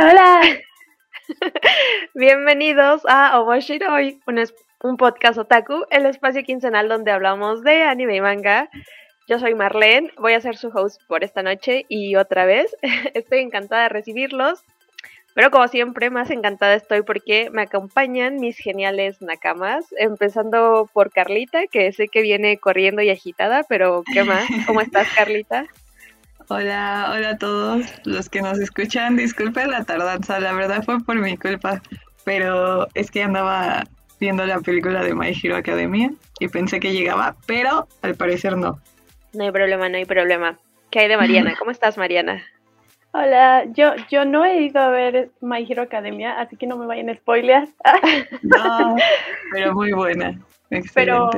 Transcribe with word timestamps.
Hola. 0.00 0.40
Bienvenidos 2.14 3.02
a 3.06 3.38
Omoshiroi, 3.38 4.18
un, 4.26 4.42
un 4.82 4.96
podcast 4.96 5.36
otaku, 5.38 5.84
el 5.90 6.06
espacio 6.06 6.42
quincenal 6.42 6.88
donde 6.88 7.10
hablamos 7.10 7.62
de 7.62 7.82
anime 7.82 8.16
y 8.16 8.22
manga. 8.22 8.70
Yo 9.28 9.38
soy 9.38 9.54
Marlene, 9.54 10.10
voy 10.16 10.32
a 10.32 10.40
ser 10.40 10.56
su 10.56 10.68
host 10.68 11.02
por 11.06 11.22
esta 11.22 11.42
noche 11.42 11.84
y 11.88 12.16
otra 12.16 12.46
vez 12.46 12.74
estoy 13.14 13.40
encantada 13.40 13.82
de 13.82 13.90
recibirlos. 13.90 14.62
Pero 15.34 15.50
como 15.50 15.68
siempre, 15.68 16.08
más 16.08 16.30
encantada 16.30 16.74
estoy 16.74 17.02
porque 17.02 17.50
me 17.50 17.60
acompañan 17.62 18.36
mis 18.36 18.56
geniales 18.56 19.20
nakamas, 19.20 19.84
empezando 19.98 20.88
por 20.94 21.12
Carlita, 21.12 21.66
que 21.66 21.92
sé 21.92 22.08
que 22.08 22.22
viene 22.22 22.56
corriendo 22.56 23.02
y 23.02 23.10
agitada, 23.10 23.64
pero 23.68 24.02
¿qué 24.14 24.24
más? 24.24 24.46
¿Cómo 24.66 24.80
estás, 24.80 25.06
Carlita? 25.14 25.66
Hola, 26.50 27.10
hola 27.12 27.30
a 27.30 27.36
todos 27.36 27.84
los 28.06 28.30
que 28.30 28.40
nos 28.40 28.58
escuchan. 28.58 29.16
Disculpen 29.16 29.70
la 29.70 29.84
tardanza, 29.84 30.40
la 30.40 30.54
verdad 30.54 30.82
fue 30.82 30.98
por 30.98 31.16
mi 31.16 31.36
culpa, 31.36 31.82
pero 32.24 32.88
es 32.94 33.10
que 33.10 33.22
andaba 33.22 33.84
viendo 34.18 34.46
la 34.46 34.58
película 34.60 35.04
de 35.04 35.14
My 35.14 35.30
Hero 35.30 35.56
Academia 35.56 36.10
y 36.40 36.48
pensé 36.48 36.80
que 36.80 36.94
llegaba, 36.94 37.36
pero 37.46 37.86
al 38.00 38.14
parecer 38.14 38.56
no. 38.56 38.80
No 39.34 39.44
hay 39.44 39.52
problema, 39.52 39.90
no 39.90 39.98
hay 39.98 40.06
problema. 40.06 40.58
¿Qué 40.90 41.00
hay 41.00 41.08
de 41.08 41.18
Mariana? 41.18 41.54
¿Cómo 41.58 41.70
estás, 41.70 41.98
Mariana? 41.98 42.42
Hola, 43.12 43.64
yo, 43.74 43.92
yo 44.10 44.24
no 44.24 44.46
he 44.46 44.62
ido 44.62 44.80
a 44.80 44.88
ver 44.88 45.30
My 45.42 45.66
Hero 45.68 45.82
Academia, 45.82 46.40
así 46.40 46.56
que 46.56 46.66
no 46.66 46.78
me 46.78 46.86
vayan 46.86 47.10
a 47.10 47.14
spoilear. 47.14 47.68
No, 48.42 48.96
pero 49.52 49.74
muy 49.74 49.92
buena. 49.92 50.40
Excelente. 50.70 50.92
Pero 50.94 51.30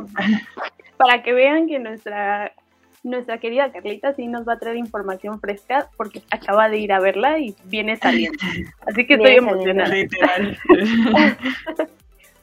para 0.96 1.22
que 1.24 1.32
vean 1.32 1.66
que 1.66 1.80
nuestra, 1.80 2.52
nuestra 3.02 3.38
querida 3.38 3.72
Carlita 3.72 4.14
sí 4.14 4.26
nos 4.26 4.46
va 4.46 4.54
a 4.54 4.58
traer 4.58 4.76
información 4.76 5.40
fresca, 5.40 5.88
porque 5.96 6.22
acaba 6.30 6.68
de 6.68 6.78
ir 6.78 6.92
a 6.92 7.00
verla 7.00 7.38
y 7.38 7.54
viene 7.64 7.96
saliendo. 7.96 8.38
Así 8.86 9.06
que 9.06 9.14
estoy 9.14 9.36
emocionada. 9.36 9.94
Literal. 9.94 10.58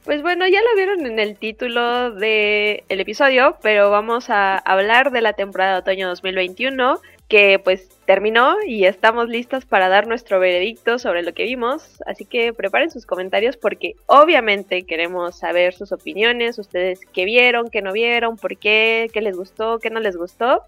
Pues 0.07 0.21
bueno, 0.21 0.47
ya 0.47 0.61
lo 0.61 0.75
vieron 0.77 1.05
en 1.05 1.19
el 1.19 1.35
título 1.37 2.11
del 2.11 2.81
el 2.87 2.99
episodio, 3.01 3.57
pero 3.61 3.91
vamos 3.91 4.29
a 4.29 4.57
hablar 4.57 5.11
de 5.11 5.19
la 5.19 5.33
temporada 5.33 5.73
de 5.73 5.79
otoño 5.79 6.07
2021, 6.07 7.01
que 7.27 7.59
pues 7.61 7.89
terminó 8.07 8.55
y 8.65 8.85
estamos 8.85 9.27
listas 9.27 9.65
para 9.65 9.89
dar 9.89 10.07
nuestro 10.07 10.39
veredicto 10.39 10.97
sobre 10.97 11.23
lo 11.23 11.33
que 11.33 11.43
vimos. 11.43 12.01
Así 12.07 12.25
que 12.25 12.53
preparen 12.53 12.89
sus 12.89 13.05
comentarios 13.05 13.57
porque 13.57 13.95
obviamente 14.07 14.83
queremos 14.83 15.37
saber 15.37 15.73
sus 15.73 15.91
opiniones, 15.91 16.57
ustedes 16.57 17.01
qué 17.13 17.25
vieron, 17.25 17.69
qué 17.69 17.81
no 17.81 17.91
vieron, 17.91 18.37
por 18.37 18.57
qué, 18.57 19.09
qué 19.13 19.21
les 19.21 19.35
gustó, 19.35 19.79
qué 19.79 19.89
no 19.89 19.99
les 19.99 20.15
gustó. 20.15 20.63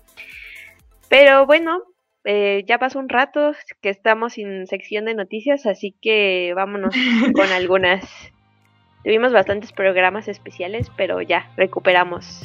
Pero 1.07 1.45
bueno, 1.45 1.81
eh, 2.25 2.65
ya 2.67 2.77
pasó 2.77 2.99
un 2.99 3.09
rato 3.09 3.53
que 3.81 3.89
estamos 3.89 4.33
sin 4.33 4.67
sección 4.67 5.05
de 5.05 5.15
noticias, 5.15 5.65
así 5.65 5.95
que 6.01 6.51
vámonos 6.55 6.93
con 7.33 7.47
algunas. 7.47 8.03
Tuvimos 9.05 9.31
bastantes 9.31 9.71
programas 9.71 10.27
especiales, 10.27 10.91
pero 10.97 11.21
ya, 11.21 11.49
recuperamos. 11.55 12.43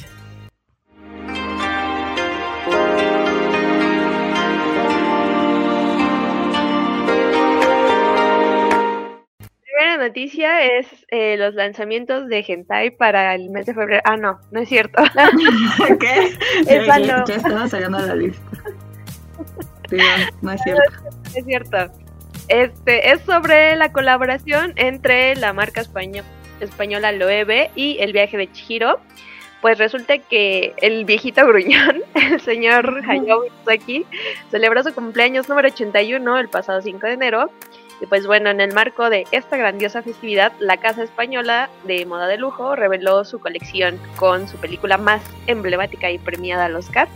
Primera 9.85 10.07
noticia 10.07 10.63
es 10.79 10.87
eh, 11.09 11.37
los 11.37 11.53
lanzamientos 11.53 12.27
de 12.27 12.43
Hentai 12.47 12.89
para 12.97 13.35
el 13.35 13.51
mes 13.51 13.67
de 13.67 13.75
febrero. 13.75 14.01
Ah, 14.03 14.17
no, 14.17 14.39
no 14.49 14.61
es 14.61 14.67
cierto. 14.67 15.03
¿Qué? 15.99 16.35
Esa 16.67 16.97
ya, 16.99 17.17
no. 17.17 17.25
ya 17.27 17.35
estaba 17.35 17.67
sacando 17.67 17.99
la 17.99 18.15
lista. 18.15 18.41
Sí, 19.87 19.97
no, 19.97 20.03
no 20.41 20.51
es 20.53 20.61
cierto. 20.63 20.81
No 21.11 21.29
es 21.39 21.45
cierto. 21.45 21.77
Este 22.47 23.11
es 23.11 23.21
sobre 23.21 23.75
la 23.75 23.91
colaboración 23.91 24.73
entre 24.75 25.35
la 25.35 25.53
marca 25.53 25.81
españo- 25.81 26.23
española 26.61 27.11
Loewe 27.11 27.69
y 27.75 27.97
el 27.99 28.11
viaje 28.11 28.37
de 28.37 28.51
Chihiro. 28.51 28.99
Pues 29.61 29.77
resulta 29.77 30.17
que 30.17 30.73
el 30.81 31.05
viejito 31.05 31.45
gruñón, 31.45 32.01
el 32.15 32.41
señor 32.41 33.03
Hayao 33.07 33.43
Miyazaki, 33.43 34.03
celebró 34.49 34.81
su 34.81 34.95
cumpleaños 34.95 35.47
número 35.47 35.67
81 35.67 36.39
el 36.39 36.49
pasado 36.49 36.81
5 36.81 37.05
de 37.05 37.13
enero. 37.13 37.51
Y 38.01 38.05
pues 38.07 38.27
bueno, 38.27 38.49
en 38.49 38.59
el 38.59 38.73
marco 38.73 39.09
de 39.09 39.25
esta 39.31 39.57
grandiosa 39.57 40.01
festividad, 40.01 40.51
la 40.59 40.77
casa 40.77 41.03
española 41.03 41.69
de 41.85 42.05
moda 42.05 42.27
de 42.27 42.37
lujo 42.37 42.75
reveló 42.75 43.23
su 43.23 43.39
colección 43.39 43.99
con 44.17 44.47
su 44.47 44.57
película 44.57 44.97
más 44.97 45.21
emblemática 45.47 46.11
y 46.11 46.17
premiada 46.17 46.65
al 46.65 46.75
Oscar. 46.75 47.07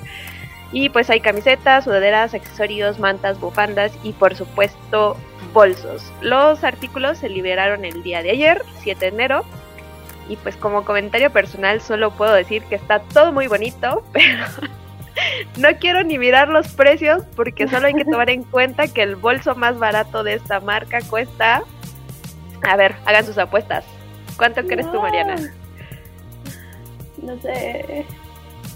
Y 0.72 0.90
pues 0.90 1.09
hay 1.09 1.19
camisetas, 1.19 1.85
sudaderas, 1.85 2.34
accesorios, 2.34 3.00
mantas, 3.00 3.40
bufandas 3.40 3.91
y 4.03 4.13
por 4.13 4.35
supuesto 4.35 5.17
bolsos. 5.51 6.12
Los 6.22 6.63
artículos 6.63 7.17
se 7.17 7.29
liberaron 7.29 7.85
el 7.85 8.03
día 8.03 8.22
de 8.22 8.31
ayer, 8.31 8.61
7 8.81 9.00
de 9.00 9.07
enero. 9.07 9.46
Y 10.29 10.35
pues 10.38 10.56
como 10.56 10.85
comentario 10.85 11.31
personal 11.31 11.81
solo 11.81 12.11
puedo 12.11 12.34
decir 12.34 12.63
que 12.66 12.75
está 12.75 13.00
todo 13.00 13.31
muy 13.31 13.47
bonito, 13.47 14.03
pero 14.13 14.46
no 15.57 15.69
quiero 15.80 16.03
ni 16.03 16.18
mirar 16.18 16.47
los 16.47 16.68
precios 16.69 17.24
porque 17.35 17.68
solo 17.68 17.88
hay 17.88 17.94
que 17.94 18.06
tomar 18.12 18.30
en 18.30 18.44
cuenta 18.44 18.88
que 18.88 19.03
el 19.03 19.16
bolso 19.16 19.56
más 19.56 19.78
barato 19.78 20.24
de 20.24 20.35
esta 20.35 20.59
marca 20.59 21.00
cuesta... 21.09 21.63
A 22.63 22.75
ver, 22.75 22.96
hagan 23.06 23.25
sus 23.25 23.38
apuestas. 23.38 23.85
¿Cuánto 24.38 24.66
crees 24.66 24.91
tú. 24.91 25.02
Mariana? 25.02 25.35
No 27.22 27.40
sé. 27.41 28.06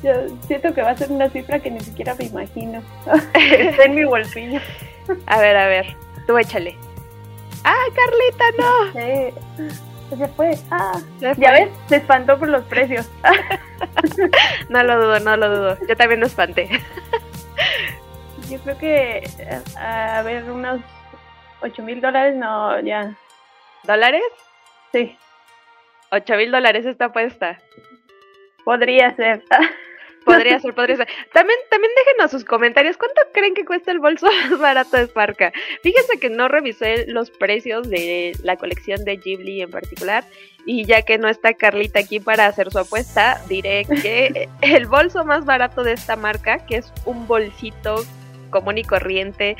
Yo 0.03 0.11
siento 0.47 0.73
que 0.73 0.81
va 0.81 0.91
a 0.91 0.97
ser 0.97 1.11
una 1.11 1.29
cifra 1.29 1.59
que 1.59 1.71
ni 1.71 1.79
siquiera 1.79 2.15
me 2.15 2.25
imagino. 2.25 2.81
Está 3.33 3.83
en 3.83 3.95
mi 3.95 4.03
bolsillo. 4.05 4.59
A 5.27 5.39
ver, 5.39 5.55
a 5.55 5.67
ver, 5.67 5.95
tú 6.27 6.37
échale. 6.37 6.77
¡Ah, 7.63 7.85
Carlita, 7.95 8.45
no! 8.57 8.91
Sí. 8.93 9.73
Se 10.17 10.27
fue. 10.27 10.57
Ah. 10.71 10.99
Se 11.19 11.33
fue. 11.35 11.43
Ya 11.43 11.51
ves, 11.51 11.69
se 11.87 11.95
espantó 11.97 12.37
por 12.37 12.49
los 12.49 12.63
precios. 12.65 13.09
No 14.69 14.81
lo 14.81 14.95
dudo, 14.97 15.19
no 15.19 15.35
lo 15.35 15.49
dudo. 15.49 15.77
Yo 15.87 15.95
también 15.97 16.21
lo 16.21 16.25
espanté. 16.27 16.69
Yo 18.49 18.59
creo 18.59 18.77
que, 18.77 19.29
a 19.77 20.21
ver, 20.23 20.49
unos 20.49 20.79
8 21.61 21.83
mil 21.83 21.99
dólares, 21.99 22.35
no, 22.35 22.79
ya. 22.81 23.13
¿Dólares? 23.83 24.23
Sí, 24.91 25.17
8 26.11 26.35
mil 26.35 26.51
dólares 26.51 26.85
esta 26.85 27.05
apuesta. 27.05 27.59
podría 28.63 29.13
ser. 29.15 29.43
Podría 30.25 30.59
ser, 30.59 30.73
podría 30.73 30.97
ser. 30.97 31.07
También, 31.33 31.57
también 31.69 31.91
déjenos 31.95 32.31
sus 32.31 32.45
comentarios. 32.45 32.97
¿Cuánto 32.97 33.21
creen 33.33 33.53
que 33.53 33.65
cuesta 33.65 33.91
el 33.91 33.99
bolso 33.99 34.27
más 34.49 34.59
barato 34.59 34.97
de 34.97 35.07
Sparka? 35.07 35.51
Fíjense 35.81 36.19
que 36.19 36.29
no 36.29 36.47
revisé 36.47 37.05
los 37.07 37.29
precios 37.31 37.89
de 37.89 38.35
la 38.43 38.55
colección 38.57 39.03
de 39.03 39.17
Ghibli 39.17 39.61
en 39.61 39.71
particular. 39.71 40.23
Y 40.65 40.85
ya 40.85 41.01
que 41.01 41.17
no 41.17 41.27
está 41.27 41.53
Carlita 41.53 41.99
aquí 41.99 42.21
para 42.21 42.45
hacer 42.45 42.71
su 42.71 42.79
apuesta, 42.79 43.41
diré 43.49 43.85
que 43.85 44.47
el 44.61 44.85
bolso 44.87 45.25
más 45.25 45.45
barato 45.45 45.83
de 45.83 45.93
esta 45.93 46.15
marca, 46.15 46.65
que 46.65 46.77
es 46.77 46.93
un 47.05 47.27
bolsito 47.27 48.03
común 48.49 48.77
y 48.77 48.83
corriente, 48.83 49.57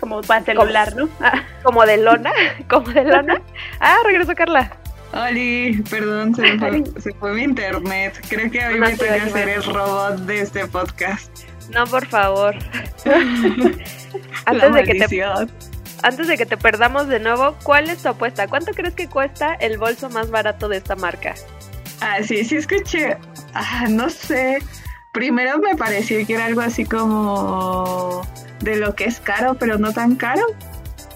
Como 0.00 0.20
para 0.20 0.44
celular, 0.44 0.96
¿no? 0.96 1.08
Ah, 1.20 1.44
como 1.62 1.86
de 1.86 1.96
lona, 1.96 2.32
como 2.68 2.90
de 2.90 3.04
lona. 3.04 3.40
Ah, 3.80 3.98
regresó 4.04 4.34
Carla. 4.34 4.81
Oli, 5.12 5.82
perdón, 5.90 6.34
se, 6.34 6.58
fue, 6.58 6.82
se 7.00 7.12
fue 7.14 7.32
mi 7.34 7.42
internet. 7.42 8.24
Creo 8.28 8.50
que 8.50 8.64
hoy 8.66 8.80
No 8.80 8.86
me 8.86 8.96
toca 8.96 9.28
ser 9.28 9.48
el 9.48 9.62
robot 9.64 10.16
de 10.20 10.40
este 10.40 10.66
podcast. 10.66 11.30
No, 11.70 11.86
por 11.86 12.06
favor. 12.06 12.54
Antes 14.46 14.74
de 14.74 14.84
que 14.84 14.92
te 14.94 14.98
maldición. 15.00 15.50
Antes 16.02 16.26
de 16.26 16.36
que 16.36 16.46
te 16.46 16.56
perdamos 16.56 17.08
de 17.08 17.20
nuevo, 17.20 17.56
¿cuál 17.62 17.88
es 17.88 18.02
tu 18.02 18.08
apuesta? 18.08 18.48
¿Cuánto 18.48 18.72
crees 18.72 18.94
que 18.94 19.08
cuesta 19.08 19.54
el 19.54 19.78
bolso 19.78 20.10
más 20.10 20.30
barato 20.30 20.68
de 20.68 20.78
esta 20.78 20.96
marca? 20.96 21.34
Ah, 22.00 22.22
sí, 22.22 22.44
sí 22.44 22.56
escuché. 22.56 23.16
Ah, 23.54 23.86
no 23.88 24.10
sé. 24.10 24.58
Primero 25.12 25.58
me 25.58 25.76
pareció 25.76 26.26
que 26.26 26.34
era 26.34 26.46
algo 26.46 26.62
así 26.62 26.84
como 26.84 28.26
de 28.60 28.76
lo 28.76 28.94
que 28.96 29.04
es 29.04 29.20
caro, 29.20 29.54
pero 29.54 29.78
no 29.78 29.92
tan 29.92 30.16
caro. 30.16 30.42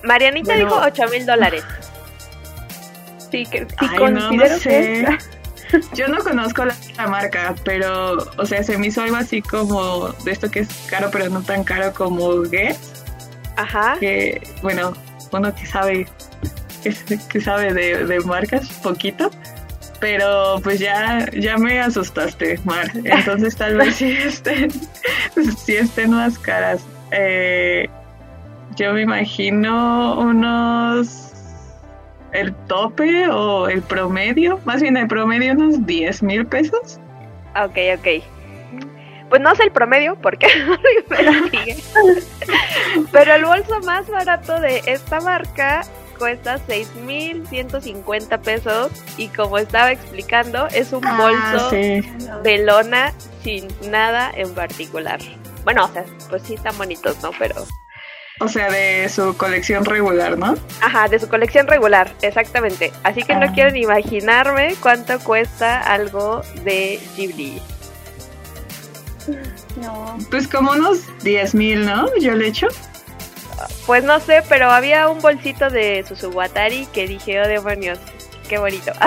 Marianita 0.04 0.52
Bueno. 0.54 0.66
dijo 0.66 0.80
8 0.84 1.08
mil 1.10 1.26
dólares. 1.26 1.64
Sí, 3.30 3.46
que 3.46 3.60
sí 3.60 3.74
Ay, 3.78 4.12
no, 4.12 4.28
considero 4.28 4.54
no 4.54 4.60
sé. 4.60 5.18
Yo 5.94 6.06
no 6.08 6.18
conozco 6.18 6.64
la, 6.64 6.76
la 6.96 7.08
marca, 7.08 7.54
pero, 7.64 8.18
o 8.36 8.46
sea, 8.46 8.62
se 8.62 8.78
me 8.78 8.86
hizo 8.86 9.02
algo 9.02 9.16
así 9.16 9.42
como 9.42 10.08
de 10.24 10.30
esto 10.30 10.50
que 10.50 10.60
es 10.60 10.68
caro, 10.88 11.08
pero 11.10 11.28
no 11.28 11.42
tan 11.42 11.64
caro 11.64 11.92
como 11.92 12.42
Guess, 12.42 13.04
Ajá. 13.56 13.96
que, 13.98 14.40
bueno, 14.62 14.92
uno 15.32 15.54
que 15.54 15.66
sabe, 15.66 16.06
que, 16.82 16.94
que 17.28 17.40
sabe 17.40 17.72
de, 17.74 18.06
de 18.06 18.20
marcas, 18.20 18.68
poquito. 18.82 19.30
Pero 19.98 20.60
pues 20.62 20.78
ya, 20.78 21.26
ya 21.32 21.56
me 21.56 21.80
asustaste, 21.80 22.60
Mar. 22.64 22.90
Entonces 23.04 23.56
tal 23.56 23.76
vez 23.76 23.94
sí 23.96 24.10
estén, 24.12 24.70
sí 25.56 25.76
estén 25.76 26.10
más 26.10 26.38
caras. 26.38 26.82
Eh, 27.12 27.88
yo 28.76 28.92
me 28.92 29.02
imagino 29.02 30.18
unos 30.20 31.25
el 32.36 32.54
tope 32.66 33.28
o 33.28 33.68
el 33.68 33.82
promedio, 33.82 34.60
más 34.64 34.80
bien 34.82 34.96
el 34.96 35.08
promedio 35.08 35.52
unos 35.52 35.84
10 35.86 36.22
mil 36.22 36.46
pesos. 36.46 36.98
Ok, 37.54 37.76
ok. 37.98 38.22
Pues 39.28 39.40
no 39.42 39.54
sé 39.56 39.64
el 39.64 39.72
promedio 39.72 40.16
porque 40.22 40.46
no 40.66 40.76
lo 40.76 41.30
investigué. 41.32 41.76
Pero 43.10 43.34
el 43.34 43.44
bolso 43.44 43.80
más 43.80 44.08
barato 44.08 44.60
de 44.60 44.82
esta 44.86 45.20
marca 45.20 45.82
cuesta 46.18 46.58
6.150 46.66 48.38
pesos 48.40 48.90
y 49.16 49.28
como 49.28 49.58
estaba 49.58 49.92
explicando 49.92 50.66
es 50.68 50.92
un 50.92 51.04
Ah, 51.06 51.18
bolso 51.18 51.70
sí. 51.70 52.02
de 52.42 52.58
lona 52.58 53.12
sin 53.42 53.68
nada 53.90 54.30
en 54.34 54.54
particular. 54.54 55.18
Bueno, 55.64 55.84
o 55.84 55.88
sea, 55.88 56.04
pues 56.30 56.42
sí 56.42 56.54
están 56.54 56.76
bonitos, 56.78 57.20
¿no? 57.22 57.30
Pero, 57.38 57.56
O 58.40 58.48
sea, 58.48 58.70
de 58.70 59.08
su 59.08 59.34
colección 59.36 59.84
regular, 59.84 60.36
¿no? 60.36 60.54
ajá, 60.82 61.08
de 61.08 61.18
su 61.18 61.26
colección 61.28 61.66
regular, 61.66 62.12
exactamente. 62.20 62.92
Así 63.02 63.22
que 63.22 63.34
no 63.34 63.46
Ah. 63.46 63.52
quiero 63.54 63.70
ni 63.70 63.80
imaginarme 63.82 64.74
cuánto 64.80 65.18
cuesta 65.20 65.80
algo 65.80 66.42
de 66.64 67.00
Ghibli. 67.16 67.62
No. 69.80 70.18
Pues 70.30 70.46
como 70.48 70.72
unos 70.72 70.98
10 71.22 71.54
mil, 71.54 71.84
¿no? 71.86 72.06
Yo 72.20 72.34
le 72.34 72.48
echo. 72.48 72.68
Pues 73.86 74.04
no 74.04 74.20
sé, 74.20 74.42
pero 74.48 74.70
había 74.70 75.08
un 75.08 75.20
bolsito 75.20 75.70
de 75.70 76.04
Susuwatari 76.06 76.86
que 76.92 77.06
dije, 77.08 77.40
oh 77.40 77.48
demonios, 77.48 77.98
qué 78.48 78.58
bonito. 78.58 78.92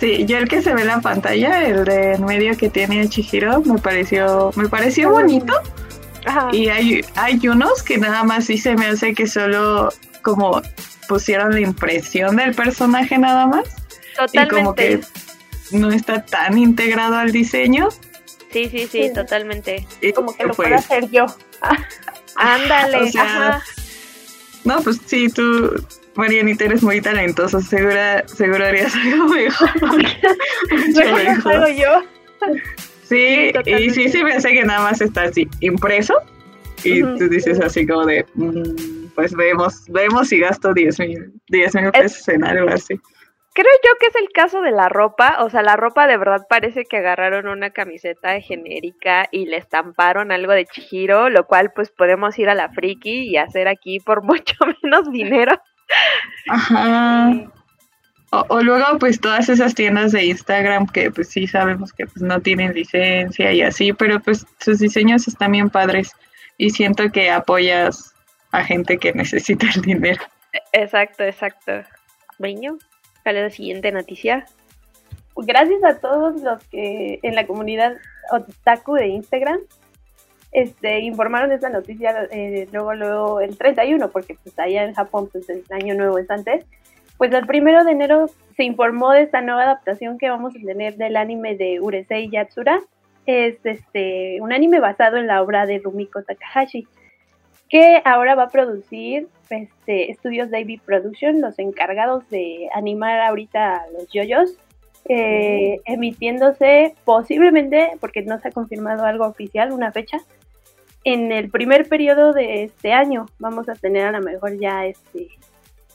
Sí, 0.00 0.26
yo 0.26 0.38
el 0.38 0.48
que 0.48 0.60
se 0.60 0.74
ve 0.74 0.82
en 0.82 0.88
la 0.88 1.00
pantalla, 1.00 1.66
el 1.66 1.84
de 1.84 2.14
en 2.14 2.24
medio 2.26 2.56
que 2.58 2.68
tiene 2.68 3.08
Chihiro, 3.08 3.60
me 3.62 3.78
pareció, 3.78 4.50
me 4.56 4.68
pareció 4.68 5.10
bonito. 5.10 5.54
Ajá. 6.24 6.48
Y 6.52 6.68
hay, 6.68 7.04
hay 7.16 7.48
unos 7.48 7.82
que 7.82 7.98
nada 7.98 8.24
más 8.24 8.46
sí 8.46 8.58
se 8.58 8.74
me 8.76 8.86
hace 8.86 9.14
que 9.14 9.26
solo 9.26 9.90
como 10.22 10.62
pusieron 11.08 11.52
la 11.52 11.60
impresión 11.60 12.36
del 12.36 12.54
personaje 12.54 13.18
nada 13.18 13.46
más. 13.46 13.64
Y 14.32 14.48
como 14.48 14.74
que 14.74 14.98
Totalmente. 14.98 15.06
no 15.72 15.90
está 15.90 16.24
tan 16.24 16.56
integrado 16.56 17.16
al 17.16 17.32
diseño. 17.32 17.88
Sí, 18.52 18.68
sí, 18.70 18.88
sí, 18.90 19.08
Sí. 19.08 19.12
totalmente. 19.12 19.86
Y 20.00 20.12
Como 20.12 20.34
que 20.36 20.44
lo 20.44 20.54
pues, 20.54 20.68
puedo 20.68 20.78
hacer 20.78 21.10
yo. 21.10 21.26
Ándale, 22.36 23.02
O 23.02 23.06
sea, 23.08 23.22
ajá. 23.22 23.62
No, 24.64 24.80
pues 24.80 24.98
sí, 25.06 25.28
tú, 25.28 25.74
Marianita, 26.14 26.64
eres 26.64 26.82
muy 26.82 27.00
talentosa, 27.00 27.60
segura, 27.60 28.26
seguro 28.28 28.64
harías 28.64 28.94
algo 29.04 29.26
mejor. 29.28 29.70
Mucho 29.82 31.00
Mejor 31.00 31.06
lo 31.24 31.30
mejor. 31.32 31.52
hago 31.54 31.68
yo. 31.68 32.02
Sí, 33.04 33.52
y 33.66 33.90
sí 33.90 34.24
me 34.24 34.32
hace 34.32 34.52
que 34.52 34.64
nada 34.64 34.82
más 34.82 35.00
está 35.00 35.24
así, 35.24 35.46
impreso, 35.60 36.14
y 36.84 37.02
Ujú. 37.02 37.18
tú 37.18 37.28
dices 37.28 37.60
así 37.60 37.86
como 37.86 38.04
de, 38.06 38.24
mm, 38.34 39.14
pues 39.14 39.34
vemos, 39.34 39.84
vemos 39.88 40.28
si 40.28 40.38
gasto 40.38 40.72
10 40.72 40.98
mil, 41.00 41.32
10 41.48 41.74
mil 41.74 41.90
pesos 41.92 42.28
en 42.28 42.44
algo 42.44 42.70
así. 42.70 42.98
Creo 43.54 43.70
yo 43.84 43.92
que 44.00 44.06
es 44.06 44.16
el 44.16 44.30
caso 44.32 44.62
de 44.62 44.72
la 44.72 44.88
ropa, 44.88 45.36
o 45.44 45.48
sea, 45.48 45.62
la 45.62 45.76
ropa 45.76 46.08
de 46.08 46.16
verdad 46.16 46.44
parece 46.48 46.86
que 46.86 46.96
agarraron 46.96 47.46
una 47.46 47.70
camiseta 47.70 48.40
genérica 48.40 49.28
y 49.30 49.46
le 49.46 49.58
estamparon 49.58 50.32
algo 50.32 50.52
de 50.52 50.66
Chihiro, 50.66 51.30
lo 51.30 51.46
cual 51.46 51.72
pues 51.72 51.92
podemos 51.92 52.36
ir 52.38 52.48
a 52.48 52.56
la 52.56 52.70
friki 52.70 53.30
y 53.30 53.36
hacer 53.36 53.68
aquí 53.68 54.00
por 54.00 54.22
mucho 54.24 54.56
menos 54.82 55.10
dinero. 55.12 55.52
Ajá. 56.48 57.30
O, 58.48 58.62
luego 58.62 58.98
pues 58.98 59.20
todas 59.20 59.48
esas 59.48 59.74
tiendas 59.74 60.12
de 60.12 60.24
Instagram 60.24 60.86
que 60.86 61.10
pues 61.10 61.28
sí 61.28 61.46
sabemos 61.46 61.92
que 61.92 62.06
pues 62.06 62.22
no 62.22 62.40
tienen 62.40 62.74
licencia 62.74 63.52
y 63.52 63.62
así, 63.62 63.92
pero 63.92 64.20
pues 64.20 64.46
sus 64.60 64.78
diseños 64.78 65.28
están 65.28 65.52
bien 65.52 65.70
padres 65.70 66.12
y 66.58 66.70
siento 66.70 67.10
que 67.10 67.30
apoyas 67.30 68.14
a 68.50 68.64
gente 68.64 68.98
que 68.98 69.12
necesita 69.12 69.66
el 69.74 69.82
dinero. 69.82 70.22
Exacto, 70.72 71.24
exacto. 71.24 71.72
Bueno, 72.38 72.78
¿cuál 73.22 73.36
es 73.36 73.42
la 73.42 73.50
siguiente 73.50 73.92
noticia? 73.92 74.46
Gracias 75.36 75.82
a 75.84 75.98
todos 75.98 76.40
los 76.42 76.62
que 76.64 77.18
en 77.22 77.34
la 77.34 77.46
comunidad 77.46 77.96
otaku 78.30 78.94
de 78.94 79.08
Instagram 79.08 79.58
este, 80.54 81.00
informaron 81.00 81.50
esta 81.50 81.68
noticia 81.68 82.28
eh, 82.30 82.68
luego, 82.72 82.94
luego 82.94 83.40
el 83.40 83.58
31, 83.58 84.08
porque 84.10 84.36
pues 84.40 84.56
allá 84.58 84.84
en 84.84 84.94
Japón 84.94 85.28
pues 85.30 85.48
el 85.48 85.64
año 85.70 85.94
nuevo 85.94 86.18
es 86.18 86.30
antes. 86.30 86.64
Pues 87.18 87.32
el 87.32 87.46
primero 87.46 87.84
de 87.84 87.92
enero 87.92 88.26
se 88.56 88.64
informó 88.64 89.12
de 89.12 89.22
esta 89.22 89.40
nueva 89.40 89.62
adaptación 89.62 90.18
que 90.18 90.30
vamos 90.30 90.54
a 90.56 90.66
tener 90.66 90.96
del 90.96 91.16
anime 91.16 91.56
de 91.56 91.80
Urusei 91.80 92.30
Yatsura. 92.30 92.80
Es 93.26 93.56
este 93.64 94.38
un 94.40 94.52
anime 94.52 94.80
basado 94.80 95.16
en 95.16 95.26
la 95.26 95.42
obra 95.42 95.66
de 95.66 95.78
Rumiko 95.78 96.22
Takahashi, 96.22 96.86
que 97.68 98.02
ahora 98.04 98.34
va 98.34 98.44
a 98.44 98.48
producir 98.50 99.28
este, 99.50 100.10
estudios 100.10 100.50
David 100.50 100.80
Production, 100.84 101.40
los 101.40 101.58
encargados 101.58 102.28
de 102.30 102.68
animar 102.74 103.20
ahorita 103.20 103.76
a 103.76 103.90
los 103.90 104.08
yoyos, 104.12 104.58
eh, 105.08 105.80
emitiéndose 105.84 106.94
posiblemente, 107.04 107.92
porque 108.00 108.22
no 108.22 108.38
se 108.40 108.48
ha 108.48 108.52
confirmado 108.52 109.04
algo 109.04 109.26
oficial, 109.26 109.72
una 109.72 109.92
fecha, 109.92 110.18
en 111.04 111.32
el 111.32 111.50
primer 111.50 111.88
periodo 111.88 112.32
de 112.32 112.64
este 112.64 112.92
año. 112.92 113.26
Vamos 113.38 113.68
a 113.68 113.74
tener 113.74 114.06
a 114.06 114.12
lo 114.12 114.20
mejor 114.20 114.58
ya 114.58 114.86
este, 114.86 115.28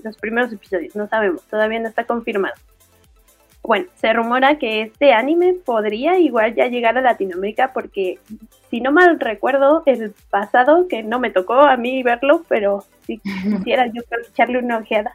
los 0.04 0.18
primeros 0.18 0.52
episodios, 0.54 0.96
no 0.96 1.08
sabemos, 1.08 1.44
todavía 1.44 1.80
no 1.80 1.88
está 1.90 2.04
confirmado. 2.06 2.56
Bueno, 3.62 3.88
se 3.96 4.14
rumora 4.14 4.58
que 4.58 4.84
este 4.84 5.12
anime 5.12 5.54
podría 5.66 6.18
igual 6.18 6.56
ya 6.56 6.68
llegar 6.68 6.98
a 6.98 7.02
Latinoamérica 7.02 7.74
porque, 7.74 8.18
si 8.70 8.80
no 8.80 8.92
mal 8.92 9.20
recuerdo, 9.20 9.84
el 9.86 10.14
pasado, 10.30 10.88
que 10.88 11.04
no 11.04 11.20
me 11.20 11.30
tocó 11.30 11.56
a 11.56 11.76
mí 11.76 12.02
verlo, 12.02 12.44
pero 12.48 12.86
si 13.06 13.18
quisiera 13.20 13.88
yo 13.88 14.02
creo 14.10 14.22
echarle 14.22 14.60
una 14.60 14.78
ojeada, 14.78 15.14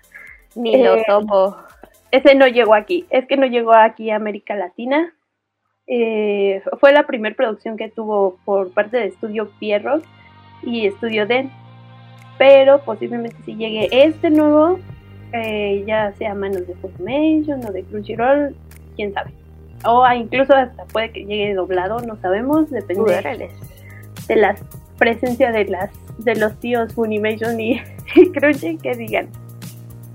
Ni 0.55 0.77
lo 0.83 0.97
Eh, 0.97 1.05
topo. 1.09 1.57
ese 2.11 2.35
no 2.35 2.47
llegó 2.47 2.75
aquí, 2.75 3.07
es 3.11 3.27
que 3.27 3.37
no 3.39 3.47
llegó 3.47 3.73
aquí 3.73 4.11
a 4.11 4.17
América 4.17 4.55
Latina. 4.55 5.13
Eh, 5.87 6.63
fue 6.81 6.93
la 6.93 7.07
primera 7.07 7.35
producción 7.35 7.77
que 7.77 7.89
tuvo 7.91 8.39
por 8.45 8.73
parte 8.73 8.99
de 8.99 9.07
Estudio 9.07 9.51
Pierrot 9.59 10.05
y 10.63 10.87
Estudio 10.87 11.27
Den, 11.27 11.51
pero 12.39 12.81
posiblemente 12.81 13.37
si 13.45 13.55
llegue 13.57 13.89
este 13.91 14.31
nuevo, 14.31 14.79
eh, 15.33 15.85
ya 15.87 16.13
sea 16.13 16.33
a 16.33 16.35
manos 16.35 16.67
de 16.67 16.75
Funimation 16.75 17.65
o 17.67 17.73
de 17.73 17.83
Crunchyroll, 17.85 18.55
quién 18.97 19.13
sabe. 19.13 19.33
O 19.85 20.07
incluso 20.13 20.55
hasta 20.55 20.85
puede 20.87 21.11
que 21.11 21.25
llegue 21.25 21.55
doblado, 21.55 22.01
no 22.01 22.17
sabemos, 22.21 22.71
depende 22.71 23.51
de 24.29 24.37
la 24.37 24.55
presencia 24.99 25.53
de 25.53 25.67
las 25.67 25.91
de 26.19 26.37
los 26.37 26.59
tíos 26.61 26.93
Funimation 26.95 27.61
y, 27.61 27.81
y 28.17 28.31
Crunchy 28.31 28.79
que 28.79 28.95
digan. 28.95 29.29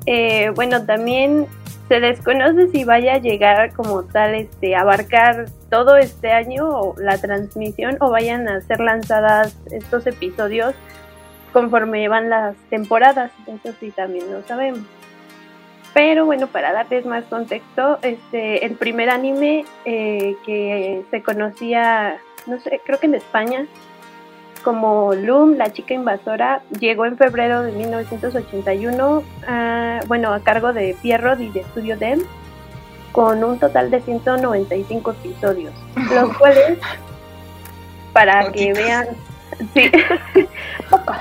Eh, 0.05 0.51
bueno, 0.55 0.85
también 0.85 1.45
se 1.89 1.99
desconoce 1.99 2.69
si 2.69 2.83
vaya 2.83 3.15
a 3.15 3.17
llegar 3.17 3.73
como 3.73 4.03
tal 4.03 4.35
este 4.35 4.75
abarcar 4.75 5.45
todo 5.69 5.97
este 5.97 6.31
año 6.31 6.67
o 6.69 6.95
la 6.99 7.17
transmisión 7.17 7.97
o 7.99 8.11
vayan 8.11 8.47
a 8.47 8.61
ser 8.61 8.79
lanzadas 8.79 9.57
estos 9.71 10.05
episodios 10.07 10.73
conforme 11.51 12.07
van 12.07 12.29
las 12.29 12.55
temporadas, 12.69 13.31
eso 13.47 13.75
sí 13.79 13.91
también 13.91 14.31
lo 14.31 14.41
sabemos. 14.43 14.81
Pero 15.93 16.25
bueno, 16.25 16.47
para 16.47 16.71
darles 16.71 17.05
más 17.05 17.23
contexto, 17.25 17.97
este 18.01 18.65
el 18.65 18.75
primer 18.75 19.09
anime 19.09 19.65
eh, 19.85 20.35
que 20.45 21.03
se 21.09 21.23
conocía, 21.23 22.17
no 22.45 22.59
sé, 22.59 22.79
creo 22.85 22.99
que 22.99 23.07
en 23.07 23.15
España, 23.15 23.65
como 24.63 25.13
Loom, 25.15 25.57
la 25.57 25.73
chica 25.73 25.93
invasora, 25.95 26.61
llegó 26.79 27.05
en 27.05 27.17
febrero 27.17 27.63
de 27.63 27.71
1981, 27.71 29.23
ah, 29.47 29.99
bueno, 30.07 30.31
a 30.31 30.41
cargo 30.41 30.73
de 30.73 30.95
Pierrot 31.01 31.39
y 31.39 31.49
de 31.49 31.63
Studio 31.63 31.97
Dem, 31.97 32.21
con 33.11 33.43
un 33.43 33.57
total 33.57 33.89
de 33.89 34.01
195 34.01 35.11
episodios, 35.11 35.73
los 36.13 36.33
cuales, 36.37 36.77
para 38.13 38.51
que 38.51 38.73
vean, 38.73 39.07
sí, 39.73 39.91
pocos. 40.89 41.17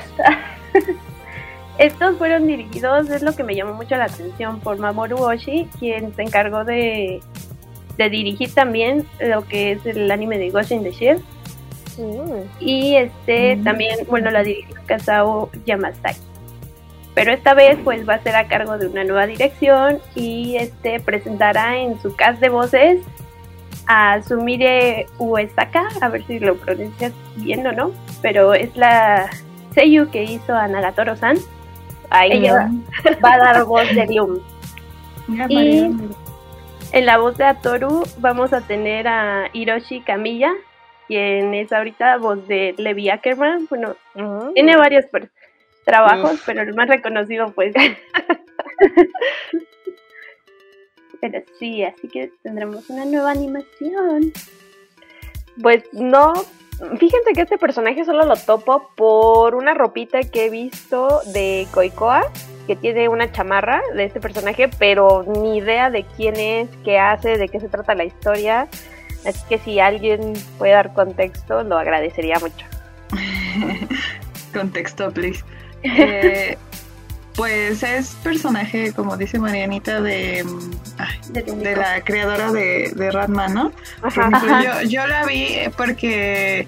Estos 1.78 2.16
fueron 2.18 2.46
dirigidos, 2.46 3.08
es 3.08 3.22
lo 3.22 3.36
que 3.36 3.44
me 3.44 3.54
llamó 3.54 3.74
mucho 3.74 3.96
la 3.96 4.04
atención, 4.06 4.58
por 4.60 4.78
Mamoru 4.78 5.16
Oshii, 5.22 5.68
quien 5.78 6.14
se 6.16 6.22
encargó 6.22 6.64
de, 6.64 7.20
de 7.96 8.10
dirigir 8.10 8.52
también 8.52 9.06
lo 9.20 9.44
que 9.46 9.72
es 9.72 9.86
el 9.86 10.10
anime 10.10 10.38
de 10.38 10.50
Ghost 10.50 10.72
in 10.72 10.82
the 10.82 10.90
Shell. 10.90 11.22
Y 12.60 12.94
este 12.96 13.56
Mm. 13.56 13.64
también, 13.64 13.96
bueno, 14.08 14.30
la 14.30 14.42
dirigió 14.42 14.76
Kazao 14.86 15.50
Yamazaki. 15.66 16.20
Pero 17.14 17.32
esta 17.32 17.54
vez 17.54 17.76
pues 17.82 18.08
va 18.08 18.14
a 18.14 18.22
ser 18.22 18.36
a 18.36 18.46
cargo 18.46 18.78
de 18.78 18.86
una 18.86 19.02
nueva 19.02 19.26
dirección 19.26 19.98
y 20.14 20.54
este 20.56 21.00
presentará 21.00 21.76
en 21.76 22.00
su 22.00 22.14
cast 22.14 22.40
de 22.40 22.48
voces 22.48 23.00
a 23.88 24.22
Sumire 24.22 25.06
Uesaka, 25.18 25.88
a 26.00 26.08
ver 26.08 26.24
si 26.26 26.38
lo 26.38 26.56
pronuncias 26.56 27.12
bien 27.36 27.66
o 27.66 27.72
no, 27.72 27.92
pero 28.22 28.54
es 28.54 28.74
la 28.76 29.28
Seiyu 29.74 30.10
que 30.10 30.22
hizo 30.24 30.54
a 30.54 30.68
Nagatoro-san. 30.68 31.36
Ella 32.22 32.70
va 33.24 33.34
a 33.34 33.38
dar 33.38 33.64
voz 33.64 33.88
de 33.94 34.06
Loom. 34.06 34.40
Y- 35.48 35.90
En 36.92 37.04
la 37.04 37.18
voz 37.18 37.36
de 37.36 37.44
Atoru 37.44 38.04
vamos 38.18 38.54
a 38.54 38.62
tener 38.62 39.06
a 39.08 39.50
Hiroshi 39.52 40.00
Kamiya, 40.00 40.54
quien 41.06 41.52
es 41.52 41.70
ahorita 41.70 42.16
voz 42.16 42.46
de 42.48 42.74
Levi 42.78 43.10
Ackerman. 43.10 43.66
Bueno, 43.68 43.94
no. 44.14 44.52
tiene 44.54 44.74
varios 44.76 45.04
trabajos, 45.84 46.40
pero 46.46 46.62
el 46.62 46.74
más 46.74 46.88
reconocido 46.88 47.52
pues. 47.52 47.74
pero 51.20 51.42
sí, 51.58 51.84
así 51.84 52.08
que 52.08 52.32
tendremos 52.42 52.88
una 52.88 53.04
nueva 53.04 53.32
animación. 53.32 54.32
Pues 55.60 55.82
no, 55.92 56.32
fíjense 56.98 57.32
que 57.34 57.42
este 57.42 57.58
personaje 57.58 58.04
solo 58.04 58.24
lo 58.24 58.36
topo 58.36 58.90
por 58.94 59.54
una 59.54 59.74
ropita 59.74 60.20
que 60.22 60.46
he 60.46 60.50
visto 60.50 61.20
de 61.32 61.66
Koikoa, 61.72 62.22
que 62.66 62.76
tiene 62.76 63.08
una 63.08 63.32
chamarra 63.32 63.82
de 63.94 64.04
este 64.04 64.20
personaje, 64.20 64.68
pero 64.78 65.24
ni 65.26 65.58
idea 65.58 65.90
de 65.90 66.04
quién 66.16 66.36
es, 66.36 66.68
qué 66.84 66.98
hace, 66.98 67.38
de 67.38 67.48
qué 67.48 67.60
se 67.60 67.68
trata 67.68 67.94
la 67.94 68.04
historia. 68.04 68.68
Así 69.26 69.40
que 69.48 69.58
si 69.58 69.80
alguien 69.80 70.34
puede 70.58 70.72
dar 70.72 70.92
contexto, 70.94 71.62
lo 71.62 71.78
agradecería 71.78 72.38
mucho. 72.38 72.66
contexto, 74.52 75.10
please. 75.10 75.44
Eh, 75.84 76.58
pues 77.38 77.84
es 77.84 78.16
personaje, 78.24 78.92
como 78.92 79.16
dice 79.16 79.38
Marianita, 79.38 80.00
de, 80.00 80.44
de, 81.30 81.76
la 81.76 82.00
creadora 82.02 82.50
de, 82.50 82.90
de 82.96 83.12
Ratman, 83.12 83.54
¿no? 83.54 83.72
Yo, 84.64 84.82
yo 84.88 85.06
la 85.06 85.24
vi 85.24 85.56
porque 85.76 86.66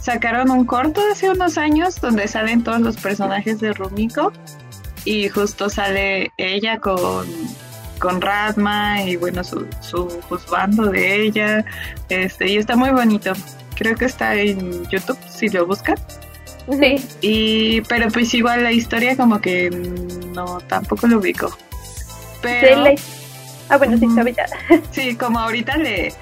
sacaron 0.00 0.50
un 0.50 0.64
corto 0.64 1.02
hace 1.12 1.28
unos 1.28 1.58
años 1.58 2.00
donde 2.00 2.26
salen 2.28 2.64
todos 2.64 2.80
los 2.80 2.96
personajes 2.96 3.60
de 3.60 3.74
Rumiko 3.74 4.32
y 5.04 5.28
justo 5.28 5.68
sale 5.68 6.32
ella 6.38 6.80
con, 6.80 7.26
con 7.98 8.22
Ratma 8.22 9.02
y 9.02 9.16
bueno 9.16 9.44
su, 9.44 9.66
su 9.82 10.08
juzgando 10.30 10.86
de 10.86 11.26
ella 11.26 11.62
este 12.08 12.48
y 12.48 12.56
está 12.56 12.74
muy 12.74 12.88
bonito. 12.88 13.34
Creo 13.76 13.94
que 13.96 14.06
está 14.06 14.34
en 14.34 14.88
YouTube 14.88 15.18
si 15.28 15.50
lo 15.50 15.66
buscan 15.66 15.96
Sí. 16.78 17.04
Y, 17.20 17.80
pero 17.82 18.08
pues 18.10 18.32
igual 18.34 18.62
la 18.62 18.72
historia 18.72 19.16
como 19.16 19.40
que 19.40 19.70
no, 20.34 20.60
tampoco 20.60 21.06
lo 21.06 21.18
ubico. 21.18 21.56
Pero... 22.42 22.84
Ah, 23.68 23.76
bueno, 23.76 23.96
sí, 23.98 24.06
ahorita. 24.16 24.46
Sí, 24.90 25.16
como 25.16 25.38
ahorita 25.38 25.76
le... 25.76 26.12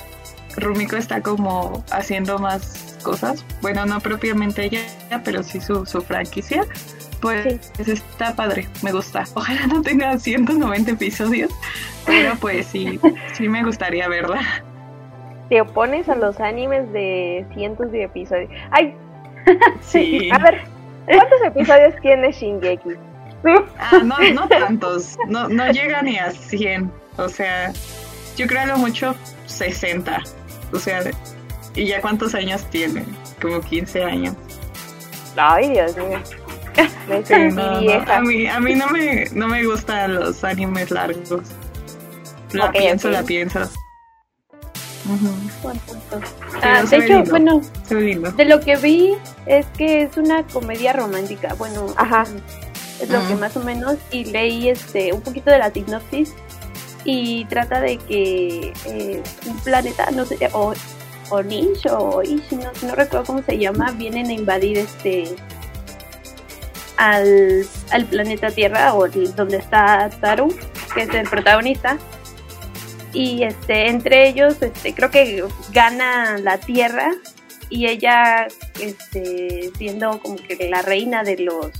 Rumiko 0.56 0.96
está 0.96 1.22
como 1.22 1.84
haciendo 1.90 2.38
más 2.38 2.96
cosas. 3.02 3.44
Bueno, 3.62 3.86
no 3.86 4.00
propiamente 4.00 4.64
ella, 4.64 4.82
pero 5.24 5.42
sí 5.42 5.60
su, 5.60 5.86
su 5.86 6.00
franquicia. 6.02 6.64
Pues 7.20 7.72
está 7.78 8.34
padre, 8.34 8.68
me 8.82 8.92
gusta. 8.92 9.24
Ojalá 9.34 9.66
no 9.66 9.82
tenga 9.82 10.18
190 10.18 10.92
episodios, 10.92 11.52
pero 12.06 12.34
pues 12.40 12.66
sí, 12.66 12.98
sí 13.34 13.48
me 13.48 13.64
gustaría 13.64 14.08
verla. 14.08 14.40
Te 15.48 15.60
opones 15.60 16.08
a 16.08 16.14
los 16.14 16.38
animes 16.40 16.92
de 16.92 17.46
cientos 17.54 17.90
de 17.90 18.04
episodios. 18.04 18.50
Ay, 18.70 18.94
Sí. 19.80 20.30
A 20.30 20.38
ver, 20.38 20.62
¿cuántos 21.06 21.42
episodios 21.44 21.94
tiene 22.02 22.32
Shingeki? 22.32 22.90
Ah, 23.78 24.00
no, 24.04 24.16
no 24.34 24.48
tantos, 24.48 25.16
no, 25.28 25.48
no 25.48 25.70
llega 25.70 26.02
ni 26.02 26.18
a 26.18 26.30
100, 26.32 26.90
o 27.18 27.28
sea, 27.28 27.72
yo 28.36 28.46
creo 28.46 28.66
lo 28.66 28.78
mucho 28.78 29.14
60, 29.46 30.22
o 30.72 30.78
sea, 30.78 31.02
¿y 31.74 31.86
ya 31.86 32.00
cuántos 32.00 32.34
años 32.34 32.68
tiene? 32.70 33.04
Como 33.40 33.60
15 33.60 34.02
años. 34.02 34.34
Ay, 35.36 35.70
Dios 35.70 35.96
mío. 35.96 36.18
a, 38.08 38.20
mí, 38.20 38.46
a 38.48 38.60
mí 38.60 38.74
no 38.74 38.88
me, 38.88 39.26
no 39.32 39.48
me 39.48 39.64
gustan 39.64 40.16
los 40.16 40.42
animes 40.42 40.90
largos. 40.90 41.42
La 42.52 42.72
pienso, 42.72 43.10
la 43.10 43.22
pienso. 43.22 43.60
Ah, 46.62 46.82
de 46.82 46.96
hecho, 46.96 47.24
bueno, 47.30 47.62
de 47.88 48.44
lo 48.44 48.60
que 48.60 48.76
vi 48.76 49.14
es 49.46 49.66
que 49.76 50.02
es 50.02 50.16
una 50.16 50.42
comedia 50.44 50.92
romántica. 50.92 51.54
Bueno, 51.54 51.86
ajá, 51.96 52.24
es 53.00 53.08
lo 53.08 53.26
que 53.26 53.34
más 53.34 53.56
o 53.56 53.60
menos. 53.60 53.96
Y 54.10 54.26
leí 54.26 54.68
este 54.68 55.12
un 55.12 55.22
poquito 55.22 55.50
de 55.50 55.58
la 55.58 55.70
sinopsis 55.70 56.34
y 57.04 57.44
trata 57.46 57.80
de 57.80 57.96
que 57.96 58.72
eh, 58.84 59.22
un 59.46 59.56
planeta, 59.60 60.10
no 60.10 60.26
sé, 60.26 60.36
o, 60.52 60.74
o 61.30 61.42
Nish 61.42 61.86
o 61.90 62.22
Ish, 62.22 62.52
no, 62.52 62.70
no 62.82 62.94
recuerdo 62.94 63.24
cómo 63.24 63.42
se 63.42 63.58
llama, 63.58 63.92
vienen 63.92 64.26
a 64.26 64.32
invadir 64.32 64.78
este 64.78 65.34
al, 66.98 67.64
al 67.92 68.04
planeta 68.06 68.50
Tierra 68.50 68.92
o 68.94 69.08
donde 69.08 69.56
está 69.56 70.10
Taru, 70.20 70.54
que 70.94 71.02
es 71.02 71.14
el 71.14 71.28
protagonista 71.28 71.96
y 73.12 73.42
este 73.42 73.88
entre 73.88 74.28
ellos 74.28 74.60
este 74.60 74.94
creo 74.94 75.10
que 75.10 75.44
gana 75.72 76.38
la 76.38 76.58
tierra 76.58 77.12
y 77.70 77.86
ella 77.86 78.48
este 78.80 79.70
siendo 79.76 80.20
como 80.20 80.36
que 80.36 80.68
la 80.68 80.82
reina 80.82 81.22
de 81.22 81.38
los 81.38 81.70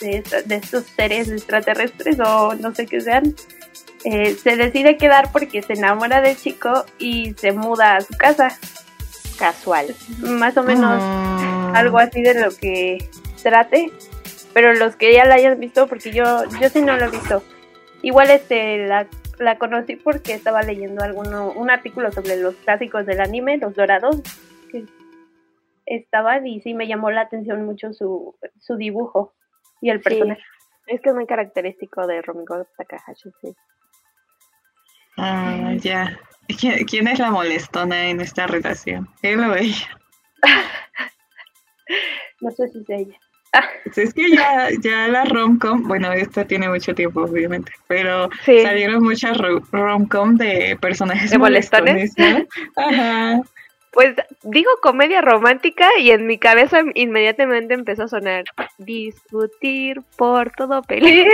de, 0.00 0.22
estos 0.50 0.84
seres 0.84 1.28
extraterrestres 1.28 2.18
o 2.20 2.54
no 2.54 2.74
sé 2.74 2.86
qué 2.86 3.00
sean 3.00 3.34
eh, 4.04 4.36
se 4.40 4.56
decide 4.56 4.96
quedar 4.96 5.32
porque 5.32 5.62
se 5.62 5.72
enamora 5.72 6.20
del 6.20 6.36
chico 6.36 6.86
y 7.00 7.34
se 7.34 7.50
muda 7.50 7.96
a 7.96 8.00
su 8.00 8.16
casa. 8.16 8.56
Casual. 9.36 9.94
Más 10.18 10.56
o 10.56 10.62
menos 10.62 11.00
ah. 11.02 11.72
algo 11.74 11.98
así 11.98 12.22
de 12.22 12.34
lo 12.34 12.50
que 12.56 13.10
trate 13.42 13.90
pero 14.52 14.74
los 14.74 14.96
que 14.96 15.12
ya 15.12 15.24
la 15.24 15.36
hayan 15.36 15.60
visto 15.60 15.86
porque 15.86 16.10
yo 16.10 16.42
yo 16.60 16.68
sí 16.68 16.82
no 16.82 16.96
lo 16.96 17.04
he 17.04 17.10
visto. 17.10 17.42
Igual 18.02 18.30
este 18.30 18.86
la 18.86 19.06
la 19.38 19.58
conocí 19.58 19.96
porque 19.96 20.34
estaba 20.34 20.62
leyendo 20.62 21.02
alguno, 21.02 21.52
un 21.52 21.70
artículo 21.70 22.10
sobre 22.12 22.36
los 22.36 22.54
clásicos 22.56 23.06
del 23.06 23.20
anime, 23.20 23.58
los 23.58 23.74
dorados, 23.74 24.20
que 24.70 24.84
estaban 25.86 26.46
y 26.46 26.60
sí 26.60 26.74
me 26.74 26.86
llamó 26.86 27.10
la 27.10 27.22
atención 27.22 27.64
mucho 27.64 27.92
su, 27.92 28.36
su 28.60 28.76
dibujo 28.76 29.34
y 29.80 29.90
el 29.90 30.00
personaje. 30.00 30.42
Es 30.86 31.00
que 31.00 31.10
es 31.10 31.14
muy 31.14 31.26
característico 31.26 32.06
de 32.06 32.22
Romiko 32.22 32.66
Takahashi, 32.76 33.30
sí. 33.42 33.54
Ah, 35.16 35.74
ya. 35.76 36.18
¿Quién 36.58 37.08
es 37.08 37.18
la 37.18 37.30
molestona 37.30 38.08
en 38.08 38.20
esta 38.20 38.46
relación? 38.46 39.08
¿Él 39.22 39.40
o 39.40 39.54
ella? 39.54 39.98
no 42.40 42.50
sé 42.52 42.68
si 42.68 42.78
es 42.80 42.88
ella. 42.88 43.18
Es 43.96 44.14
que 44.14 44.30
ya, 44.30 44.68
ya 44.80 45.08
la 45.08 45.24
romcom, 45.24 45.82
bueno, 45.88 46.12
esta 46.12 46.44
tiene 46.44 46.68
mucho 46.68 46.94
tiempo, 46.94 47.22
obviamente, 47.22 47.72
pero 47.86 48.28
salieron 48.44 49.02
muchas 49.02 49.36
romcom 49.72 50.36
de 50.36 50.76
personajes 50.80 51.30
¿De 51.30 51.38
molestones. 51.38 52.14
Ajá. 52.76 53.40
Pues 53.92 54.14
digo 54.42 54.70
comedia 54.82 55.22
romántica 55.22 55.88
y 55.98 56.10
en 56.10 56.26
mi 56.26 56.38
cabeza 56.38 56.82
inmediatamente 56.94 57.74
empezó 57.74 58.04
a 58.04 58.08
sonar 58.08 58.44
discutir 58.76 60.02
por 60.16 60.50
todo 60.52 60.82
peli. 60.82 61.26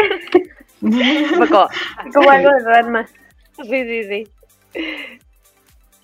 como, 0.81 1.69
como 2.15 2.31
algo 2.31 2.51
de 2.51 2.63
drama. 2.63 3.07
Sí, 3.63 3.85
sí, 3.85 4.05
sí. 4.05 4.29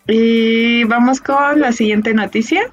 Y 0.08 0.84
vamos 0.84 1.20
con 1.20 1.60
la 1.60 1.72
siguiente 1.72 2.12
noticia. 2.12 2.68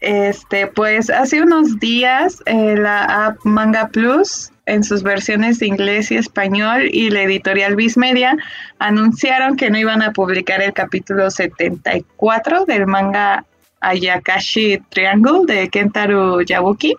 Este, 0.00 0.66
pues 0.66 1.10
hace 1.10 1.42
unos 1.42 1.78
días 1.78 2.42
eh, 2.46 2.74
la 2.76 3.26
app 3.26 3.44
Manga 3.44 3.88
Plus, 3.88 4.50
en 4.64 4.82
sus 4.82 5.02
versiones 5.02 5.58
de 5.58 5.66
inglés 5.66 6.10
y 6.10 6.16
español, 6.16 6.88
y 6.90 7.10
la 7.10 7.22
editorial 7.22 7.76
Viz 7.76 7.96
Media 7.98 8.36
anunciaron 8.78 9.56
que 9.56 9.68
no 9.68 9.78
iban 9.78 10.00
a 10.02 10.12
publicar 10.12 10.62
el 10.62 10.72
capítulo 10.72 11.30
74 11.30 12.64
del 12.64 12.86
manga 12.86 13.44
Ayakashi 13.80 14.78
Triangle 14.88 15.40
de 15.46 15.68
Kentaro 15.68 16.40
Yabuki. 16.40 16.96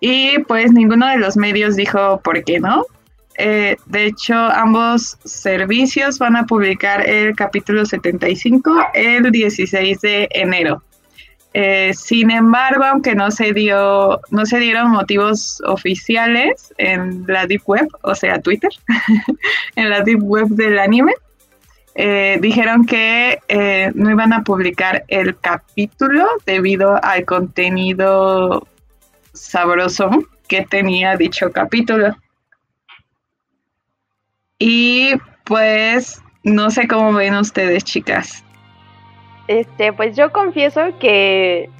Y 0.00 0.38
pues 0.40 0.70
ninguno 0.72 1.08
de 1.08 1.16
los 1.16 1.36
medios 1.36 1.76
dijo 1.76 2.20
por 2.22 2.44
qué 2.44 2.60
no. 2.60 2.84
Eh, 3.38 3.76
de 3.86 4.06
hecho, 4.06 4.34
ambos 4.34 5.16
servicios 5.24 6.18
van 6.18 6.36
a 6.36 6.44
publicar 6.44 7.08
el 7.08 7.36
capítulo 7.36 7.86
75 7.86 8.88
el 8.94 9.30
16 9.30 10.00
de 10.00 10.28
enero. 10.32 10.82
Eh, 11.60 11.92
sin 11.92 12.30
embargo, 12.30 12.84
aunque 12.84 13.16
no 13.16 13.32
se 13.32 13.52
dio, 13.52 14.20
no 14.30 14.46
se 14.46 14.60
dieron 14.60 14.92
motivos 14.92 15.60
oficiales 15.66 16.72
en 16.78 17.24
la 17.26 17.48
deep 17.48 17.62
web, 17.66 17.88
o 18.02 18.14
sea, 18.14 18.40
Twitter, 18.40 18.70
en 19.74 19.90
la 19.90 20.02
deep 20.02 20.22
web 20.22 20.46
del 20.50 20.78
anime, 20.78 21.14
eh, 21.96 22.38
dijeron 22.40 22.86
que 22.86 23.40
eh, 23.48 23.90
no 23.96 24.08
iban 24.08 24.32
a 24.32 24.44
publicar 24.44 25.04
el 25.08 25.36
capítulo 25.36 26.28
debido 26.46 26.96
al 27.02 27.24
contenido 27.24 28.64
sabroso 29.32 30.10
que 30.46 30.64
tenía 30.64 31.16
dicho 31.16 31.50
capítulo. 31.50 32.16
Y 34.60 35.14
pues 35.42 36.22
no 36.44 36.70
sé 36.70 36.86
cómo 36.86 37.14
ven 37.14 37.34
ustedes, 37.34 37.82
chicas. 37.82 38.44
Este, 39.48 39.92
pues 39.92 40.16
yo 40.16 40.30
confieso 40.30 40.80
que 41.00 41.70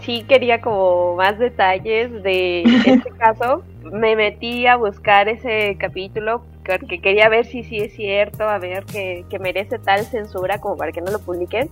sí 0.00 0.24
quería 0.26 0.60
como 0.60 1.16
más 1.16 1.38
detalles 1.38 2.22
de 2.22 2.62
este 2.86 3.10
caso. 3.18 3.62
Me 3.92 4.16
metí 4.16 4.66
a 4.66 4.76
buscar 4.76 5.28
ese 5.28 5.76
capítulo 5.78 6.42
porque 6.64 7.00
quería 7.00 7.28
ver 7.28 7.46
si 7.46 7.64
sí 7.64 7.78
es 7.78 7.94
cierto, 7.94 8.44
a 8.44 8.58
ver 8.58 8.84
que, 8.84 9.24
que 9.30 9.38
merece 9.38 9.78
tal 9.78 10.04
censura 10.04 10.60
como 10.60 10.76
para 10.76 10.92
que 10.92 11.00
no 11.00 11.10
lo 11.10 11.18
publiquen, 11.18 11.70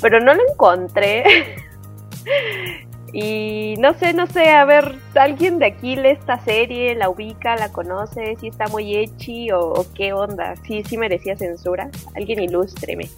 pero 0.00 0.20
no 0.20 0.34
lo 0.34 0.42
encontré. 0.50 1.24
y 3.12 3.74
no 3.78 3.94
sé, 3.94 4.12
no 4.12 4.26
sé, 4.26 4.50
a 4.50 4.64
ver, 4.64 4.94
alguien 5.16 5.58
de 5.58 5.66
aquí 5.66 5.96
lee 5.96 6.10
esta 6.10 6.38
serie, 6.38 6.94
la 6.94 7.08
ubica, 7.08 7.56
la 7.56 7.72
conoce, 7.72 8.36
si 8.36 8.48
está 8.48 8.68
muy 8.68 8.96
hechi 8.96 9.50
o, 9.50 9.84
qué 9.94 10.12
onda, 10.12 10.54
si 10.64 10.84
sí 10.84 10.96
merecía 10.96 11.36
censura. 11.36 11.90
Alguien 12.14 12.40
ilústreme. 12.40 13.08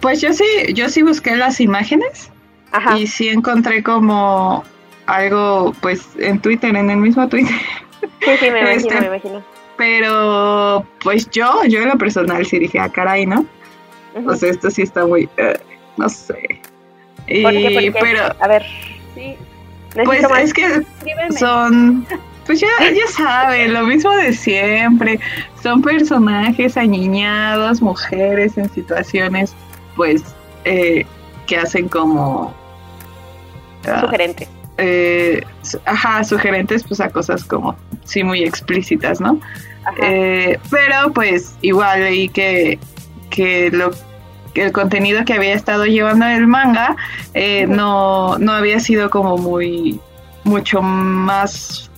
Pues 0.00 0.20
yo 0.20 0.32
sí, 0.32 0.44
yo 0.74 0.88
sí 0.88 1.02
busqué 1.02 1.36
las 1.36 1.60
imágenes 1.60 2.30
Ajá. 2.72 2.98
y 2.98 3.06
sí 3.06 3.28
encontré 3.28 3.82
como 3.82 4.64
algo, 5.06 5.74
pues 5.80 6.06
en 6.18 6.40
Twitter, 6.40 6.74
en 6.76 6.90
el 6.90 6.96
mismo 6.98 7.28
Twitter. 7.28 7.54
Sí, 8.20 8.30
sí, 8.40 8.50
me 8.50 8.60
imagino, 8.60 8.70
Este, 8.88 9.00
me 9.00 9.06
imagino. 9.06 9.42
Pero 9.76 10.86
pues 11.02 11.28
yo, 11.30 11.64
yo 11.68 11.80
en 11.82 11.88
lo 11.88 11.98
personal 11.98 12.44
sí 12.46 12.58
dije, 12.58 12.78
ah, 12.78 12.88
caray, 12.88 13.26
¿no? 13.26 13.44
O 14.26 14.34
sea, 14.36 14.50
esto 14.50 14.70
sí 14.70 14.82
está 14.82 15.06
muy, 15.06 15.28
eh, 15.38 15.58
no 15.96 16.08
sé. 16.08 16.60
Y, 17.26 17.42
¿Por 17.42 17.52
qué? 17.52 17.70
¿Por 17.70 17.82
qué? 17.82 17.92
pero, 18.00 18.34
A 18.40 18.48
ver, 18.48 18.64
Sí, 19.14 19.36
necesito 19.94 20.04
pues 20.04 20.22
más. 20.22 20.40
es 20.42 20.54
que 20.54 20.64
escríbeme. 20.66 21.32
son, 21.38 22.06
pues 22.46 22.60
ya, 22.60 22.68
ya 22.80 23.06
saben, 23.08 23.72
lo 23.74 23.84
mismo 23.84 24.10
de 24.16 24.32
siempre. 24.32 25.18
Son 25.62 25.80
personajes 25.82 26.76
añiñados, 26.76 27.80
mujeres 27.82 28.56
en 28.58 28.68
situaciones, 28.72 29.54
pues, 29.96 30.22
eh, 30.64 31.06
que 31.46 31.56
hacen 31.58 31.88
como... 31.88 32.54
ah, 33.86 34.00
Sugerente. 34.00 34.48
eh, 34.78 35.44
ajá, 35.84 36.24
sugerentes 36.24 36.84
pues 36.84 37.00
a 37.00 37.10
cosas 37.10 37.44
como, 37.44 37.76
sí, 38.04 38.22
muy 38.24 38.42
explícitas, 38.42 39.20
¿no? 39.20 39.38
Eh, 40.00 40.58
pero 40.70 41.12
pues 41.12 41.56
igual 41.60 42.00
leí 42.00 42.28
que, 42.28 42.78
que 43.30 43.70
lo 43.72 43.90
que 44.54 44.64
el 44.64 44.72
contenido 44.72 45.24
que 45.24 45.32
había 45.32 45.54
estado 45.54 45.86
llevando 45.86 46.26
el 46.26 46.46
manga 46.46 46.94
eh, 47.34 47.66
no, 47.66 48.38
no 48.38 48.52
había 48.52 48.78
sido 48.80 49.10
como 49.10 49.38
muy 49.38 49.98
mucho 50.44 50.82
más 50.82 51.90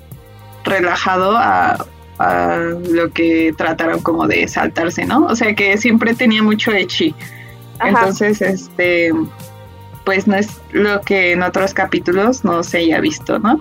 relajado 0.65 1.37
a, 1.37 1.85
a 2.19 2.57
lo 2.91 3.11
que 3.11 3.53
trataron 3.57 4.01
como 4.01 4.27
de 4.27 4.47
saltarse, 4.49 5.05
¿no? 5.05 5.27
O 5.27 5.37
sea 5.37 5.55
que 5.55 5.77
siempre 5.79 6.15
tenía 6.15 6.43
mucho 6.43 6.73
echi. 6.73 7.15
Ajá. 7.79 7.89
Entonces, 7.89 8.41
este 8.43 9.13
pues 10.05 10.27
no 10.27 10.37
es 10.37 10.61
lo 10.73 11.01
que 11.01 11.33
en 11.33 11.43
otros 11.43 11.73
capítulos 11.73 12.45
no 12.45 12.63
se 12.63 12.79
haya 12.79 13.01
visto, 13.01 13.39
¿no? 13.39 13.61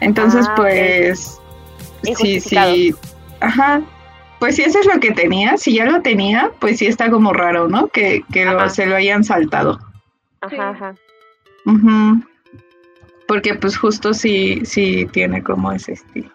Entonces, 0.00 0.46
Ah, 0.48 0.54
pues 0.54 1.38
sí, 2.16 2.40
sí, 2.40 2.94
ajá. 3.40 3.82
Pues 4.38 4.56
si 4.56 4.62
eso 4.62 4.78
es 4.78 4.86
lo 4.86 5.00
que 5.00 5.10
tenía, 5.10 5.56
si 5.58 5.74
ya 5.74 5.84
lo 5.84 6.00
tenía, 6.00 6.52
pues 6.60 6.78
sí 6.78 6.86
está 6.86 7.10
como 7.10 7.32
raro, 7.32 7.68
¿no? 7.68 7.88
Que, 7.88 8.22
que 8.32 8.44
lo- 8.44 8.70
se 8.70 8.86
lo 8.86 8.94
hayan 8.96 9.24
saltado. 9.24 9.78
Ajá, 10.40 10.70
ajá. 10.70 10.94
Ujú. 11.66 12.22
Porque 13.26 13.54
pues 13.56 13.76
justo 13.76 14.14
sí, 14.14 14.62
sí 14.64 15.06
tiene 15.12 15.42
como 15.42 15.72
ese 15.72 15.92
estilo. 15.92 16.30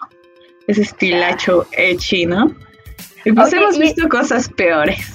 Ese 0.67 0.82
estilacho 0.84 1.65
echi, 1.72 2.25
¿no? 2.25 2.51
Y 3.24 3.32
pues 3.32 3.53
hemos 3.53 3.77
y- 3.77 3.82
visto 3.82 4.08
cosas 4.10 4.50
peores. 4.50 5.14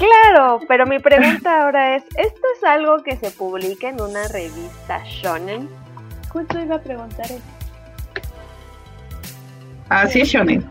Claro, 0.00 0.60
pero 0.66 0.86
mi 0.86 0.98
pregunta 0.98 1.62
ahora 1.62 1.94
es, 1.94 2.04
¿esto 2.16 2.40
es 2.56 2.64
algo 2.64 3.02
que 3.02 3.16
se 3.16 3.30
publica 3.30 3.90
en 3.90 4.00
una 4.00 4.26
revista 4.28 5.02
shonen? 5.04 5.68
Justo 6.30 6.58
iba 6.58 6.76
a 6.76 6.80
preguntar 6.80 7.26
eso. 7.26 7.42
Así 9.90 10.22
es 10.22 10.28
Shonen. 10.28 10.64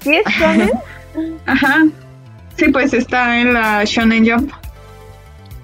¿Sí 0.00 0.14
es 0.14 0.24
shonen? 0.26 0.70
Ajá. 1.46 1.84
Sí, 2.56 2.68
pues 2.68 2.94
está 2.94 3.40
en 3.40 3.52
la 3.52 3.84
Shonen 3.84 4.26
Jump. 4.26 4.52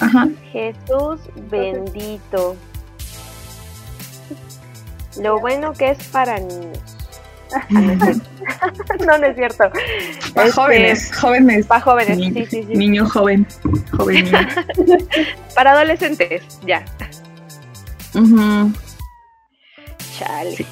Ajá. 0.01 0.29
Jesús 0.53 1.21
bendito. 1.49 2.57
Lo 5.23 5.41
bueno 5.41 5.73
que 5.73 5.93
es 5.93 6.09
para 6.09 6.39
niños. 6.39 6.96
No, 7.71 7.93
es 7.93 7.99
cierto. 8.03 8.23
no, 9.07 9.19
no 9.19 9.27
es 9.27 9.37
cierto. 9.37 9.65
Para 10.35 10.47
Este, 10.49 10.61
jóvenes, 10.61 11.13
jóvenes. 11.17 11.67
Para 11.67 11.81
jóvenes, 11.81 12.17
Ni- 12.19 12.33
sí, 12.33 12.47
sí, 12.51 12.63
sí. 12.69 12.75
Niño 12.77 13.09
joven. 13.09 13.47
Joven 13.97 14.25
niño. 14.25 14.39
Para 15.55 15.73
adolescentes, 15.73 16.43
ya. 16.67 16.85
Ujú. 18.15 18.73
Chale. 20.19 20.67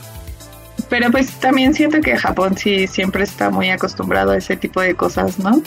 Pero 0.88 1.10
pues 1.10 1.30
también 1.40 1.74
siento 1.74 2.00
que 2.00 2.16
Japón 2.16 2.56
sí 2.56 2.86
siempre 2.86 3.24
está 3.24 3.50
muy 3.50 3.70
acostumbrado 3.70 4.32
a 4.32 4.36
ese 4.36 4.56
tipo 4.56 4.80
de 4.80 4.94
cosas, 4.94 5.38
¿no? 5.38 5.62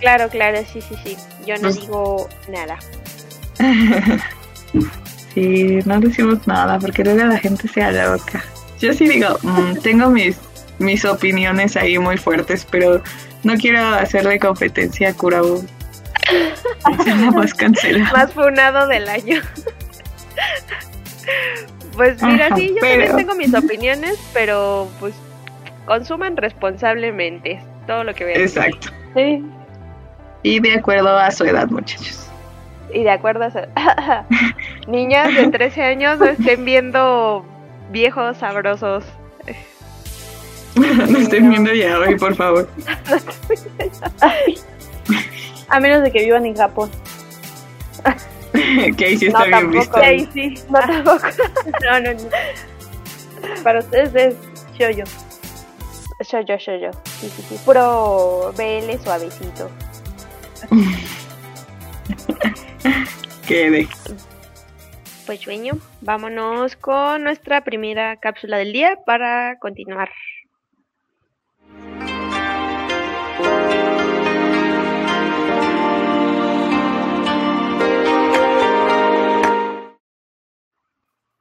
Claro, 0.00 0.28
claro, 0.28 0.58
sí, 0.72 0.80
sí, 0.80 0.94
sí. 1.04 1.16
Yo 1.46 1.54
no 1.56 1.62
Pues- 1.62 1.80
digo 1.80 2.28
nada. 2.48 2.78
sí, 5.34 5.78
no 5.84 6.00
decimos 6.00 6.46
nada 6.46 6.78
porque 6.78 7.04
luego 7.04 7.24
la 7.24 7.38
gente 7.38 7.68
se 7.68 7.80
loca. 7.92 8.42
Yo 8.82 8.92
sí 8.92 9.08
digo, 9.08 9.38
mm, 9.42 9.76
tengo 9.82 10.10
mis, 10.10 10.36
mis 10.78 11.04
opiniones 11.04 11.76
ahí 11.76 11.98
muy 11.98 12.16
fuertes, 12.18 12.66
pero 12.70 13.02
no 13.44 13.54
quiero 13.56 13.78
hacerle 13.80 14.38
competencia 14.38 15.10
a 15.10 15.14
Kurabo. 15.14 15.62
Nada 17.06 17.30
más 17.34 17.54
cancela. 17.54 18.10
Más 18.12 18.32
funado 18.32 18.86
del 18.88 19.08
año. 19.08 19.40
pues 21.96 22.22
mira, 22.22 22.46
Ajá, 22.46 22.56
sí, 22.56 22.68
yo 22.70 22.74
pero- 22.80 23.04
también 23.06 23.16
tengo 23.16 23.34
mis 23.34 23.54
opiniones, 23.54 24.18
pero 24.32 24.88
pues 24.98 25.14
consuman 25.86 26.36
responsablemente. 26.36 27.52
es 27.52 27.62
Todo 27.86 28.04
lo 28.04 28.14
que 28.14 28.24
vean. 28.24 28.40
Exacto. 28.40 28.88
Sí, 29.14 29.44
Y 30.42 30.60
de 30.60 30.74
acuerdo 30.74 31.16
a 31.18 31.30
su 31.30 31.44
edad, 31.44 31.68
muchachos. 31.68 32.26
Y 32.94 33.02
de 33.04 33.10
acuerdo 33.10 33.44
a 33.44 33.46
eso- 33.48 33.66
Niñas 34.88 35.34
de 35.34 35.48
13 35.48 35.82
años 35.82 36.18
no 36.18 36.26
estén 36.26 36.64
viendo 36.64 37.44
viejos 37.90 38.36
sabrosos. 38.38 39.04
No 40.74 41.18
estén 41.18 41.50
viendo 41.50 41.70
ya 41.74 41.98
hoy, 41.98 42.16
por 42.16 42.34
favor. 42.34 42.66
a 45.68 45.80
menos 45.80 46.02
de 46.02 46.10
que 46.10 46.24
vivan 46.24 46.46
en 46.46 46.56
Japón. 46.56 46.90
que 48.96 49.04
ahí 49.04 49.18
sí 49.18 49.28
No, 49.28 49.38
está 49.44 49.44
bien 49.44 49.72
tampoco. 49.72 49.78
visto. 49.78 49.98
Y 50.00 50.04
ahí 50.04 50.28
sí. 50.32 50.54
No 50.70 50.80
tampoco. 50.80 51.26
No, 51.84 52.00
no, 52.00 52.12
no. 52.14 53.62
Para 53.62 53.80
ustedes 53.80 54.14
es 54.14 54.34
shoyo. 54.78 55.04
Soy 56.20 56.44
yo, 56.46 56.58
soy 56.58 56.80
yo. 56.80 56.90
Sí, 57.20 57.28
sí, 57.36 57.42
sí. 57.50 57.58
Puro 57.66 58.54
BL 58.56 58.98
suavecito. 59.02 59.70
Que 63.46 63.70
de 63.70 63.88
Pues 65.24 65.40
sueño, 65.40 65.74
vámonos 66.00 66.74
con 66.74 67.22
nuestra 67.22 67.62
primera 67.62 68.16
cápsula 68.16 68.56
del 68.58 68.72
día 68.72 68.98
para 69.06 69.56
continuar. 69.60 70.10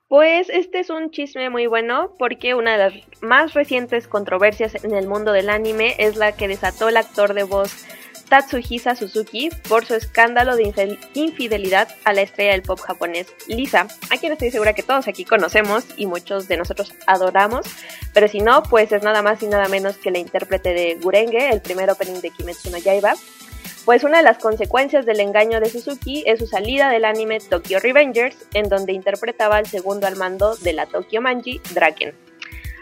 Pues 0.07 0.49
este 0.49 0.81
es 0.81 0.89
un 0.89 1.09
chisme 1.09 1.49
muy 1.49 1.65
bueno 1.65 2.13
porque 2.19 2.53
una 2.53 2.73
de 2.73 2.77
las 2.77 2.93
más 3.21 3.53
recientes 3.53 4.07
controversias 4.07 4.83
en 4.83 4.93
el 4.93 5.07
mundo 5.07 5.31
del 5.31 5.49
anime 5.49 5.95
es 5.97 6.17
la 6.17 6.33
que 6.33 6.47
desató 6.47 6.89
el 6.89 6.97
actor 6.97 7.33
de 7.33 7.43
voz 7.43 7.85
Tatsuhisa 8.31 8.95
Suzuki 8.95 9.49
por 9.67 9.85
su 9.85 9.93
escándalo 9.93 10.55
de 10.55 10.97
infidelidad 11.15 11.89
a 12.05 12.13
la 12.13 12.21
estrella 12.21 12.53
del 12.53 12.61
pop 12.61 12.79
japonés 12.79 13.27
Lisa, 13.49 13.87
a 14.09 14.17
quien 14.17 14.31
estoy 14.31 14.51
segura 14.51 14.71
que 14.71 14.83
todos 14.83 15.09
aquí 15.09 15.25
conocemos 15.25 15.83
y 15.97 16.05
muchos 16.05 16.47
de 16.47 16.55
nosotros 16.55 16.93
adoramos, 17.07 17.65
pero 18.13 18.29
si 18.29 18.39
no, 18.39 18.63
pues 18.63 18.89
es 18.93 19.03
nada 19.03 19.21
más 19.21 19.43
y 19.43 19.47
nada 19.47 19.67
menos 19.67 19.97
que 19.97 20.11
la 20.11 20.19
intérprete 20.19 20.73
de 20.73 20.95
Gurenge, 20.95 21.49
el 21.49 21.59
primer 21.59 21.89
opening 21.89 22.21
de 22.21 22.29
Kimetsu 22.29 22.71
no 22.71 22.77
Yaiba. 22.77 23.15
Pues 23.83 24.05
una 24.05 24.19
de 24.19 24.23
las 24.23 24.37
consecuencias 24.37 25.05
del 25.05 25.19
engaño 25.19 25.59
de 25.59 25.69
Suzuki 25.69 26.23
es 26.25 26.39
su 26.39 26.47
salida 26.47 26.87
del 26.87 27.03
anime 27.03 27.41
Tokyo 27.41 27.79
Revengers, 27.81 28.37
en 28.53 28.69
donde 28.69 28.93
interpretaba 28.93 29.57
al 29.57 29.67
segundo 29.67 30.07
al 30.07 30.15
mando 30.15 30.55
de 30.55 30.71
la 30.71 30.85
Tokyo 30.85 31.21
Manji, 31.21 31.59
Draken. 31.73 32.15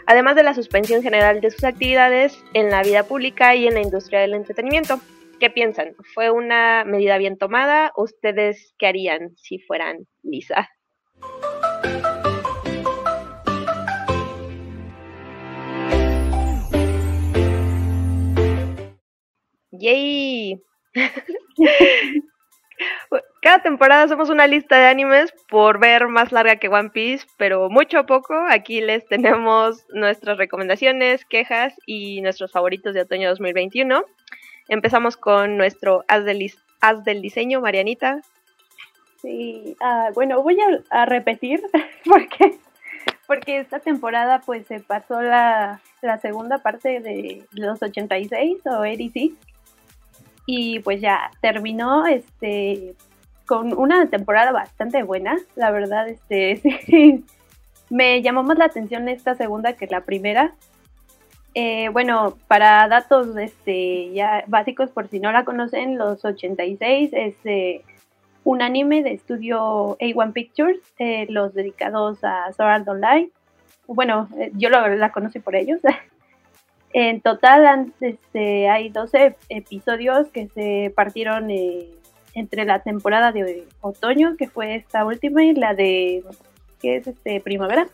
Además 0.06 0.36
de 0.36 0.44
la 0.44 0.54
suspensión 0.54 1.02
general 1.02 1.40
de 1.40 1.50
sus 1.50 1.64
actividades 1.64 2.38
en 2.54 2.70
la 2.70 2.84
vida 2.84 3.02
pública 3.02 3.56
y 3.56 3.66
en 3.66 3.74
la 3.74 3.80
industria 3.80 4.20
del 4.20 4.34
entretenimiento. 4.34 5.00
¿Qué 5.40 5.48
piensan? 5.48 5.96
¿Fue 6.12 6.30
una 6.30 6.84
medida 6.84 7.16
bien 7.16 7.38
tomada? 7.38 7.92
¿Ustedes 7.96 8.74
qué 8.78 8.88
harían 8.88 9.34
si 9.36 9.58
fueran 9.58 10.06
Lisa? 10.22 10.68
¡Yay! 19.70 20.62
Cada 23.40 23.62
temporada 23.62 24.02
hacemos 24.02 24.28
una 24.28 24.46
lista 24.46 24.78
de 24.78 24.88
animes 24.88 25.32
por 25.48 25.80
ver 25.80 26.08
más 26.08 26.32
larga 26.32 26.56
que 26.56 26.68
One 26.68 26.90
Piece, 26.90 27.26
pero 27.38 27.70
mucho 27.70 28.00
a 28.00 28.04
poco. 28.04 28.34
Aquí 28.50 28.82
les 28.82 29.06
tenemos 29.06 29.86
nuestras 29.88 30.36
recomendaciones, 30.36 31.24
quejas 31.24 31.74
y 31.86 32.20
nuestros 32.20 32.52
favoritos 32.52 32.92
de 32.92 33.00
otoño 33.00 33.30
2021. 33.30 34.04
Empezamos 34.70 35.16
con 35.16 35.56
nuestro 35.56 36.04
Haz 36.06 36.24
del, 36.24 37.22
Diseño, 37.22 37.60
Marianita. 37.60 38.20
Sí, 39.20 39.76
ah, 39.80 40.10
bueno, 40.14 40.40
voy 40.44 40.58
a, 40.90 41.06
repetir 41.06 41.60
porque 42.04 42.56
porque 43.26 43.58
esta 43.58 43.80
temporada 43.80 44.40
pues 44.46 44.68
se 44.68 44.78
pasó 44.78 45.20
la, 45.20 45.80
la 46.02 46.18
segunda 46.18 46.58
parte 46.58 47.00
de 47.00 47.44
los 47.50 47.82
86 47.82 48.58
o 48.66 48.78
86 48.78 49.32
y 50.46 50.78
pues 50.78 51.00
ya 51.00 51.32
terminó 51.40 52.06
este 52.06 52.94
con 53.46 53.76
una 53.76 54.06
temporada 54.06 54.52
bastante 54.52 55.02
buena, 55.02 55.36
la 55.56 55.72
verdad, 55.72 56.08
este, 56.08 56.62
me 57.90 58.22
llamó 58.22 58.44
más 58.44 58.56
la 58.56 58.66
atención 58.66 59.08
esta 59.08 59.34
segunda 59.34 59.72
que 59.72 59.88
la 59.88 60.02
primera. 60.02 60.54
Eh, 61.54 61.88
bueno, 61.88 62.36
para 62.46 62.86
datos 62.88 63.36
este, 63.36 64.12
ya 64.12 64.44
básicos, 64.46 64.90
por 64.90 65.08
si 65.08 65.18
no 65.18 65.32
la 65.32 65.44
conocen, 65.44 65.98
Los 65.98 66.24
86 66.24 67.10
es 67.12 67.34
eh, 67.44 67.82
un 68.44 68.62
anime 68.62 69.02
de 69.02 69.12
estudio 69.14 69.98
A1 69.98 70.32
Pictures, 70.32 70.80
eh, 70.98 71.26
los 71.28 71.54
dedicados 71.54 72.22
a 72.22 72.52
Sword 72.52 72.88
Online. 72.88 73.30
Bueno, 73.86 74.28
yo 74.54 74.70
la 74.70 75.10
conocí 75.10 75.40
por 75.40 75.56
ellos. 75.56 75.80
en 76.92 77.20
total 77.20 77.92
este, 78.00 78.68
hay 78.68 78.88
12 78.90 79.36
episodios 79.48 80.28
que 80.28 80.46
se 80.48 80.92
partieron 80.94 81.50
entre 82.34 82.64
la 82.64 82.82
temporada 82.82 83.32
de 83.32 83.66
otoño, 83.80 84.36
que 84.36 84.48
fue 84.48 84.76
esta 84.76 85.04
última, 85.04 85.42
y 85.42 85.54
la 85.54 85.74
de, 85.74 86.22
que 86.80 86.96
es 86.96 87.08
este, 87.08 87.40
primavera. 87.40 87.88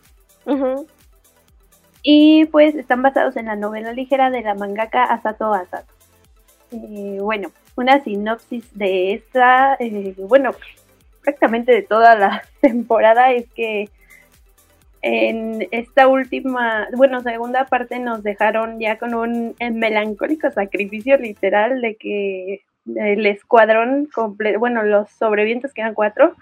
Y 2.09 2.45
pues 2.53 2.77
están 2.77 3.03
basados 3.03 3.37
en 3.37 3.47
la 3.47 3.57
novela 3.57 3.93
ligera 3.93 4.31
de 4.31 4.41
la 4.41 4.55
mangaka 4.55 5.03
Asato 5.03 5.53
Asato. 5.53 5.93
Eh, 6.71 7.19
bueno, 7.21 7.51
una 7.75 7.99
sinopsis 7.99 8.65
de 8.79 9.15
esta, 9.15 9.75
eh, 9.81 10.15
bueno, 10.17 10.53
prácticamente 11.25 11.73
de 11.73 11.83
toda 11.83 12.15
la 12.15 12.45
temporada 12.61 13.33
es 13.33 13.51
que 13.55 13.91
en 15.03 15.67
esta 15.73 16.07
última, 16.07 16.87
bueno, 16.97 17.23
segunda 17.23 17.65
parte 17.65 17.99
nos 17.99 18.23
dejaron 18.23 18.79
ya 18.79 18.99
con 18.99 19.13
un 19.13 19.57
melancólico 19.59 20.49
sacrificio 20.53 21.17
literal 21.17 21.81
de 21.81 21.97
que 21.97 22.63
el 22.95 23.27
escuadrón 23.27 24.09
bueno, 24.61 24.85
los 24.85 25.11
sobrevivientes 25.11 25.75
que 25.75 25.81
eran 25.81 25.95
cuatro 25.95 26.37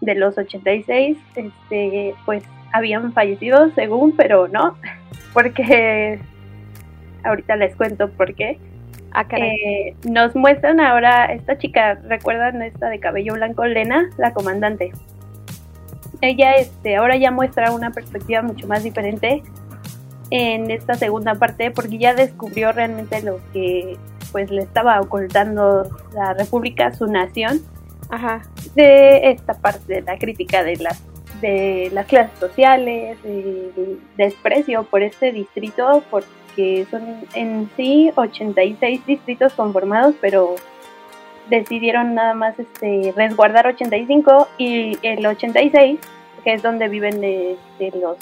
de 0.00 0.14
los 0.14 0.38
86, 0.38 1.18
este, 1.34 2.14
pues 2.24 2.44
habían 2.72 3.12
fallecido 3.12 3.70
según, 3.74 4.16
pero 4.16 4.48
no, 4.48 4.76
porque 5.32 6.20
ahorita 7.24 7.56
les 7.56 7.76
cuento 7.76 8.10
por 8.10 8.34
qué. 8.34 8.58
Ah, 9.14 9.26
eh, 9.36 9.94
nos 10.08 10.34
muestran 10.34 10.80
ahora 10.80 11.26
esta 11.26 11.58
chica, 11.58 11.98
¿recuerdan 12.08 12.62
esta 12.62 12.88
de 12.88 12.98
cabello 12.98 13.34
blanco, 13.34 13.64
Lena, 13.66 14.08
la 14.16 14.32
comandante? 14.32 14.90
Ella 16.22 16.52
este, 16.54 16.96
ahora 16.96 17.16
ya 17.16 17.30
muestra 17.30 17.72
una 17.72 17.90
perspectiva 17.90 18.40
mucho 18.40 18.66
más 18.66 18.84
diferente 18.84 19.42
en 20.30 20.70
esta 20.70 20.94
segunda 20.94 21.34
parte 21.34 21.70
porque 21.70 21.98
ya 21.98 22.14
descubrió 22.14 22.72
realmente 22.72 23.20
lo 23.22 23.38
que 23.52 23.98
pues 24.30 24.50
le 24.50 24.62
estaba 24.62 24.98
ocultando 24.98 25.90
la 26.14 26.32
República, 26.32 26.94
su 26.94 27.06
nación, 27.06 27.60
Ajá. 28.08 28.40
de 28.74 29.30
esta 29.30 29.52
parte 29.52 29.94
de 29.96 30.00
la 30.00 30.16
crítica 30.16 30.64
de 30.64 30.76
las 30.76 31.02
de 31.42 31.90
las 31.92 32.06
clases 32.06 32.38
sociales, 32.38 33.22
de, 33.22 33.98
desprecio 34.16 34.84
por 34.84 35.02
este 35.02 35.32
distrito, 35.32 36.02
porque 36.10 36.86
son 36.90 37.02
en 37.34 37.68
sí 37.76 38.10
86 38.14 39.04
distritos 39.04 39.52
conformados, 39.52 40.14
pero 40.20 40.54
decidieron 41.50 42.14
nada 42.14 42.32
más 42.32 42.58
este 42.58 43.12
resguardar 43.14 43.66
85 43.66 44.48
y 44.56 44.96
el 45.02 45.26
86, 45.26 45.98
que 46.44 46.52
es 46.54 46.62
donde 46.62 46.88
viven 46.88 47.20
de, 47.20 47.58
los 48.00 48.16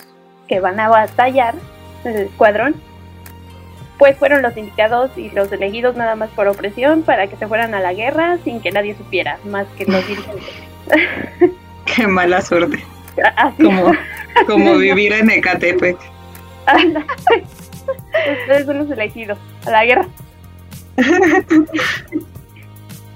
que 0.48 0.58
van 0.58 0.80
a 0.80 0.88
batallar, 0.88 1.54
el 2.04 2.16
escuadrón, 2.16 2.74
pues 3.98 4.16
fueron 4.16 4.40
los 4.40 4.56
indicados 4.56 5.10
y 5.16 5.30
los 5.30 5.52
elegidos 5.52 5.94
nada 5.94 6.16
más 6.16 6.30
por 6.30 6.48
opresión 6.48 7.02
para 7.02 7.26
que 7.26 7.36
se 7.36 7.46
fueran 7.46 7.74
a 7.74 7.80
la 7.80 7.92
guerra 7.92 8.38
sin 8.42 8.60
que 8.60 8.72
nadie 8.72 8.96
supiera, 8.96 9.38
más 9.44 9.66
que 9.76 9.84
los 9.84 10.08
dirigentes. 10.08 10.48
Qué 11.84 12.06
mala 12.06 12.40
suerte. 12.40 12.82
Como, 13.56 13.92
como 14.46 14.76
vivir 14.76 15.12
en 15.12 15.30
Ecatepec. 15.30 15.98
Ustedes 18.42 18.66
son 18.66 18.78
los 18.78 18.90
elegidos 18.90 19.38
a 19.66 19.70
la 19.70 19.84
guerra. 19.84 20.06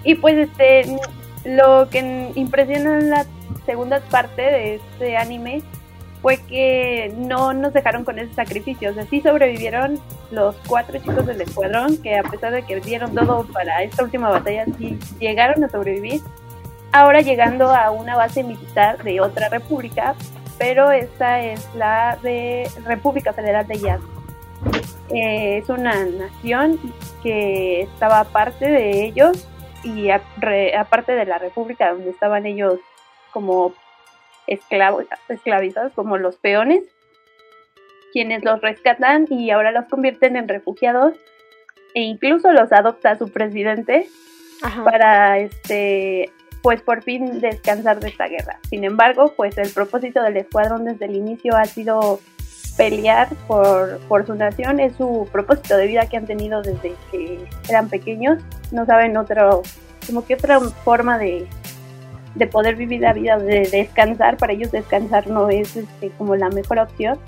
y 0.05 0.15
pues 0.15 0.37
este 0.37 0.97
lo 1.45 1.89
que 1.91 2.31
impresiona 2.35 2.99
en 2.99 3.11
la 3.11 3.27
segunda 3.67 4.01
parte 4.01 4.43
de 4.43 4.75
este 4.77 5.17
anime 5.17 5.63
fue 6.23 6.39
que 6.39 7.13
no 7.19 7.53
nos 7.53 7.75
dejaron 7.75 8.03
con 8.05 8.19
ese 8.19 8.33
sacrificio. 8.33 8.91
O 8.91 8.95
sea, 8.95 9.05
sí 9.07 9.21
sobrevivieron 9.21 10.01
los 10.31 10.57
cuatro 10.67 10.99
chicos 10.99 11.27
del 11.27 11.43
escuadrón, 11.43 11.99
que 11.99 12.17
a 12.17 12.23
pesar 12.23 12.51
de 12.53 12.63
que 12.63 12.81
dieron 12.81 13.15
todo 13.15 13.47
para 13.53 13.83
esta 13.83 14.03
última 14.03 14.31
batalla, 14.31 14.65
sí 14.79 14.99
llegaron 15.21 15.63
a 15.63 15.69
sobrevivir. 15.69 16.23
Ahora 16.97 17.23
llegando 17.23 17.75
a 17.75 17.91
una 17.91 18.15
base 18.15 18.45
militar 18.45 19.03
de 19.03 19.21
otra 19.21 19.49
república, 19.49 20.15
pero 20.59 20.93
esta 20.93 21.41
es 21.41 21.69
la 21.75 22.17
de 22.23 22.71
República 22.85 23.33
Federal 23.33 23.67
de 23.67 23.81
Yad. 23.81 23.99
Eh, 25.13 25.59
es 25.59 25.69
una 25.69 26.05
nación 26.05 26.79
que 27.21 27.81
estaba 27.81 28.21
aparte 28.21 28.67
de 28.71 29.07
ellos 29.07 29.45
y 29.83 30.11
aparte 30.11 31.17
de 31.17 31.27
la 31.27 31.39
república 31.39 31.91
donde 31.91 32.11
estaban 32.11 32.47
ellos 32.47 32.79
como 33.33 33.75
esclavos, 34.47 35.07
esclavizados 35.29 35.93
como 35.95 36.17
los 36.17 36.37
peones, 36.37 36.85
quienes 38.13 38.45
los 38.45 38.61
rescatan 38.61 39.27
y 39.29 39.51
ahora 39.51 39.73
los 39.73 39.87
convierten 39.87 40.37
en 40.37 40.47
refugiados 40.47 41.15
e 41.95 42.03
incluso 42.03 42.53
los 42.53 42.71
adopta 42.71 43.19
su 43.19 43.33
presidente 43.33 44.07
para 44.85 45.41
este 45.41 46.31
pues 46.65 46.81
por 46.81 47.03
fin 47.03 47.43
descansar 47.43 48.01
de 48.01 48.09
esta 48.09 48.27
guerra. 48.27 48.59
Sin 48.71 48.85
embargo, 48.85 49.35
pues 49.37 49.59
el 49.59 49.69
propósito 49.69 50.23
del 50.23 50.39
escuadrón 50.39 50.87
desde 50.87 51.05
el 51.05 51.15
inicio 51.15 51.55
ha 51.55 51.67
sido 51.67 52.21
pelear 52.79 53.29
por, 53.47 53.99
por 54.09 54.27
su 54.27 54.35
nación, 54.35 54.81
es 54.81 54.97
su 54.97 55.29
propósito 55.31 55.77
de 55.77 55.87
vida 55.87 56.07
que 56.07 56.17
han 56.17 56.25
tenido 56.25 56.63
desde 56.63 56.95
que 57.11 57.45
eran 57.69 57.91
pequeños, 57.91 58.43
no 58.73 58.87
saben 58.87 59.15
otro, 59.19 59.61
como 60.07 60.25
que 60.25 60.37
otra 60.37 60.59
forma 60.59 61.19
de, 61.19 61.47
de 62.35 62.47
poder 62.47 62.77
vivir 62.77 63.03
la 63.03 63.13
vida, 63.13 63.37
de 63.37 63.69
descansar, 63.71 64.39
para 64.39 64.55
ellos 64.55 64.73
descansar 64.73 65.27
no 65.29 65.51
es 65.51 65.77
este, 65.77 66.13
como 66.13 66.35
la 66.35 66.49
mejor 66.49 66.79
opción. 66.79 67.19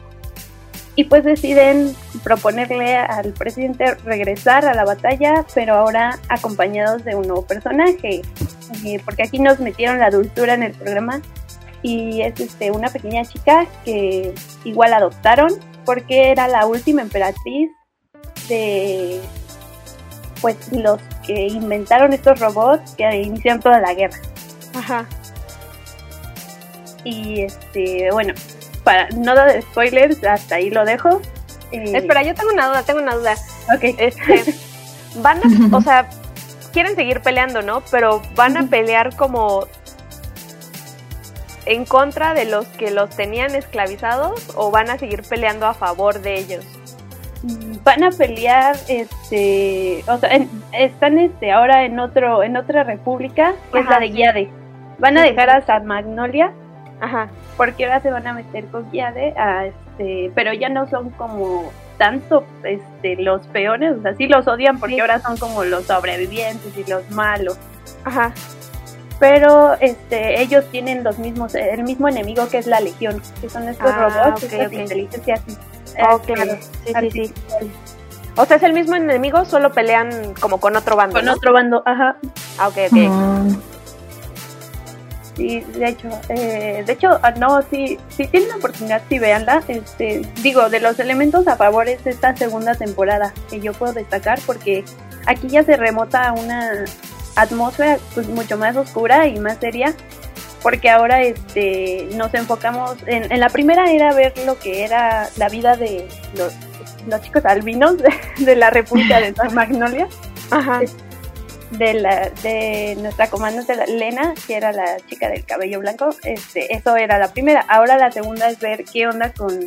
Y 0.96 1.04
pues 1.04 1.24
deciden 1.24 1.94
proponerle 2.24 2.96
al 2.96 3.32
presidente 3.32 3.94
regresar 3.96 4.64
a 4.64 4.74
la 4.74 4.85
batalla, 4.85 5.44
pero 5.54 5.74
ahora 5.74 6.18
acompañados 6.28 7.04
de 7.04 7.14
un 7.14 7.28
nuevo 7.28 7.46
personaje, 7.46 8.22
eh, 8.85 9.00
porque 9.04 9.24
aquí 9.24 9.38
nos 9.38 9.61
metieron 9.61 9.98
la 9.98 10.11
dulzura 10.11 10.54
en 10.54 10.62
el 10.62 10.72
programa 10.72 11.20
y 11.82 12.22
es 12.22 12.40
este, 12.40 12.70
una 12.70 12.88
pequeña 12.88 13.24
chica 13.24 13.66
que 13.85 14.35
igual 14.64 14.92
adoptaron 14.94 15.50
porque 15.85 16.30
era 16.30 16.48
la 16.48 16.66
última 16.66 17.02
emperatriz 17.02 17.70
de 18.48 19.20
pues 20.40 20.56
los 20.72 21.00
que 21.26 21.46
inventaron 21.46 22.12
estos 22.12 22.40
robots 22.40 22.94
que 22.96 23.16
iniciaron 23.16 23.61
toda 23.61 23.80
la 23.80 23.94
guerra. 23.94 24.18
Ajá. 24.74 25.06
Y 27.04 27.42
este, 27.42 28.11
bueno, 28.12 28.35
para 28.87 29.09
no 29.11 29.35
dar 29.35 29.61
spoilers, 29.62 30.22
hasta 30.22 30.55
ahí 30.55 30.70
lo 30.70 30.85
dejo. 30.85 31.20
Espera, 31.72 32.22
yo 32.22 32.37
tengo 32.37 32.53
una 32.53 32.68
duda, 32.68 32.85
tengo 32.85 33.01
una 33.01 33.16
duda. 33.16 33.35
Ok. 33.75 33.83
Este, 33.99 34.55
van 35.16 35.38
a, 35.38 35.77
o 35.77 35.81
sea, 35.81 36.09
quieren 36.72 36.94
seguir 36.94 37.20
peleando, 37.20 37.62
¿no? 37.62 37.83
Pero 37.90 38.22
van 38.37 38.57
a 38.57 38.62
pelear 38.68 39.16
como 39.16 39.66
en 41.64 41.85
contra 41.85 42.33
de 42.33 42.44
los 42.44 42.68
que 42.68 42.92
los 42.92 43.11
tenían 43.11 43.57
esclavizados 43.57 44.53
o 44.55 44.70
van 44.70 44.88
a 44.88 44.99
seguir 44.99 45.22
peleando 45.29 45.66
a 45.66 45.75
favor 45.75 46.20
de 46.20 46.38
ellos? 46.38 46.64
Van 47.83 48.05
a 48.05 48.11
pelear, 48.11 48.77
este, 48.87 50.05
o 50.07 50.16
sea, 50.18 50.31
están 50.72 51.18
este 51.18 51.51
ahora 51.51 51.85
en 51.85 51.99
otro, 51.99 52.44
en 52.44 52.57
otra 52.57 52.85
república, 52.85 53.55
que 53.72 53.81
es 53.81 53.87
la 53.87 53.99
de 53.99 54.11
Guiade. 54.11 54.51
Van 55.01 55.18
a 55.18 55.22
dejar 55.22 55.51
a 55.51 55.66
San 55.66 55.87
Magnolia, 55.87 56.53
ajá, 57.01 57.31
porque 57.57 57.85
ahora 57.87 58.01
se 58.01 58.11
van 58.11 58.27
a 58.27 58.33
meter 58.33 58.66
con 58.66 58.90
Guiade, 58.90 59.35
a 59.38 59.66
este, 59.66 60.31
pero 60.35 60.53
ya 60.53 60.69
no 60.69 60.88
son 60.88 61.11
como 61.11 61.71
tanto 61.99 62.45
este 62.62 63.16
los 63.16 63.47
peones, 63.49 63.97
o 63.99 64.03
sea, 64.03 64.14
sí 64.14 64.27
los 64.29 64.47
odian 64.47 64.79
porque 64.79 65.01
ahora 65.01 65.21
son 65.21 65.37
como 65.38 65.64
los 65.64 65.85
sobrevivientes 65.87 66.77
y 66.77 66.85
los 66.90 67.11
malos. 67.11 67.59
Ajá. 68.05 68.33
Pero 69.19 69.75
este 69.81 70.42
ellos 70.42 70.66
tienen 70.71 71.03
los 71.03 71.19
mismos 71.19 71.55
el 71.55 71.83
mismo 71.85 72.07
enemigo 72.09 72.49
que 72.51 72.59
es 72.59 72.66
la 72.66 72.81
legión, 72.81 73.23
que 73.40 73.49
son 73.49 73.66
estos 73.66 73.90
Ah, 73.90 74.09
robots, 74.11 74.45
ok, 74.45 74.53
estas 74.53 74.66
ok. 74.66 74.73
inteligencias 74.75 75.40
Ok, 76.12 76.27
claro, 76.27 76.59
sí, 76.85 77.11
sí, 77.11 77.27
sí. 77.27 77.35
O 78.37 78.45
sea, 78.45 78.59
es 78.59 78.62
el 78.64 78.75
mismo 78.75 78.97
enemigo, 78.97 79.47
solo 79.47 79.73
pelean 79.73 80.35
como 80.38 80.61
con 80.61 80.77
otro 80.77 80.95
bando. 80.95 81.14
Con 81.16 81.25
¿no? 81.25 81.33
otro 81.33 81.55
bando, 81.55 81.83
ajá. 81.87 82.16
Ah, 82.59 82.69
ok, 82.69 82.77
ok. 82.88 82.99
Mm, 82.99 83.55
Sí, 85.37 85.61
de 85.61 85.88
hecho, 85.88 86.09
eh, 86.31 86.83
de 86.87 86.92
hecho, 86.92 87.18
ah, 87.22 87.33
no, 87.33 87.61
sí, 87.70 87.99
si 88.09 88.27
tienen 88.27 88.49
la 88.49 88.57
oportunidad, 88.57 89.03
sí, 89.09 89.18
véanla. 89.18 89.62
Este, 89.68 90.22
digo, 90.42 90.70
de 90.70 90.81
los 90.81 90.99
elementos 90.99 91.46
a 91.46 91.57
favor 91.57 91.88
es 91.88 92.07
esta 92.07 92.35
segunda 92.35 92.75
temporada 92.75 93.35
que 93.51 93.61
yo 93.61 93.75
puedo 93.75 93.92
destacar 93.92 94.40
porque 94.46 94.85
aquí 95.27 95.49
ya 95.49 95.62
se 95.62 95.77
remota 95.77 96.29
a 96.29 96.33
una 96.33 96.85
atmósfera 97.37 97.99
pues 98.14 98.29
mucho 98.29 98.57
más 98.57 98.77
oscura 98.77 99.27
y 99.27 99.38
más 99.38 99.59
seria 99.59 99.94
porque 100.62 100.88
ahora 100.88 101.22
este 101.22 102.09
nos 102.14 102.33
enfocamos 102.33 102.96
en, 103.05 103.31
en 103.31 103.40
la 103.40 103.51
primera 103.51 103.92
era 103.92 104.14
ver 104.14 104.33
lo 104.46 104.59
que 104.59 104.85
era 104.85 105.29
la 105.37 105.51
vida 105.51 105.77
de 105.77 106.09
los, 106.35 106.55
los 107.07 107.20
chicos 107.20 107.44
albinos 107.44 107.99
de, 107.99 108.09
de 108.42 108.57
la 108.57 108.70
República 108.70 109.20
de 109.20 109.35
San 109.35 109.55
Magnolia 109.55 110.09
Ajá. 110.51 110.81
De 111.70 111.94
la 111.94 112.31
de 112.42 112.96
nuestra 113.00 113.29
comandante 113.29 113.74
Lena, 113.88 114.35
que 114.46 114.57
era 114.57 114.72
la 114.72 114.98
chica 115.09 115.29
del 115.29 115.44
cabello 115.44 115.81
blanco, 115.81 116.11
este, 116.22 116.74
eso 116.74 116.96
era 116.96 117.18
la 117.18 117.33
primera. 117.33 117.61
Ahora 117.68 117.98
la 117.98 118.12
segunda 118.12 118.48
es 118.48 118.59
ver 118.61 118.85
qué 118.85 119.07
onda 119.07 119.33
con, 119.33 119.59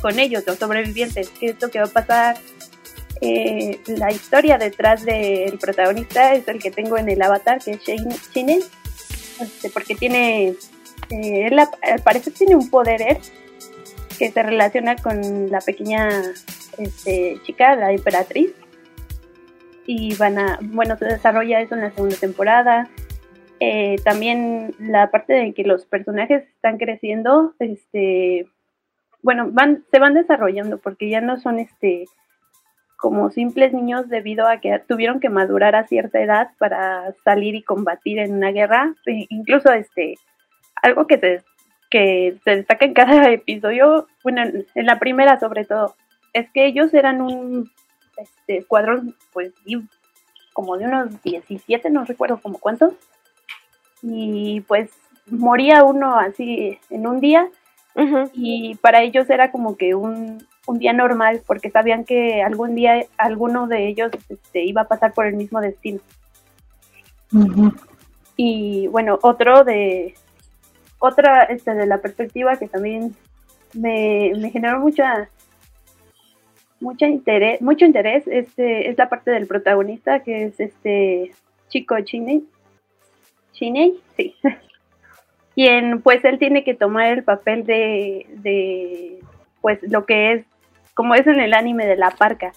con 0.00 0.18
ellos, 0.18 0.44
los 0.46 0.58
sobrevivientes, 0.58 1.30
qué 1.30 1.50
es 1.50 1.60
lo 1.60 1.70
que 1.70 1.78
va 1.78 1.86
a 1.86 1.88
pasar. 1.88 2.36
Eh, 3.22 3.80
la 3.86 4.10
historia 4.12 4.56
detrás 4.56 5.04
del 5.04 5.58
protagonista 5.58 6.34
es 6.34 6.48
el 6.48 6.58
que 6.58 6.70
tengo 6.70 6.96
en 6.96 7.08
el 7.08 7.20
avatar, 7.20 7.62
que 7.62 7.72
es 7.72 7.84
Shane, 7.84 8.60
este, 9.40 9.70
porque 9.70 9.94
tiene, 9.94 10.54
eh, 11.10 11.46
él 11.46 11.58
al 11.58 12.22
tiene 12.32 12.56
un 12.56 12.70
poder 12.70 13.02
él, 13.02 13.18
que 14.18 14.30
se 14.30 14.42
relaciona 14.42 14.96
con 14.96 15.50
la 15.50 15.60
pequeña 15.60 16.22
este, 16.78 17.40
chica, 17.44 17.74
la 17.76 17.92
emperatriz 17.92 18.52
y 19.92 20.14
van 20.14 20.38
a, 20.38 20.56
bueno, 20.62 20.96
se 20.96 21.04
desarrolla 21.04 21.60
eso 21.60 21.74
en 21.74 21.80
la 21.80 21.90
segunda 21.90 22.14
temporada. 22.14 22.88
Eh, 23.58 23.96
también 24.04 24.72
la 24.78 25.10
parte 25.10 25.32
de 25.32 25.52
que 25.52 25.64
los 25.64 25.84
personajes 25.84 26.44
están 26.48 26.78
creciendo, 26.78 27.54
este, 27.58 28.46
bueno, 29.20 29.48
van, 29.50 29.84
se 29.90 29.98
van 29.98 30.14
desarrollando 30.14 30.78
porque 30.78 31.10
ya 31.10 31.20
no 31.20 31.40
son 31.40 31.58
este 31.58 32.04
como 32.98 33.30
simples 33.30 33.72
niños 33.72 34.08
debido 34.08 34.46
a 34.46 34.60
que 34.60 34.78
tuvieron 34.86 35.18
que 35.18 35.28
madurar 35.28 35.74
a 35.74 35.88
cierta 35.88 36.20
edad 36.20 36.50
para 36.58 37.12
salir 37.24 37.56
y 37.56 37.62
combatir 37.64 38.20
en 38.20 38.34
una 38.34 38.52
guerra. 38.52 38.94
E 39.06 39.26
incluso 39.28 39.72
este, 39.72 40.14
algo 40.82 41.08
que 41.08 41.18
se, 41.18 41.42
que 41.90 42.36
se 42.44 42.56
destaca 42.56 42.84
en 42.84 42.94
cada 42.94 43.28
episodio, 43.32 44.06
bueno, 44.22 44.42
en, 44.42 44.86
la 44.86 45.00
primera 45.00 45.40
sobre 45.40 45.64
todo, 45.64 45.96
es 46.32 46.48
que 46.52 46.66
ellos 46.66 46.94
eran 46.94 47.20
un 47.22 47.68
este, 48.20 48.58
escuadrón, 48.58 49.16
pues, 49.32 49.52
como 50.52 50.76
de 50.76 50.86
unos 50.86 51.22
17, 51.22 51.90
no 51.90 52.04
recuerdo 52.04 52.40
como 52.40 52.58
cuántos. 52.58 52.94
Y 54.02 54.62
pues 54.62 54.90
moría 55.26 55.84
uno 55.84 56.18
así 56.18 56.78
en 56.88 57.06
un 57.06 57.20
día 57.20 57.48
y 58.32 58.76
para 58.76 59.02
ellos 59.02 59.28
era 59.28 59.50
como 59.50 59.76
que 59.76 59.94
un, 59.94 60.46
un 60.66 60.78
día 60.78 60.92
normal 60.92 61.42
porque 61.46 61.70
sabían 61.70 62.04
que 62.04 62.42
algún 62.42 62.74
día 62.74 63.04
alguno 63.18 63.66
de 63.66 63.88
ellos 63.88 64.10
este, 64.28 64.64
iba 64.64 64.82
a 64.82 64.88
pasar 64.88 65.12
por 65.12 65.26
el 65.26 65.34
mismo 65.34 65.60
destino. 65.60 66.00
Y 68.36 68.86
bueno, 68.88 69.18
otro 69.22 69.64
de 69.64 70.14
otra 70.98 71.44
este 71.44 71.74
de 71.74 71.86
la 71.86 71.98
perspectiva 71.98 72.56
que 72.56 72.68
también 72.68 73.14
me, 73.74 74.32
me 74.36 74.50
generó 74.50 74.80
mucha 74.80 75.28
mucha 76.80 77.06
interés, 77.06 77.60
mucho 77.60 77.84
interés 77.84 78.26
este 78.26 78.88
es 78.88 78.98
la 78.98 79.08
parte 79.08 79.30
del 79.30 79.46
protagonista 79.46 80.20
que 80.22 80.44
es 80.44 80.58
este 80.58 81.32
chico 81.68 82.00
Chiney. 82.00 82.44
Chiney, 83.52 84.00
sí. 84.16 84.34
Quien 85.54 86.00
pues 86.00 86.24
él 86.24 86.38
tiene 86.38 86.64
que 86.64 86.74
tomar 86.74 87.12
el 87.12 87.24
papel 87.24 87.64
de, 87.64 88.26
de 88.36 89.20
pues 89.60 89.78
lo 89.82 90.06
que 90.06 90.32
es 90.32 90.46
como 90.94 91.14
es 91.14 91.26
en 91.26 91.40
el 91.40 91.54
anime 91.54 91.86
de 91.86 91.96
la 91.96 92.10
parca 92.10 92.52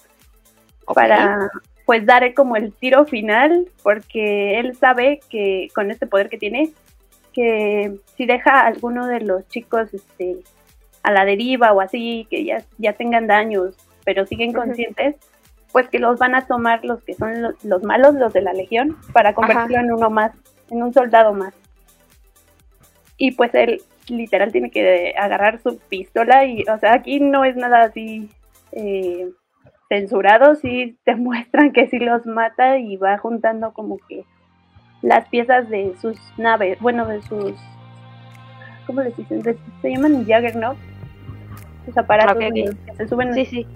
para 0.94 1.50
pues 1.86 2.06
dar 2.06 2.32
como 2.34 2.56
el 2.56 2.72
tiro 2.72 3.04
final 3.04 3.68
porque 3.82 4.58
él 4.58 4.76
sabe 4.76 5.20
que 5.28 5.68
con 5.74 5.90
este 5.90 6.06
poder 6.06 6.28
que 6.28 6.38
tiene 6.38 6.72
que 7.32 7.96
si 8.16 8.26
deja 8.26 8.60
a 8.60 8.66
alguno 8.66 9.06
de 9.06 9.20
los 9.20 9.46
chicos 9.48 9.92
este 9.92 10.38
a 11.02 11.12
la 11.12 11.24
deriva 11.24 11.72
o 11.72 11.80
así 11.80 12.26
que 12.30 12.44
ya, 12.44 12.64
ya 12.78 12.94
tengan 12.94 13.26
daños 13.26 13.76
pero 14.04 14.26
siguen 14.26 14.52
conscientes 14.52 15.16
pues 15.72 15.88
que 15.88 15.98
los 15.98 16.18
van 16.20 16.36
a 16.36 16.46
tomar 16.46 16.84
los 16.84 17.02
que 17.02 17.14
son 17.14 17.42
los, 17.42 17.64
los 17.64 17.82
malos 17.82 18.14
los 18.14 18.32
de 18.32 18.42
la 18.42 18.52
legión 18.52 18.96
para 19.12 19.34
convertirlo 19.34 19.78
en 19.78 19.92
uno 19.92 20.08
más 20.08 20.32
en 20.70 20.82
un 20.82 20.92
soldado 20.92 21.34
más. 21.34 21.52
Y 23.16 23.32
pues 23.32 23.54
él 23.54 23.82
literal 24.08 24.52
tiene 24.52 24.70
que 24.70 25.14
agarrar 25.18 25.58
su 25.60 25.78
pistola 25.88 26.44
y 26.44 26.62
o 26.62 26.78
sea 26.78 26.94
aquí 26.94 27.20
no 27.20 27.44
es 27.44 27.56
nada 27.56 27.82
así 27.82 28.30
eh, 28.72 29.30
censurado, 29.88 30.54
sí 30.54 30.98
te 31.04 31.16
muestran 31.16 31.72
que 31.72 31.88
sí 31.88 31.98
los 31.98 32.26
mata 32.26 32.78
y 32.78 32.96
va 32.96 33.18
juntando 33.18 33.72
como 33.72 33.98
que 34.08 34.24
las 35.02 35.28
piezas 35.28 35.68
de 35.68 35.94
sus 36.00 36.18
naves, 36.38 36.80
bueno, 36.80 37.06
de 37.06 37.20
sus, 37.22 37.52
¿cómo 38.86 39.02
les 39.02 39.14
dicen? 39.16 39.42
Se 39.42 39.90
llaman 39.90 40.24
Juggernaut, 40.24 40.78
sus 41.84 41.98
aparatos 41.98 42.38
que 42.38 42.72
se 42.96 43.08
suben 43.08 43.34
Sí, 43.34 43.44
sí. 43.44 43.66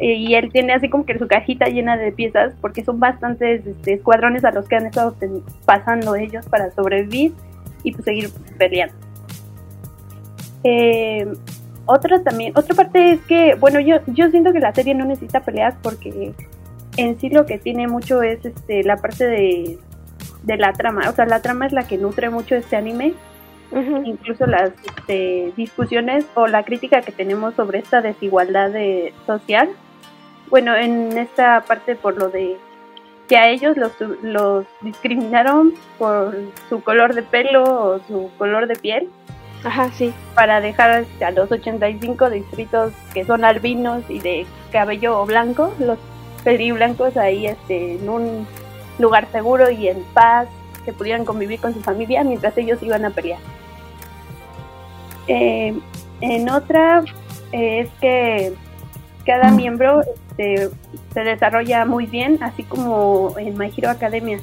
Y 0.00 0.34
él 0.34 0.50
tiene 0.52 0.72
así 0.72 0.88
como 0.88 1.06
que 1.06 1.18
su 1.18 1.26
cajita 1.26 1.66
llena 1.66 1.96
de 1.96 2.12
piezas 2.12 2.54
porque 2.60 2.84
son 2.84 3.00
bastantes 3.00 3.66
este, 3.66 3.94
escuadrones 3.94 4.44
a 4.44 4.50
los 4.50 4.68
que 4.68 4.76
han 4.76 4.86
estado 4.86 5.16
pasando 5.64 6.16
ellos 6.16 6.46
para 6.48 6.70
sobrevivir 6.72 7.32
y 7.82 7.92
pues 7.92 8.04
seguir 8.04 8.30
peleando. 8.58 8.94
Eh, 10.64 11.26
otra 11.86 12.22
también, 12.22 12.52
otra 12.56 12.74
parte 12.74 13.12
es 13.12 13.20
que, 13.22 13.54
bueno, 13.54 13.78
yo, 13.78 13.98
yo 14.08 14.28
siento 14.30 14.52
que 14.52 14.58
la 14.58 14.74
serie 14.74 14.94
no 14.94 15.04
necesita 15.04 15.40
peleas 15.40 15.74
porque 15.82 16.32
en 16.96 17.20
sí 17.20 17.28
lo 17.28 17.46
que 17.46 17.58
tiene 17.58 17.86
mucho 17.86 18.22
es 18.22 18.44
este 18.44 18.82
la 18.82 18.96
parte 18.96 19.24
de, 19.24 19.78
de 20.42 20.56
la 20.56 20.72
trama, 20.72 21.08
o 21.08 21.12
sea, 21.12 21.26
la 21.26 21.42
trama 21.42 21.66
es 21.66 21.72
la 21.72 21.86
que 21.86 21.96
nutre 21.96 22.28
mucho 22.28 22.56
este 22.56 22.74
anime 22.74 23.14
Incluso 24.04 24.46
las 24.46 24.70
este, 24.84 25.52
discusiones 25.56 26.24
o 26.34 26.46
la 26.46 26.64
crítica 26.64 27.02
que 27.02 27.12
tenemos 27.12 27.54
sobre 27.54 27.78
esta 27.78 28.00
desigualdad 28.00 28.70
de, 28.70 29.12
social. 29.26 29.68
Bueno, 30.48 30.74
en 30.76 31.18
esta 31.18 31.62
parte 31.62 31.96
por 31.96 32.16
lo 32.16 32.28
de 32.28 32.56
que 33.28 33.36
a 33.36 33.48
ellos 33.48 33.76
los, 33.76 33.92
los 34.22 34.64
discriminaron 34.82 35.74
por 35.98 36.36
su 36.68 36.80
color 36.82 37.14
de 37.14 37.22
pelo 37.22 37.64
o 37.64 37.98
su 38.06 38.30
color 38.38 38.68
de 38.68 38.76
piel 38.76 39.08
Ajá, 39.64 39.90
sí. 39.90 40.14
para 40.34 40.60
dejar 40.60 41.04
a 41.20 41.30
los 41.32 41.50
85 41.50 42.30
distritos 42.30 42.92
que 43.12 43.24
son 43.24 43.44
albinos 43.44 44.04
y 44.08 44.20
de 44.20 44.46
cabello 44.70 45.24
blanco, 45.26 45.74
los 45.80 45.98
blancos 46.44 47.16
ahí 47.16 47.46
este, 47.46 47.96
en 47.96 48.08
un 48.08 48.46
lugar 49.00 49.26
seguro 49.32 49.68
y 49.70 49.88
en 49.88 50.04
paz, 50.14 50.46
que 50.84 50.92
pudieran 50.92 51.24
convivir 51.24 51.58
con 51.58 51.74
su 51.74 51.80
familia 51.80 52.22
mientras 52.22 52.56
ellos 52.56 52.80
iban 52.82 53.04
a 53.04 53.10
pelear. 53.10 53.40
Eh, 55.28 55.74
en 56.20 56.48
otra 56.48 57.02
eh, 57.52 57.80
es 57.80 57.88
que 58.00 58.52
cada 59.24 59.50
miembro 59.50 60.02
este, 60.02 60.68
se 61.12 61.20
desarrolla 61.20 61.84
muy 61.84 62.06
bien, 62.06 62.38
así 62.42 62.62
como 62.62 63.34
en 63.38 63.56
My 63.58 63.72
Hero 63.76 63.90
Academia. 63.90 64.38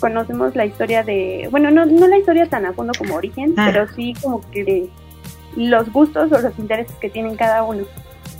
Conocemos 0.00 0.54
la 0.56 0.64
historia 0.66 1.02
de, 1.02 1.48
bueno, 1.50 1.70
no, 1.70 1.86
no 1.86 2.06
la 2.08 2.18
historia 2.18 2.46
tan 2.46 2.66
a 2.66 2.72
fondo 2.72 2.92
como 2.98 3.14
Origen, 3.14 3.54
Ah. 3.56 3.70
pero 3.72 3.88
sí 3.94 4.14
como 4.20 4.40
que 4.50 4.88
los 5.56 5.92
gustos 5.92 6.32
o 6.32 6.40
los 6.40 6.58
intereses 6.58 6.94
que 6.96 7.08
tienen 7.08 7.36
cada 7.36 7.62
uno. 7.62 7.84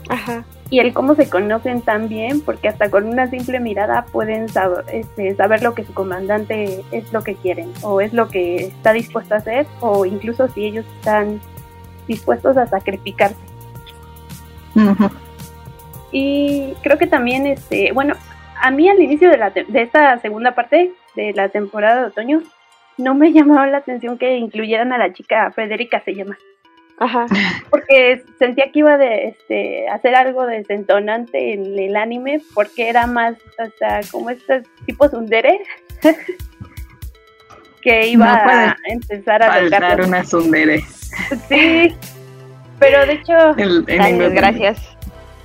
Ajá. 0.08 0.44
Y 0.70 0.78
el 0.80 0.94
cómo 0.94 1.14
se 1.14 1.28
conocen 1.28 1.82
tan 1.82 2.08
bien, 2.08 2.40
porque 2.40 2.66
hasta 2.68 2.90
con 2.90 3.06
una 3.06 3.28
simple 3.28 3.60
mirada 3.60 4.06
pueden 4.10 4.48
sab- 4.48 4.84
este, 4.90 5.34
saber 5.36 5.62
lo 5.62 5.74
que 5.74 5.84
su 5.84 5.92
comandante 5.92 6.82
es 6.92 7.12
lo 7.12 7.22
que 7.22 7.34
quieren, 7.34 7.70
o 7.82 8.00
es 8.00 8.12
lo 8.14 8.28
que 8.28 8.56
está 8.56 8.92
dispuesto 8.94 9.34
a 9.34 9.38
hacer, 9.38 9.66
o 9.80 10.06
incluso 10.06 10.48
si 10.48 10.64
ellos 10.64 10.86
están 10.96 11.40
dispuestos 12.06 12.56
a 12.56 12.66
sacrificarse. 12.66 13.36
Ujú. 14.74 15.10
Y 16.10 16.74
creo 16.82 16.98
que 16.98 17.06
también, 17.06 17.46
este, 17.46 17.92
bueno, 17.92 18.14
a 18.60 18.70
mí 18.70 18.88
al 18.88 19.00
inicio 19.00 19.30
de, 19.30 19.38
la 19.38 19.50
de 19.50 19.82
esta 19.82 20.18
segunda 20.18 20.54
parte 20.54 20.92
de 21.16 21.32
la 21.32 21.48
temporada 21.48 22.00
de 22.00 22.06
otoño, 22.06 22.42
no 22.98 23.14
me 23.14 23.32
llamaba 23.32 23.66
la 23.66 23.78
atención 23.78 24.18
que 24.18 24.36
incluyeran 24.36 24.92
a 24.92 24.98
la 24.98 25.12
chica 25.12 25.50
Federica, 25.52 26.02
se 26.04 26.14
llama. 26.14 26.36
Ajá. 26.98 27.26
porque 27.70 28.22
sentía 28.38 28.70
que 28.70 28.78
iba 28.78 28.96
de 28.96 29.28
este 29.28 29.88
hacer 29.88 30.14
algo 30.14 30.46
desentonante 30.46 31.54
en 31.54 31.76
el 31.76 31.96
anime 31.96 32.40
porque 32.54 32.88
era 32.88 33.08
más 33.08 33.34
o 33.58 33.76
sea 33.76 34.02
como 34.12 34.30
este 34.30 34.62
tipo 34.86 35.08
tsundere 35.08 35.58
que 37.82 38.06
iba 38.06 38.26
No 38.26 38.50
a 38.50 38.76
empezar 38.84 39.42
a 39.42 39.64
tocar 39.64 40.00
una 40.00 40.24
sundere. 40.24 40.84
sí 41.48 41.96
pero 42.78 43.06
de 43.06 43.12
hecho 43.14 43.56
El- 43.56 43.84
gracias. 44.34 44.78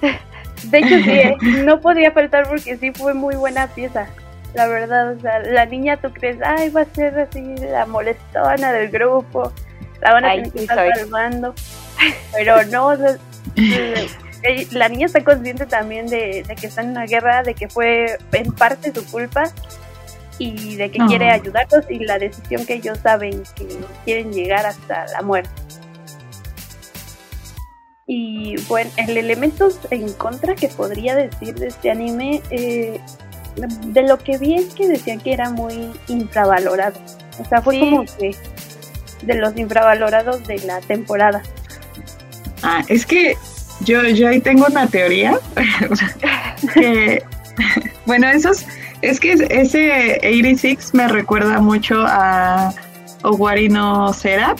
de 0.64 0.78
hecho 0.80 0.88
sí 1.04 1.10
eh, 1.12 1.38
no 1.64 1.80
podía 1.80 2.12
faltar 2.12 2.48
porque 2.48 2.78
sí 2.78 2.92
fue 2.92 3.14
muy 3.14 3.36
buena 3.36 3.68
pieza 3.68 4.08
la 4.54 4.66
verdad 4.68 5.14
o 5.14 5.20
sea 5.20 5.40
la 5.40 5.66
niña 5.66 5.98
tú 5.98 6.12
crees 6.12 6.38
ay 6.44 6.70
va 6.70 6.82
a 6.82 6.86
ser 6.86 7.20
así 7.20 7.56
la 7.58 7.86
molestona 7.86 8.72
del 8.72 8.90
grupo 8.90 9.52
la 10.02 10.14
van 10.14 10.26
a 10.26 10.30
Ay, 10.30 10.38
tener 10.38 10.52
que 10.54 10.60
sí 10.60 10.64
estar 10.66 10.78
soy. 10.94 11.00
salvando 11.04 11.54
pero 12.34 12.64
no 12.66 12.88
o 12.88 12.96
sea, 12.98 13.16
eh, 14.44 14.68
la 14.72 14.88
niña 14.88 15.08
está 15.08 15.24
consciente 15.24 15.66
también 15.66 16.08
de, 16.08 16.44
de 16.48 16.56
que 16.56 16.68
está 16.68 16.82
en 16.82 16.90
una 16.92 17.06
guerra, 17.06 17.42
de 17.44 17.56
que 17.56 17.68
fue 17.68 18.18
en 18.34 18.52
parte 18.54 18.94
su 18.94 19.04
culpa 19.12 19.46
y 20.40 20.76
de 20.76 20.92
que 20.92 21.00
quiere 21.08 21.32
ayudarlos 21.32 21.86
y 21.90 22.00
la 22.00 22.20
decisión 22.20 22.66
que 22.66 22.76
ellos 22.76 23.00
saben 23.02 23.44
que 23.56 23.68
quieren 24.06 24.32
llegar 24.32 24.66
hasta 24.66 25.06
la 25.08 25.22
muerte. 25.22 25.50
Y 28.06 28.56
bueno, 28.68 28.90
el 28.96 29.18
elemento 29.18 29.68
en 29.92 30.14
contra 30.14 30.56
que 30.56 30.70
podría 30.70 31.14
decir 31.16 31.56
de 31.56 31.68
este 31.68 31.92
anime, 31.92 32.42
eh, 32.52 33.02
de 33.58 34.02
lo 34.04 34.18
que 34.18 34.38
vi 34.38 34.56
es 34.56 34.74
que 34.74 34.88
decían 34.88 35.20
que 35.20 35.34
era 35.34 35.50
muy 35.50 35.92
infravalorado. 36.08 37.00
O 37.40 37.46
sea, 37.46 37.62
fue 37.62 37.80
como 37.80 38.06
que 38.06 38.36
de 39.24 39.34
los 39.36 39.58
infravalorados 39.58 40.46
de 40.48 40.60
la 40.60 40.80
temporada. 40.82 41.42
Ah, 42.64 42.84
es 42.88 43.06
que 43.06 43.36
yo, 43.82 44.04
yo 44.04 44.30
ahí 44.30 44.40
tengo 44.40 44.66
una 44.68 44.88
teoría. 44.88 45.38
que, 46.74 47.24
bueno, 48.06 48.28
esos, 48.30 48.66
es 49.02 49.20
que 49.20 49.34
ese 49.34 50.20
86 50.24 50.94
me 50.94 51.08
recuerda 51.08 51.60
mucho 51.60 52.04
a 52.08 52.74
Owarino 53.24 54.14
Serap 54.14 54.60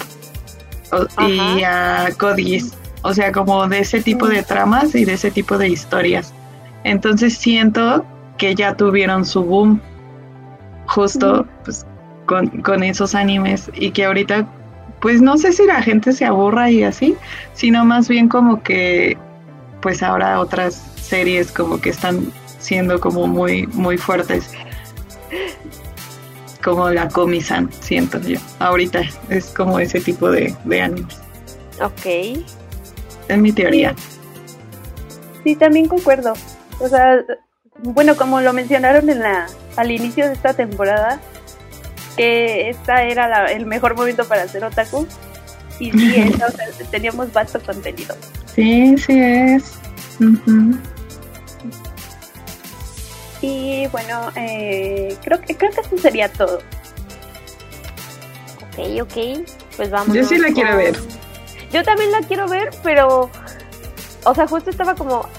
y 1.28 1.64
a 1.64 2.10
Codis. 2.18 2.74
O 3.04 3.14
sea, 3.14 3.32
como 3.32 3.68
de 3.68 3.80
ese 3.80 4.02
tipo 4.02 4.28
de 4.28 4.44
tramas 4.44 4.94
y 4.96 5.06
de 5.06 5.14
ese 5.14 5.32
tipo 5.32 5.58
de 5.58 5.70
historias. 5.70 6.34
Entonces 6.84 7.38
siento 7.38 8.06
que 8.38 8.56
ya 8.56 8.76
tuvieron 8.76 9.26
su 9.26 9.44
boom 9.44 9.82
justo 10.88 11.46
pues, 11.64 11.86
con, 12.26 12.48
con 12.62 12.84
esos 12.84 13.16
animes 13.16 13.70
y 13.74 13.92
que 13.92 14.06
ahorita 14.06 14.48
pues 15.00 15.22
no 15.22 15.38
sé 15.38 15.54
si 15.54 15.66
la 15.66 15.82
gente 15.82 16.12
se 16.12 16.26
aburra 16.26 16.72
y 16.72 16.84
así, 16.84 17.16
sino 17.54 17.86
más 17.86 18.08
bien 18.08 18.30
como 18.30 18.64
que 18.64 19.18
pues 19.82 20.02
ahora 20.02 20.40
otras 20.40 20.84
series 20.96 21.52
como 21.52 21.80
que 21.80 21.90
están 21.90 22.32
siendo 22.68 23.00
como 23.00 23.28
muy 23.28 23.66
muy 23.68 23.98
fuertes. 23.98 24.52
Como 26.62 26.90
la 26.90 27.08
Comisan, 27.08 27.72
siento 27.72 28.20
yo. 28.20 28.40
Ahorita 28.60 29.02
es 29.30 29.46
como 29.48 29.80
ese 29.80 30.02
tipo 30.02 30.30
de, 30.30 30.54
de 30.66 30.82
animes. 30.82 31.18
Ok. 31.82 32.44
Es 33.30 33.38
mi 33.38 33.54
teoría. 33.54 33.96
Sí, 35.46 35.56
también 35.56 35.88
concuerdo. 35.88 36.34
O 36.80 36.90
sea, 36.90 37.24
bueno, 37.84 38.18
como 38.18 38.42
lo 38.42 38.52
mencionaron 38.52 39.10
en 39.10 39.20
la 39.20 39.48
al 39.78 39.92
inicio 39.92 40.28
de 40.28 40.34
esta 40.34 40.54
temporada, 40.54 41.22
que 42.18 42.70
esta 42.70 43.04
era 43.04 43.46
el 43.46 43.66
mejor 43.66 43.96
momento 43.96 44.28
para 44.28 44.44
hacer 44.44 44.66
otaku. 44.66 45.08
Y 45.80 45.92
sí, 45.92 46.34
teníamos 46.92 47.32
vasto 47.32 47.62
contenido. 47.62 48.16
Sí, 48.54 48.98
sí 48.98 49.20
es. 49.20 49.80
Y 53.48 53.88
bueno, 53.88 54.30
eh, 54.36 55.16
creo 55.24 55.40
que 55.40 55.56
creo 55.56 55.72
que 55.72 55.80
eso 55.80 55.98
sería 55.98 56.28
todo. 56.30 56.58
Ok, 58.58 59.02
ok. 59.02 59.48
Pues 59.78 59.90
vamos. 59.90 60.14
Yo 60.14 60.26
sí 60.26 60.38
la 60.38 60.52
quiero 60.52 60.76
ver. 60.76 60.98
Yo 61.72 61.82
también 61.84 62.12
la 62.12 62.20
quiero 62.20 62.50
ver, 62.50 62.72
pero. 62.84 63.30
O 64.26 64.36
sea, 64.36 64.48
justo 64.48 64.70
estaba 64.70 64.96
como. 64.96 65.30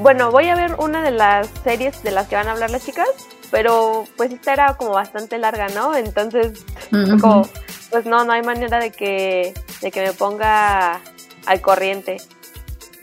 Bueno, 0.00 0.30
voy 0.30 0.48
a 0.48 0.54
ver 0.54 0.76
una 0.78 1.02
de 1.02 1.10
las 1.10 1.48
series 1.64 2.04
de 2.04 2.12
las 2.12 2.28
que 2.28 2.36
van 2.36 2.46
a 2.46 2.52
hablar 2.52 2.70
las 2.70 2.86
chicas 2.86 3.08
pero 3.50 4.04
pues 4.16 4.32
esta 4.32 4.52
era 4.52 4.76
como 4.76 4.90
bastante 4.90 5.38
larga, 5.38 5.68
¿no? 5.68 5.94
Entonces, 5.94 6.64
como, 6.90 7.48
pues 7.90 8.04
no, 8.06 8.24
no 8.24 8.32
hay 8.32 8.42
manera 8.42 8.78
de 8.78 8.90
que, 8.90 9.54
de 9.80 9.90
que 9.90 10.02
me 10.02 10.12
ponga 10.12 11.00
al 11.46 11.60
corriente. 11.60 12.18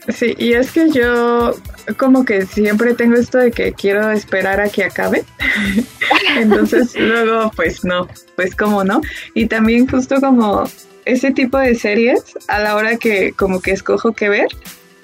Sí, 0.09 0.35
y 0.37 0.53
es 0.53 0.71
que 0.71 0.91
yo 0.91 1.55
como 1.97 2.25
que 2.25 2.45
siempre 2.45 2.93
tengo 2.93 3.15
esto 3.15 3.39
de 3.39 3.51
que 3.51 3.73
quiero 3.73 4.11
esperar 4.11 4.61
a 4.61 4.69
que 4.69 4.83
acabe. 4.83 5.23
Entonces 6.37 6.95
luego 6.95 7.51
pues 7.55 7.83
no, 7.83 8.07
pues 8.35 8.55
como 8.55 8.83
no. 8.83 9.01
Y 9.33 9.47
también 9.47 9.87
justo 9.87 10.21
como 10.21 10.65
ese 11.05 11.31
tipo 11.31 11.57
de 11.57 11.75
series 11.75 12.23
a 12.47 12.59
la 12.59 12.75
hora 12.75 12.97
que 12.97 13.31
como 13.33 13.61
que 13.61 13.71
escojo 13.71 14.13
qué 14.13 14.29
ver, 14.29 14.47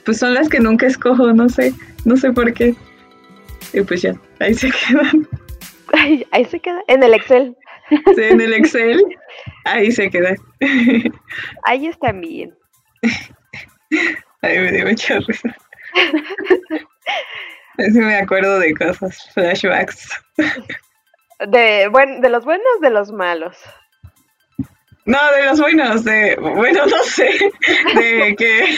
pues 0.06 0.20
son 0.20 0.34
las 0.34 0.50
que 0.50 0.60
nunca 0.60 0.88
escojo, 0.88 1.34
no 1.34 1.50
sé, 1.50 1.74
no 2.06 2.18
sé 2.18 2.32
por 2.32 2.54
qué. 2.54 2.76
Y 3.74 3.82
pues 3.82 4.02
ya, 4.02 4.16
ahí 4.40 4.54
se 4.54 4.72
quedan. 4.88 5.28
Ahí, 5.94 6.46
se 6.46 6.60
queda, 6.60 6.82
en 6.88 7.04
el 7.04 7.14
Excel. 7.14 7.56
Sí, 7.90 8.22
en 8.22 8.40
el 8.40 8.54
Excel, 8.54 9.04
ahí 9.66 9.92
se 9.92 10.10
queda. 10.10 10.36
Ahí 11.64 11.88
están 11.88 12.22
bien. 12.22 12.56
Ahí 14.42 14.58
me 14.60 14.72
dio 14.72 14.86
mucha 14.86 15.20
risa. 15.20 15.56
Así 17.78 18.00
me 18.00 18.16
acuerdo 18.18 18.60
de 18.60 18.74
cosas, 18.74 19.30
flashbacks. 19.34 20.10
De, 21.48 21.88
bueno, 21.88 22.22
de 22.22 22.30
los 22.30 22.46
buenos, 22.46 22.82
de 22.82 22.90
los 22.90 23.12
malos. 23.12 23.58
No, 25.06 25.18
de 25.36 25.46
los 25.46 25.60
buenos, 25.60 26.04
de, 26.04 26.36
bueno, 26.36 26.86
no 26.86 27.04
sé, 27.04 27.30
de 27.96 28.36
que 28.36 28.78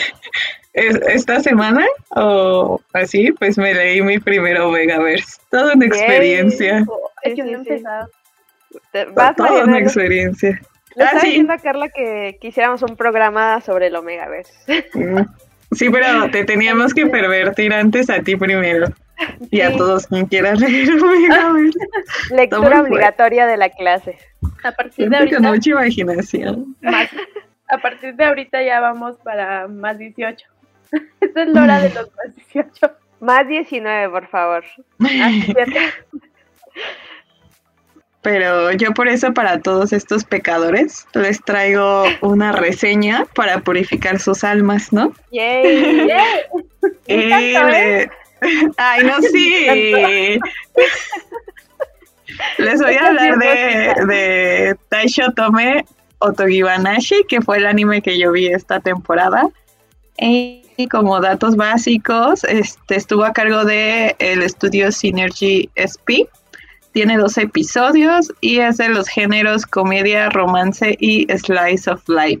esta 0.74 1.40
semana 1.40 1.86
o 2.10 2.80
así, 2.92 3.30
pues 3.32 3.58
me 3.58 3.74
leí 3.74 4.02
mi 4.02 4.18
primero 4.18 4.70
Vegaverse. 4.70 5.40
Toda 5.50 5.74
una 5.74 5.86
experiencia. 5.86 6.84
Es 7.22 7.34
que 7.34 7.42
no 7.42 7.58
empezado. 7.58 8.08
Toda 9.36 9.64
una 9.64 9.78
experiencia. 9.78 10.60
Le 10.96 11.04
estaba 11.04 11.22
ah, 11.22 11.26
diciendo 11.26 11.52
a 11.52 11.58
Carla 11.58 11.88
que 11.88 12.38
quisiéramos 12.40 12.82
un 12.82 12.96
programa 12.96 13.60
sobre 13.60 13.88
el 13.88 13.96
Omegaverse. 13.96 14.52
Mm. 14.94 15.22
Sí, 15.74 15.90
pero 15.90 16.30
te 16.32 16.44
teníamos 16.44 16.94
que 16.94 17.06
pervertir 17.06 17.72
antes 17.72 18.10
a 18.10 18.20
ti 18.20 18.36
primero. 18.36 18.86
Y 19.50 19.60
a 19.60 19.76
todos 19.76 20.06
quien 20.08 20.26
quiera 20.26 20.54
leer. 20.54 20.88
Lectura 22.30 22.82
obligatoria 22.82 23.46
de 23.46 23.56
la 23.56 23.68
clase. 23.68 24.18
A 24.62 24.72
partir 24.72 25.08
de 25.08 25.16
ahorita. 25.16 25.40
mucha 25.40 25.70
imaginación. 25.70 26.76
a 27.68 27.78
partir 27.78 28.14
de 28.14 28.24
ahorita 28.24 28.62
ya 28.62 28.80
vamos 28.80 29.16
para 29.18 29.68
más 29.68 29.98
18. 29.98 30.46
Esa 31.20 31.42
es 31.42 31.48
la 31.48 31.62
hora 31.62 31.80
de 31.80 31.90
los 31.90 32.10
más 32.14 32.34
18. 32.34 32.92
Más 33.20 33.48
19, 33.48 34.10
por 34.10 34.26
favor. 34.28 34.64
Pero 38.24 38.72
yo 38.72 38.92
por 38.94 39.06
eso 39.06 39.34
para 39.34 39.60
todos 39.60 39.92
estos 39.92 40.24
pecadores 40.24 41.06
les 41.12 41.42
traigo 41.42 42.04
una 42.22 42.52
reseña 42.52 43.26
para 43.34 43.60
purificar 43.60 44.18
sus 44.18 44.42
almas, 44.44 44.94
¿no? 44.94 45.12
¡Yay! 45.30 46.08
¿eh? 47.06 48.08
Ay, 48.78 49.04
no, 49.04 49.20
sí. 49.20 49.66
les 52.58 52.80
voy 52.80 52.94
a 52.94 53.06
hablar 53.08 53.38
de, 53.38 53.94
de 54.06 54.76
Taisho 54.88 55.30
Tome 55.32 55.84
Otogibanashi, 56.20 57.24
que 57.28 57.42
fue 57.42 57.58
el 57.58 57.66
anime 57.66 58.00
que 58.00 58.18
yo 58.18 58.32
vi 58.32 58.46
esta 58.46 58.80
temporada. 58.80 59.50
Y 60.16 60.88
como 60.90 61.20
datos 61.20 61.56
básicos, 61.56 62.42
este 62.44 62.96
estuvo 62.96 63.24
a 63.24 63.34
cargo 63.34 63.66
de 63.66 64.16
el 64.18 64.42
estudio 64.42 64.90
Synergy 64.90 65.68
SP. 65.76 66.26
Tiene 66.94 67.18
dos 67.18 67.36
episodios 67.38 68.32
y 68.40 68.60
es 68.60 68.76
de 68.76 68.88
los 68.88 69.08
géneros 69.08 69.66
comedia, 69.66 70.30
romance 70.30 70.96
y 71.00 71.26
slice 71.36 71.90
of 71.90 72.08
life. 72.08 72.40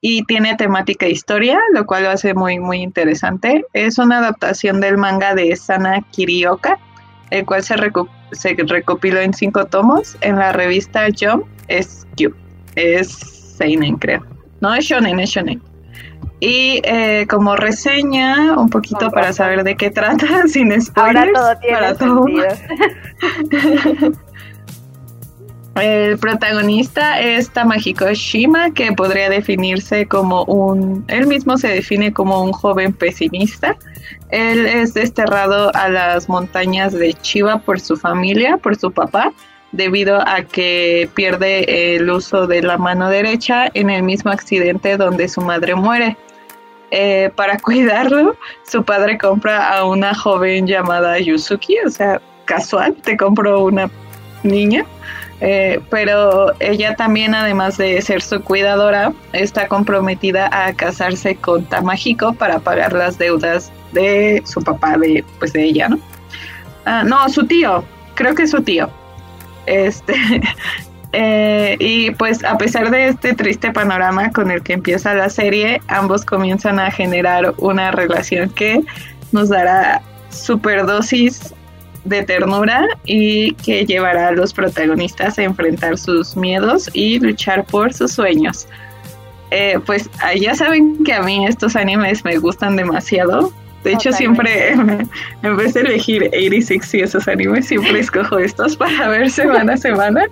Y 0.00 0.24
tiene 0.24 0.56
temática 0.56 1.06
historia, 1.06 1.60
lo 1.74 1.84
cual 1.86 2.04
lo 2.04 2.10
hace 2.10 2.32
muy, 2.32 2.58
muy 2.58 2.78
interesante. 2.78 3.64
Es 3.74 3.98
una 3.98 4.18
adaptación 4.18 4.80
del 4.80 4.96
manga 4.96 5.34
de 5.34 5.54
Sana 5.54 6.00
Kirioka, 6.10 6.78
el 7.30 7.44
cual 7.44 7.62
se, 7.62 7.76
recopiló 7.76 9.20
en 9.20 9.34
cinco 9.34 9.66
tomos 9.66 10.16
en 10.22 10.36
la 10.36 10.52
revista 10.52 11.06
Jump 11.16 11.44
SQ. 11.68 12.34
Es 12.74 13.08
Seinen, 13.58 13.96
creo. 13.96 14.24
No 14.62 14.74
es 14.74 14.86
Shonen, 14.86 15.20
es 15.20 15.30
Shonen. 15.30 15.71
Y 16.44 16.80
eh, 16.82 17.28
como 17.30 17.54
reseña, 17.54 18.58
un 18.58 18.68
poquito 18.68 19.12
para 19.12 19.32
saber 19.32 19.62
de 19.62 19.76
qué 19.76 19.92
trata, 19.92 20.26
sin 20.48 20.72
spoilers. 20.82 21.28
Ahora 21.28 21.32
todo 21.32 21.56
tiene 21.60 21.78
para 21.78 21.94
todo. 21.94 22.26
El 25.80 26.18
protagonista 26.18 27.20
es 27.20 27.48
Tamahiko 27.50 28.12
Shima, 28.12 28.72
que 28.72 28.90
podría 28.90 29.30
definirse 29.30 30.06
como 30.06 30.42
un... 30.46 31.04
Él 31.06 31.28
mismo 31.28 31.56
se 31.58 31.68
define 31.68 32.12
como 32.12 32.42
un 32.42 32.50
joven 32.50 32.92
pesimista. 32.92 33.76
Él 34.30 34.66
es 34.66 34.94
desterrado 34.94 35.70
a 35.76 35.88
las 35.90 36.28
montañas 36.28 36.92
de 36.92 37.14
Chiba 37.14 37.58
por 37.58 37.78
su 37.78 37.96
familia, 37.96 38.56
por 38.56 38.74
su 38.74 38.90
papá, 38.90 39.32
debido 39.70 40.20
a 40.26 40.42
que 40.42 41.08
pierde 41.14 41.94
el 41.94 42.10
uso 42.10 42.48
de 42.48 42.62
la 42.62 42.78
mano 42.78 43.08
derecha 43.08 43.70
en 43.74 43.90
el 43.90 44.02
mismo 44.02 44.32
accidente 44.32 44.96
donde 44.96 45.28
su 45.28 45.40
madre 45.40 45.76
muere. 45.76 46.16
Eh, 46.94 47.30
para 47.36 47.58
cuidarlo, 47.58 48.36
su 48.70 48.84
padre 48.84 49.16
compra 49.16 49.78
a 49.78 49.86
una 49.86 50.14
joven 50.14 50.66
llamada 50.66 51.18
Yusuki, 51.18 51.78
o 51.86 51.88
sea, 51.88 52.20
casual, 52.44 52.94
te 53.02 53.16
compro 53.16 53.64
una 53.64 53.90
niña, 54.42 54.84
eh, 55.40 55.80
pero 55.88 56.52
ella 56.60 56.94
también, 56.94 57.34
además 57.34 57.78
de 57.78 58.02
ser 58.02 58.20
su 58.20 58.42
cuidadora, 58.42 59.14
está 59.32 59.68
comprometida 59.68 60.50
a 60.52 60.74
casarse 60.74 61.34
con 61.34 61.64
Tamahiko 61.64 62.34
para 62.34 62.58
pagar 62.58 62.92
las 62.92 63.16
deudas 63.16 63.72
de 63.92 64.42
su 64.44 64.62
papá, 64.62 64.98
de, 64.98 65.24
pues 65.38 65.54
de 65.54 65.64
ella, 65.64 65.88
¿no? 65.88 65.98
Ah, 66.84 67.04
no, 67.04 67.26
su 67.30 67.46
tío, 67.46 67.84
creo 68.16 68.34
que 68.34 68.42
es 68.42 68.50
su 68.50 68.60
tío 68.62 68.90
Este, 69.64 70.14
eh, 71.12 71.76
y 71.78 72.10
pues 72.12 72.42
a 72.44 72.56
pesar 72.56 72.90
de 72.90 73.08
este 73.08 73.34
triste 73.34 73.70
panorama 73.70 74.30
con 74.32 74.50
el 74.50 74.62
que 74.62 74.72
empieza 74.72 75.14
la 75.14 75.28
serie, 75.28 75.80
ambos 75.88 76.24
comienzan 76.24 76.78
a 76.78 76.90
generar 76.90 77.54
una 77.58 77.90
relación 77.90 78.48
que 78.50 78.80
nos 79.30 79.50
dará 79.50 80.02
superdosis 80.30 81.54
de 82.04 82.22
ternura 82.22 82.86
y 83.04 83.54
que 83.54 83.84
llevará 83.84 84.28
a 84.28 84.32
los 84.32 84.52
protagonistas 84.52 85.38
a 85.38 85.42
enfrentar 85.42 85.98
sus 85.98 86.36
miedos 86.36 86.90
y 86.92 87.20
luchar 87.20 87.64
por 87.64 87.92
sus 87.92 88.12
sueños. 88.12 88.66
Eh, 89.50 89.78
pues 89.84 90.08
ah, 90.20 90.34
ya 90.34 90.54
saben 90.54 91.04
que 91.04 91.12
a 91.12 91.22
mí 91.22 91.46
estos 91.46 91.76
animes 91.76 92.24
me 92.24 92.38
gustan 92.38 92.76
demasiado. 92.76 93.52
De 93.84 93.92
hecho, 93.92 94.12
siempre, 94.12 94.72
en 95.42 95.56
vez 95.56 95.74
de 95.74 95.80
elegir 95.80 96.30
86 96.32 96.94
y 96.94 97.00
esos 97.00 97.28
animes, 97.28 97.66
siempre 97.66 97.98
escojo 98.00 98.38
estos 98.38 98.76
para 98.76 99.08
ver 99.08 99.30
semana 99.30 99.74
a 99.74 99.76
semana. 99.76 100.26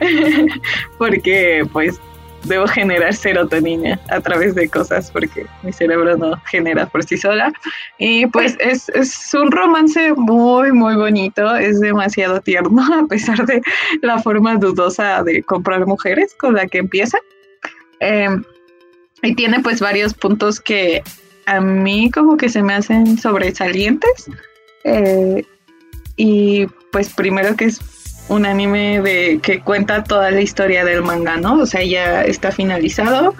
porque, 0.98 1.66
pues, 1.72 2.00
debo 2.44 2.66
generar 2.66 3.14
serotonina 3.14 4.00
a 4.08 4.20
través 4.20 4.54
de 4.54 4.68
cosas 4.68 5.10
porque 5.12 5.46
mi 5.62 5.72
cerebro 5.72 6.16
no 6.16 6.40
genera 6.46 6.86
por 6.86 7.04
sí 7.04 7.16
sola. 7.16 7.52
Y 7.98 8.26
pues 8.26 8.56
es, 8.58 8.88
es, 8.90 9.32
un 9.34 9.50
romance 9.50 10.12
muy, 10.14 10.72
muy 10.72 10.96
bonito, 10.96 11.54
es 11.54 11.80
demasiado 11.80 12.40
tierno 12.40 12.82
a 12.94 13.06
pesar 13.06 13.46
de 13.46 13.62
la 14.02 14.18
forma 14.18 14.56
dudosa 14.56 15.22
de 15.22 15.42
comprar 15.42 15.86
mujeres 15.86 16.34
con 16.34 16.54
la 16.54 16.66
que 16.66 16.78
empieza. 16.78 17.18
Em, 18.00 18.42
y 19.22 19.34
tiene 19.36 19.60
pues 19.60 19.80
varios 19.80 20.14
puntos 20.14 20.60
que 20.60 21.02
a 21.46 21.60
mí 21.60 22.10
como 22.10 22.36
que 22.36 22.48
se 22.48 22.62
me 22.62 22.74
hacen 22.74 23.18
sobresalientes. 23.18 24.30
Eh, 24.84 25.44
y 26.16 26.66
pues 26.90 27.10
primero 27.10 27.56
que 27.56 27.66
es 27.66 27.80
un 28.28 28.46
anime 28.46 29.00
de 29.00 29.40
que 29.42 29.60
cuenta 29.60 30.04
toda 30.04 30.30
la 30.30 30.40
historia 30.40 30.84
del 30.84 31.02
manga, 31.02 31.36
¿no? 31.36 31.60
O 31.60 31.66
sea, 31.66 31.82
ya 31.82 32.22
está 32.22 32.52
finalizado 32.52 33.34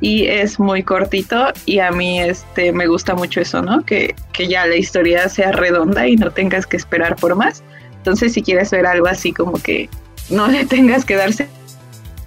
y 0.00 0.26
es 0.26 0.58
muy 0.58 0.82
cortito 0.82 1.52
y 1.66 1.78
a 1.78 1.90
mí 1.90 2.20
este 2.20 2.72
me 2.72 2.86
gusta 2.86 3.14
mucho 3.14 3.40
eso, 3.40 3.62
¿no? 3.62 3.84
Que, 3.84 4.14
que 4.32 4.48
ya 4.48 4.66
la 4.66 4.76
historia 4.76 5.28
sea 5.28 5.52
redonda 5.52 6.06
y 6.06 6.16
no 6.16 6.30
tengas 6.30 6.66
que 6.66 6.76
esperar 6.76 7.16
por 7.16 7.36
más. 7.36 7.62
Entonces, 7.96 8.34
si 8.34 8.42
quieres 8.42 8.70
ver 8.70 8.86
algo 8.86 9.06
así 9.06 9.32
como 9.32 9.54
que 9.54 9.88
no 10.28 10.46
le 10.48 10.66
tengas 10.66 11.04
que 11.04 11.14
darse 11.14 11.48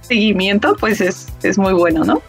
seguimiento, 0.02 0.76
pues 0.80 1.02
es, 1.02 1.28
es 1.44 1.58
muy 1.58 1.74
bueno, 1.74 2.04
¿no? 2.04 2.22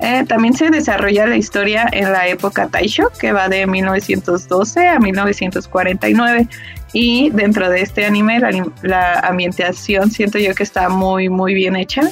Eh, 0.00 0.24
también 0.28 0.54
se 0.54 0.70
desarrolla 0.70 1.26
la 1.26 1.36
historia 1.36 1.88
en 1.90 2.12
la 2.12 2.28
época 2.28 2.68
Taisho, 2.68 3.10
que 3.18 3.32
va 3.32 3.48
de 3.48 3.66
1912 3.66 4.88
a 4.88 4.98
1949. 4.98 6.46
Y 6.92 7.30
dentro 7.30 7.68
de 7.68 7.82
este 7.82 8.06
anime, 8.06 8.40
la, 8.82 9.20
ambientación 9.20 10.10
siento 10.10 10.38
yo 10.38 10.54
que 10.54 10.62
está 10.62 10.88
muy, 10.88 11.28
muy 11.28 11.54
bien 11.54 11.76
hecha. 11.76 12.02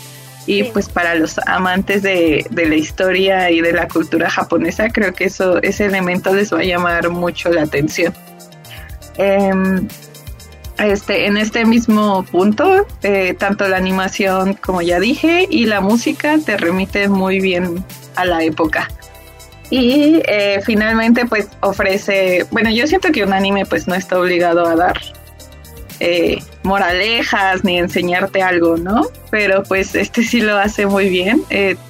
Y 0.47 0.65
pues 0.65 0.89
para 0.89 1.15
los 1.17 1.39
amantes 1.47 2.03
de, 2.03 2.47
la 2.53 2.75
historia 2.75 3.51
y 3.51 3.61
de 3.61 3.73
la 3.73 3.89
cultura 3.89 4.31
japonesa, 4.31 4.91
creo 4.91 5.13
que 5.13 5.25
eso, 5.25 5.61
ese 5.63 5.87
elemento 5.87 6.33
les 6.35 6.53
va 6.53 6.61
a 6.61 6.65
llamar 6.65 7.11
mucho 7.11 7.51
la 7.51 7.63
atención. 7.63 8.15
Em, 9.17 9.89
este, 10.79 11.27
en 11.27 11.37
este 11.37 11.65
mismo 11.65 12.25
punto, 12.25 12.87
eh, 13.03 13.35
tanto 13.39 13.67
la 13.69 13.77
animación, 13.77 14.55
como 14.55 14.83
ya 14.83 15.01
dije, 15.01 15.47
y 15.49 15.67
la 15.67 15.81
música 15.81 16.37
te 16.45 16.57
remiten 16.57 17.11
muy 17.11 17.41
bien 17.41 17.85
a 18.15 18.25
la 18.25 18.45
época. 18.45 18.89
Y 19.71 20.23
eh, 20.27 20.61
finalmente, 20.65 21.27
pues 21.27 21.49
ofrece, 21.61 22.47
bueno, 22.51 22.71
yo 22.71 22.87
siento 22.87 23.11
que 23.11 23.25
un 23.25 23.33
anime 23.33 23.67
pues 23.67 23.89
no 23.89 23.95
está 23.95 24.19
obligado 24.21 24.67
a 24.67 24.77
dar 24.77 25.01
eh, 25.99 26.39
moralejas 26.63 27.65
ni 27.65 27.79
enseñarte 27.79 28.43
algo, 28.43 28.77
¿no? 28.77 29.07
Pero 29.31 29.63
pues 29.65 29.95
este 29.95 30.23
sí 30.23 30.41
lo 30.41 30.57
hace 30.57 30.87
muy 30.87 31.09
bien, 31.09 31.43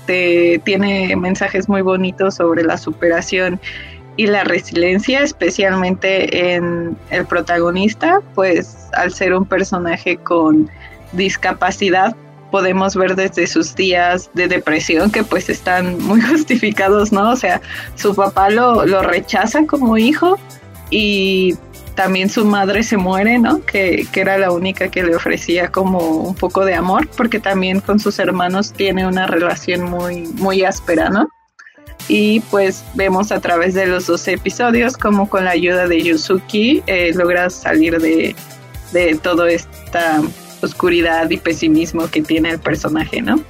te, 0.07 0.61
tiene 0.65 1.15
mensajes 1.17 1.69
muy 1.69 1.83
bonitos 1.83 2.37
sobre 2.37 2.63
la 2.63 2.79
superación 2.79 3.61
y 4.17 4.27
la 4.27 4.45
resiliencia, 4.45 5.21
especialmente 5.21 6.55
en 6.55 6.97
el 7.11 7.27
protagonista, 7.27 8.21
pues 8.35 8.89
al 8.95 9.13
ser 9.13 9.35
un 9.35 9.45
personaje 9.45 10.17
con 10.17 10.71
discapacidad, 11.13 12.17
podemos 12.51 12.97
ver 12.97 13.17
desde 13.17 13.47
sus 13.47 13.75
días 13.75 14.31
de 14.35 14.49
depresión 14.49 15.11
que 15.11 15.23
pues 15.23 15.49
están 15.49 15.99
muy 16.03 16.21
justificados, 16.31 17.13
¿no? 17.13 17.31
O 17.31 17.37
sea, 17.37 17.61
su 17.95 18.15
papá 18.15 18.51
lo, 18.51 18.87
lo 18.87 19.03
rechaza 19.03 19.67
como 19.67 19.99
hijo 19.99 20.39
y 20.91 21.57
también 21.95 22.29
su 22.29 22.45
madre 22.45 22.83
se 22.83 22.97
muere, 22.97 23.39
¿no? 23.39 23.65
Que, 23.65 24.07
que, 24.13 24.21
era 24.21 24.39
la 24.39 24.53
única 24.53 24.89
que 24.89 25.03
le 25.03 25.17
ofrecía 25.17 25.73
como 25.73 25.99
un 25.99 26.35
poco 26.35 26.65
de 26.65 26.75
amor, 26.75 27.09
porque 27.17 27.41
también 27.41 27.81
con 27.81 27.99
sus 27.99 28.19
hermanos 28.19 28.73
tiene 28.73 29.07
una 29.07 29.27
relación 29.27 29.83
muy, 29.83 30.27
muy 30.35 30.63
áspera, 30.63 31.09
¿no? 31.09 31.29
Y 32.09 32.41
pues 32.41 32.85
vemos 32.95 33.33
a 33.33 33.41
través 33.41 33.75
de 33.75 33.87
los 33.87 34.07
dos 34.07 34.27
episodios 34.29 34.97
como 34.97 35.29
con 35.29 35.45
la 35.45 35.51
ayuda 35.53 35.89
de 35.89 36.03
Yuzuki 36.03 36.83
eh, 36.87 37.13
logra 37.15 37.51
salir 37.51 37.99
de, 38.01 38.35
de 38.93 39.15
toda 39.17 39.51
esta 39.51 40.23
oscuridad 40.63 41.29
y 41.31 41.37
pesimismo 41.37 42.09
que 42.09 42.23
tiene 42.23 42.51
el 42.51 42.59
personaje, 42.59 43.21
¿no? 43.21 43.43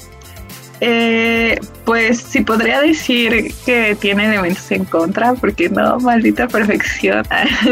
Eh, 0.81 1.59
pues 1.85 2.21
sí 2.21 2.43
podría 2.43 2.83
decir 2.83 3.55
que 3.65 3.97
tiene 3.99 4.27
elementos 4.27 4.71
en 4.71 4.85
contra, 4.85 5.35
porque 5.35 5.71
no, 5.71 5.99
maldita 6.01 6.49
perfección. 6.49 7.25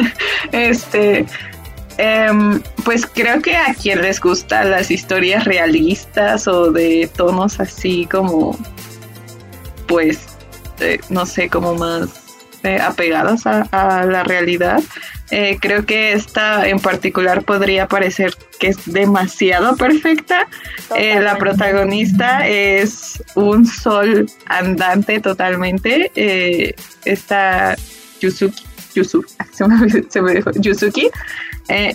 este, 0.52 1.26
em, 1.98 2.60
pues 2.84 3.04
creo 3.06 3.42
que 3.42 3.56
a 3.56 3.74
quien 3.74 4.00
les 4.00 4.20
gustan 4.20 4.70
las 4.70 4.90
historias 4.90 5.44
realistas 5.44 6.48
o 6.48 6.70
de 6.72 7.10
tonos 7.14 7.60
así 7.60 8.06
como, 8.10 8.56
pues 9.86 10.33
este, 10.74 11.00
no 11.08 11.24
sé, 11.24 11.48
como 11.48 11.74
más 11.74 12.08
eh, 12.62 12.80
apegadas 12.80 13.46
a, 13.46 14.04
la 14.06 14.24
realidad. 14.24 14.82
Eh, 15.30 15.58
creo 15.60 15.86
que 15.86 16.12
esta 16.12 16.68
en 16.68 16.80
particular 16.80 17.44
podría 17.44 17.86
parecer 17.86 18.34
que 18.58 18.68
es 18.68 18.92
demasiado 18.92 19.76
perfecta. 19.76 20.48
Eh, 20.96 21.20
la 21.20 21.38
protagonista 21.38 22.46
es 22.46 23.22
un 23.34 23.66
sol 23.66 24.26
andante 24.46 25.20
totalmente. 25.20 26.10
se 29.52 29.68
me, 29.68 30.04
se 30.08 30.22
me 30.22 30.42
Yusuki. 30.56 31.10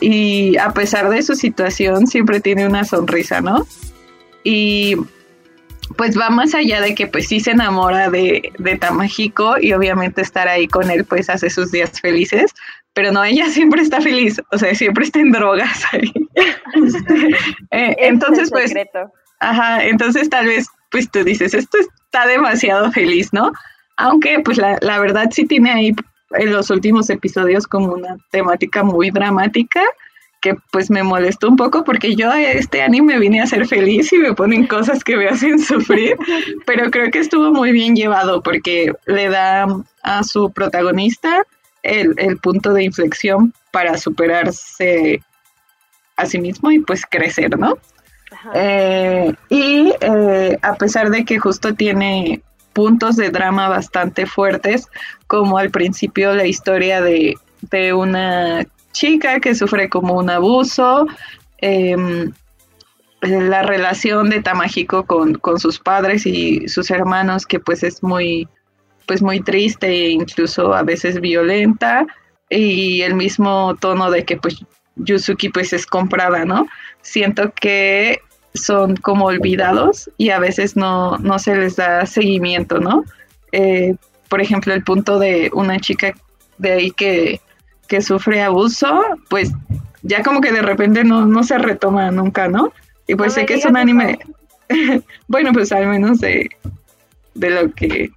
y 0.02 0.58
a 0.58 0.72
pesar 0.72 1.10
de 1.10 1.22
su 1.22 1.36
situación, 1.36 2.08
siempre 2.08 2.40
tiene 2.40 2.66
una 2.66 2.86
sonrisa, 2.86 3.42
¿no? 3.42 3.68
Y 4.44 4.96
pues 5.98 6.18
va 6.18 6.30
más 6.30 6.54
allá 6.54 6.82
de 6.82 6.96
que 6.96 7.08
pues 7.08 7.28
sí 7.28 7.40
se 7.40 7.52
enamora 7.52 8.10
de, 8.10 8.52
de 8.58 8.78
Tamahiko 8.78 9.56
y 9.60 9.74
obviamente 9.74 10.22
estar 10.22 10.48
ahí 10.48 10.68
con 10.68 10.90
él 10.90 11.06
pues 11.06 11.30
hace 11.30 11.50
sus 11.50 11.72
días 11.72 12.00
felices, 12.00 12.54
pero 12.94 13.12
no, 13.12 13.24
ella 13.24 13.50
siempre 13.50 13.82
está 13.82 14.02
feliz, 14.02 14.42
o 14.52 14.58
sea, 14.58 14.74
siempre 14.76 15.06
está 15.06 15.20
en 15.20 15.32
drogas 15.32 15.84
ahí. 15.92 16.12
Este, 16.72 17.30
eh, 17.72 17.96
entonces 17.98 18.52
pues, 18.52 18.72
ajá, 19.40 19.84
entonces 19.84 20.30
tal 20.30 20.46
vez 20.46 20.68
pues 20.92 21.10
tú 21.10 21.24
dices, 21.24 21.54
esto 21.54 21.78
está 21.80 22.28
demasiado 22.28 22.92
feliz, 22.92 23.34
¿no? 23.34 23.52
Aunque 23.98 24.40
pues 24.40 24.58
la, 24.58 24.78
la 24.82 25.00
verdad 25.00 25.30
sí 25.32 25.46
tiene 25.46 25.72
ahí 25.72 25.96
en 26.32 26.54
los 26.54 26.70
últimos 26.70 27.10
episodios 27.10 27.66
como 27.66 27.94
una 27.94 28.18
temática 28.32 28.84
muy 28.84 29.10
dramática 29.10 29.82
que 30.42 30.56
pues 30.72 30.90
me 30.90 31.04
molestó 31.04 31.50
un 31.50 31.58
poco 31.58 31.84
porque 31.84 32.16
yo 32.16 32.32
a 32.32 32.42
este 32.42 32.82
anime 32.82 33.20
vine 33.20 33.42
a 33.42 33.48
ser 33.48 33.68
feliz 33.68 34.12
y 34.14 34.18
me 34.18 34.34
ponen 34.34 34.68
cosas 34.68 35.04
que 35.04 35.18
me 35.18 35.28
hacen 35.28 35.60
sufrir, 35.64 36.18
pero 36.66 36.90
creo 36.92 37.12
que 37.12 37.20
estuvo 37.20 37.52
muy 37.52 37.72
bien 37.72 37.96
llevado 37.96 38.42
porque 38.42 38.94
le 39.06 39.30
da 39.30 39.68
a 40.04 40.24
su 40.24 40.52
protagonista 40.52 41.44
el, 41.84 42.38
punto 42.38 42.74
de 42.74 42.84
inflexión 42.84 43.54
para 43.72 43.98
superarse 43.98 45.22
a 46.16 46.26
sí 46.26 46.40
mismo 46.40 46.72
y 46.72 46.80
pues 46.80 47.06
crecer, 47.06 47.58
¿no? 47.58 47.78
Eh, 48.54 49.34
y 49.50 49.94
eh, 50.02 50.58
a 50.62 50.76
pesar 50.76 51.10
de 51.10 51.26
que 51.26 51.40
justo 51.40 51.74
tiene 51.74 52.42
puntos 52.74 53.16
de 53.16 53.30
drama 53.30 53.70
bastante 53.70 54.26
fuertes, 54.26 54.88
como 55.28 55.58
al 55.58 55.70
principio 55.70 56.34
la 56.34 56.46
historia 56.46 57.02
de, 57.02 57.36
de 57.62 57.94
una 57.94 58.66
chica 58.92 59.40
que 59.40 59.56
sufre 59.56 59.90
como 59.90 60.16
un 60.16 60.30
abuso, 60.30 61.08
em, 61.60 62.32
la 63.22 63.64
relación 63.64 64.30
de 64.30 64.42
Tamahiko 64.42 65.06
con, 65.06 65.36
con, 65.36 65.60
sus 65.60 65.80
padres 65.80 66.26
y 66.26 66.68
sus 66.70 66.90
hermanos, 66.90 67.46
que 67.46 67.60
pues 67.60 67.84
es 67.84 68.02
muy, 68.02 68.48
pues 69.06 69.22
muy 69.22 69.42
triste 69.42 69.88
e 69.88 70.10
incluso 70.10 70.74
a 70.74 70.84
veces 70.84 71.20
violenta, 71.20 72.06
y 72.50 73.02
el 73.02 73.14
mismo 73.16 73.76
tono 73.80 74.10
de 74.10 74.26
que 74.26 74.38
pues 74.38 74.64
Yusuki 74.96 75.50
pues 75.50 75.74
es 75.74 75.86
comprada, 75.86 76.46
¿no? 76.46 76.68
Siento 77.02 77.52
que 77.54 78.20
son 78.54 78.96
como 78.98 79.26
olvidados 79.26 80.10
y 80.18 80.32
a 80.32 80.40
veces 80.40 80.76
no, 80.76 81.18
no 81.20 81.38
se 81.40 81.56
les 81.56 81.76
da 81.76 82.06
seguimiento, 82.06 82.80
¿no? 82.80 83.04
Eh, 83.52 83.96
por 84.30 84.42
ejemplo, 84.42 84.74
el 84.74 84.84
punto 84.84 85.20
de 85.20 85.50
una 85.54 85.80
chica 85.80 86.14
de 86.58 86.72
ahí 86.72 86.92
que 86.92 87.42
que 87.90 88.02
sufre 88.02 88.42
abuso, 88.42 89.04
pues 89.30 89.52
ya 90.04 90.24
como 90.24 90.40
que 90.40 90.54
de 90.54 90.62
repente 90.62 91.04
no, 91.04 91.26
no 91.26 91.44
se 91.44 91.58
retoma 91.58 92.10
nunca, 92.12 92.48
¿no? 92.48 92.72
Y 93.08 93.16
pues 93.16 93.34
No 93.34 93.42
sé 93.42 93.46
que 93.46 93.56
es 93.56 93.66
un 93.66 93.76
anime, 93.76 94.20
bueno, 95.28 95.52
pues 95.52 95.72
al 95.72 95.88
menos 95.88 96.20
de, 96.20 96.50
de 97.34 97.50
lo 97.50 97.74
que... 97.74 98.12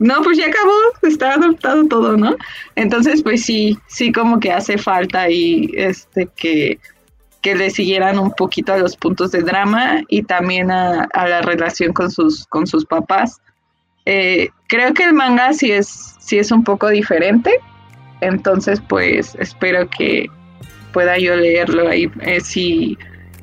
No, 0.00 0.22
pues 0.22 0.38
ya 0.38 0.46
acabó, 0.46 0.72
está 1.02 1.34
adoptado 1.34 1.84
todo, 1.86 2.16
¿no? 2.16 2.36
Entonces, 2.76 3.22
pues 3.22 3.44
sí, 3.44 3.78
sí 3.88 4.12
como 4.12 4.38
que 4.38 4.52
hace 4.52 4.78
falta 4.78 5.28
y 5.28 5.70
este 5.74 6.28
que, 6.36 6.78
que 7.42 7.56
le 7.56 7.70
siguieran 7.70 8.18
un 8.18 8.30
poquito 8.32 8.72
a 8.72 8.78
los 8.78 8.96
puntos 8.96 9.32
de 9.32 9.42
drama 9.42 10.02
y 10.08 10.22
también 10.22 10.70
a, 10.70 11.08
a 11.12 11.28
la 11.28 11.42
relación 11.42 11.92
con 11.92 12.12
sus, 12.12 12.46
con 12.46 12.68
sus 12.68 12.84
papás. 12.84 13.40
Eh, 14.06 14.50
creo 14.68 14.94
que 14.94 15.02
el 15.02 15.14
manga 15.14 15.52
sí 15.52 15.72
es, 15.72 16.14
sí 16.20 16.38
es 16.38 16.52
un 16.52 16.62
poco 16.62 16.88
diferente, 16.88 17.50
entonces 18.20 18.80
pues 18.88 19.36
espero 19.38 19.88
que 19.88 20.26
pueda 20.92 21.18
yo 21.18 21.36
leerlo 21.36 21.88
ahí. 21.88 22.10
Eh, 22.22 22.40
si, 22.40 22.96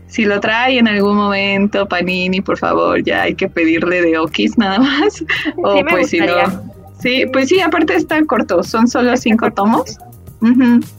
si 0.07 0.25
lo 0.25 0.39
trae 0.39 0.79
en 0.79 0.87
algún 0.87 1.15
momento, 1.15 1.87
Panini, 1.87 2.41
por 2.41 2.57
favor, 2.57 3.03
ya 3.03 3.23
hay 3.23 3.35
que 3.35 3.47
pedirle 3.47 4.01
de 4.01 4.17
Okis 4.17 4.57
nada 4.57 4.79
más. 4.79 5.23
O 5.63 5.77
Sí 5.77 5.83
me 5.83 5.91
pues 5.91 6.09
si 6.09 6.19
no. 6.19 6.75
Sí, 6.99 7.25
pues 7.31 7.49
sí, 7.49 7.59
aparte 7.61 7.95
está 7.95 8.23
corto, 8.25 8.63
son 8.63 8.87
solo 8.87 9.15
cinco 9.17 9.51
tomos. 9.51 9.97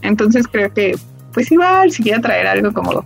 Entonces 0.01 0.47
creo 0.47 0.73
que, 0.73 0.95
pues 1.33 1.51
igual, 1.51 1.91
si 1.91 2.03
quiere 2.03 2.19
traer 2.21 2.47
algo 2.47 2.73
como 2.73 3.05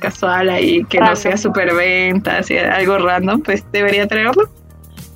casual 0.00 0.48
ahí, 0.48 0.84
que 0.84 1.00
no 1.00 1.16
sea 1.16 1.36
super 1.36 1.74
venta, 1.74 2.42
sea 2.42 2.76
algo 2.76 2.98
random, 2.98 3.42
pues 3.42 3.64
debería 3.72 4.06
traerlo. 4.06 4.48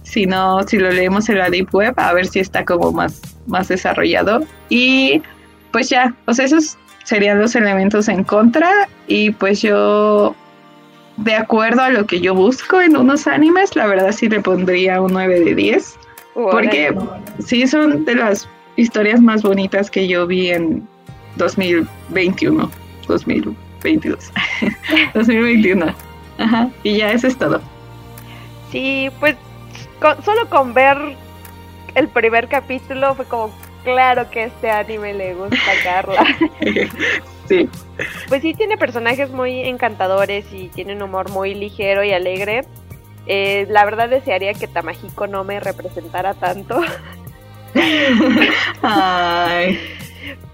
Si 0.03 0.27
no, 0.27 0.63
si 0.65 0.79
lo 0.79 0.91
leemos 0.91 1.29
en 1.29 1.39
la 1.39 1.49
Deep 1.49 1.75
Web, 1.75 1.95
a 1.97 2.13
ver 2.13 2.27
si 2.27 2.41
está 2.41 2.65
como 2.65 2.93
más, 2.93 3.21
más 3.47 3.69
desarrollado. 3.69 4.45
Y 4.69 5.23
pues 5.73 5.89
ya, 5.89 6.15
o 6.27 6.35
sea, 6.35 6.45
esos 6.45 6.77
serían 7.05 7.41
los 7.41 7.55
elementos 7.55 8.09
en 8.09 8.25
contra. 8.25 8.89
Y 9.07 9.31
pues 9.31 9.63
yo, 9.63 10.35
de 11.17 11.35
acuerdo 11.35 11.83
a 11.83 11.91
lo 11.91 12.07
que 12.07 12.21
yo 12.21 12.35
busco 12.35 12.81
en 12.81 12.97
unos 12.97 13.27
animes, 13.27 13.75
la 13.77 13.87
verdad 13.87 14.13
sí 14.13 14.29
le 14.29 14.41
pondría 14.41 15.01
un 15.01 15.13
9 15.13 15.41
de 15.41 15.55
10. 15.55 15.97
Porque 16.35 16.95
sí 17.45 17.67
son 17.67 18.05
de 18.07 18.15
las 18.15 18.49
historias 18.77 19.21
más 19.21 19.43
bonitas 19.43 19.91
que 19.91 20.09
yo 20.09 20.27
vi 20.27 20.49
en 20.51 20.87
2021, 21.37 22.71
2022, 23.07 24.31
2021. 25.15 25.95
Ajá, 26.39 26.71
y 26.83 26.97
ya 26.97 27.13
eso 27.13 27.27
es 27.27 27.37
todo. 27.37 27.61
Sí, 28.71 29.11
pues 29.21 29.37
con- 30.01 30.23
solo 30.25 30.49
con 30.49 30.73
ver 30.73 30.97
el 31.95 32.09
primer 32.09 32.49
capítulo 32.49 33.15
fue 33.15 33.27
como, 33.27 33.53
claro 33.85 34.31
que 34.31 34.45
este 34.45 34.71
anime 34.71 35.15
le 35.15 35.35
gusta 35.35 35.57
a 35.57 35.85
Carla. 35.85 36.25
sí, 37.49 37.69
Pues 38.29 38.43
sí, 38.43 38.55
tiene 38.55 38.77
personajes 38.77 39.31
muy 39.31 39.61
encantadores 39.61 40.47
y 40.53 40.69
tiene 40.69 40.95
un 40.95 41.03
humor 41.03 41.31
muy 41.31 41.55
ligero 41.55 42.05
y 42.05 42.13
alegre. 42.13 42.63
Eh, 43.27 43.67
la 43.69 43.85
verdad 43.85 44.09
desearía 44.09 44.53
que 44.55 44.67
Tamahiko 44.67 45.27
no 45.29 45.45
me 45.45 45.61
representara 45.61 46.35
tanto, 46.35 46.81
Ay, 48.83 49.79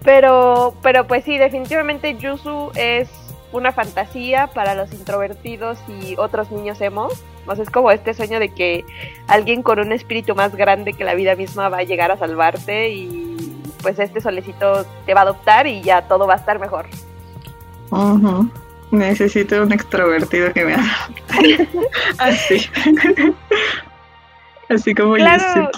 pero, 0.03 0.73
pero 0.81 1.05
pues 1.07 1.23
sí, 1.25 1.37
definitivamente 1.37 2.17
Yuzu 2.17 2.71
es 2.75 3.09
una 3.51 3.71
fantasía 3.71 4.47
para 4.47 4.75
los 4.75 4.91
introvertidos 4.93 5.77
y 5.87 6.15
otros 6.17 6.51
niños 6.51 6.79
emo. 6.81 7.09
O 7.47 7.55
sea, 7.55 7.63
es 7.63 7.69
como 7.69 7.91
este 7.91 8.13
sueño 8.13 8.39
de 8.39 8.49
que 8.49 8.85
alguien 9.27 9.63
con 9.63 9.79
un 9.79 9.91
espíritu 9.91 10.35
más 10.35 10.55
grande 10.55 10.93
que 10.93 11.03
la 11.03 11.15
vida 11.15 11.35
misma 11.35 11.69
va 11.69 11.79
a 11.79 11.83
llegar 11.83 12.11
a 12.11 12.17
salvarte 12.17 12.89
y 12.89 13.61
pues 13.81 13.97
este 13.99 14.21
solecito 14.21 14.85
te 15.05 15.13
va 15.13 15.21
a 15.21 15.23
adoptar 15.23 15.67
y 15.67 15.81
ya 15.81 16.03
todo 16.03 16.27
va 16.27 16.33
a 16.35 16.37
estar 16.37 16.59
mejor. 16.59 16.87
necesito 18.91 19.61
un 19.63 19.71
extrovertido 19.71 20.51
que 20.53 20.65
me 20.65 20.73
haga 20.73 21.09
así. 22.17 22.69
Así 24.69 24.93
como 24.93 25.15
Claro. 25.15 25.71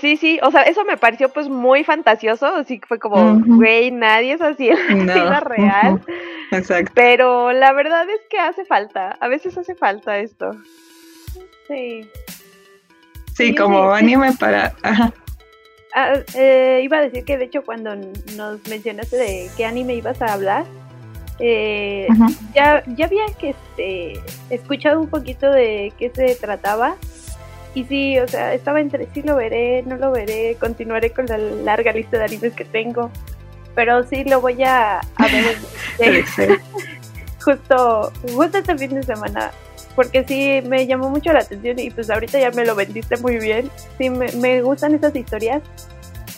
Sí, 0.00 0.16
sí, 0.16 0.38
o 0.42 0.50
sea, 0.50 0.62
eso 0.62 0.84
me 0.84 0.96
pareció 0.96 1.28
pues 1.28 1.48
muy 1.48 1.84
fantasioso, 1.84 2.46
así 2.46 2.78
que 2.78 2.86
fue 2.86 2.98
como, 2.98 3.40
güey, 3.44 3.90
nadie 3.90 4.32
es 4.32 4.40
así 4.40 4.68
en 4.68 5.06
la 5.06 5.14
No, 5.14 5.24
vida 5.24 5.40
real, 5.40 6.00
Exacto. 6.50 6.92
pero 6.94 7.52
la 7.52 7.72
verdad 7.72 8.08
es 8.08 8.20
que 8.30 8.38
hace 8.38 8.64
falta, 8.64 9.16
a 9.20 9.28
veces 9.28 9.56
hace 9.58 9.74
falta 9.74 10.18
esto. 10.18 10.50
Sí. 11.68 12.08
Sí, 13.34 13.48
Sí, 13.48 13.54
como 13.54 13.96
sí. 13.96 14.04
anime 14.04 14.32
para. 14.38 14.74
Ajá. 14.82 15.12
Ah, 15.94 16.14
eh, 16.34 16.80
iba 16.82 16.98
a 16.98 17.02
decir 17.02 17.24
que 17.24 17.38
de 17.38 17.44
hecho 17.44 17.62
cuando 17.62 17.94
nos 17.94 18.66
mencionaste 18.68 19.16
de 19.16 19.50
qué 19.56 19.64
anime 19.64 19.94
ibas 19.94 20.20
a 20.22 20.32
hablar, 20.32 20.64
eh, 21.38 22.06
ya, 22.54 22.82
ya 22.96 23.06
había 23.06 23.24
que 23.38 23.50
este, 23.50 24.20
escuchado 24.50 25.00
un 25.00 25.08
poquito 25.08 25.50
de 25.50 25.92
qué 25.98 26.10
se 26.14 26.34
trataba. 26.36 26.96
Y 27.74 27.84
sí, 27.84 28.18
o 28.18 28.28
sea, 28.28 28.54
estaba 28.54 28.80
entre 28.80 29.08
sí 29.12 29.22
lo 29.22 29.36
veré, 29.36 29.82
no 29.82 29.96
lo 29.96 30.12
veré, 30.12 30.56
continuaré 30.60 31.10
con 31.10 31.26
la 31.26 31.38
larga 31.38 31.92
lista 31.92 32.18
de 32.18 32.24
animes 32.24 32.52
que 32.54 32.64
tengo. 32.64 33.10
Pero 33.74 34.04
sí 34.04 34.22
lo 34.24 34.40
voy 34.40 34.62
a, 34.62 34.98
a 34.98 35.26
ver 35.26 35.56
Sí, 36.36 36.42
justo, 37.44 38.12
justo 38.32 38.58
este 38.58 38.78
fin 38.78 38.94
de 38.94 39.02
semana. 39.02 39.50
Porque 39.96 40.24
sí 40.24 40.60
me 40.66 40.86
llamó 40.86 41.10
mucho 41.10 41.32
la 41.32 41.40
atención 41.40 41.78
y 41.78 41.90
pues 41.90 42.10
ahorita 42.10 42.38
ya 42.38 42.50
me 42.50 42.64
lo 42.64 42.74
vendiste 42.74 43.16
muy 43.16 43.38
bien. 43.38 43.70
Sí, 43.98 44.10
me, 44.10 44.30
me 44.32 44.62
gustan 44.62 44.94
esas 44.94 45.14
historias 45.14 45.62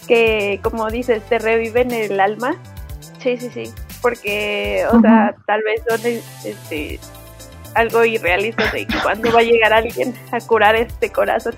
que, 0.06 0.60
como 0.62 0.90
dices, 0.90 1.22
te 1.28 1.38
reviven 1.38 1.90
el 1.90 2.18
alma. 2.20 2.56
Sí, 3.22 3.36
sí, 3.36 3.50
sí. 3.52 3.72
Porque, 4.00 4.84
o 4.92 5.00
sea, 5.00 5.34
tal 5.46 5.62
vez 5.62 5.82
son 5.88 6.00
este, 6.44 7.00
algo 7.76 8.04
irrealistas 8.04 8.72
de 8.72 8.86
que 8.86 8.98
cuando 9.02 9.32
va 9.32 9.40
a 9.40 9.42
llegar 9.42 9.72
alguien 9.72 10.14
a 10.32 10.40
curar 10.40 10.74
este 10.74 11.10
corazón 11.10 11.54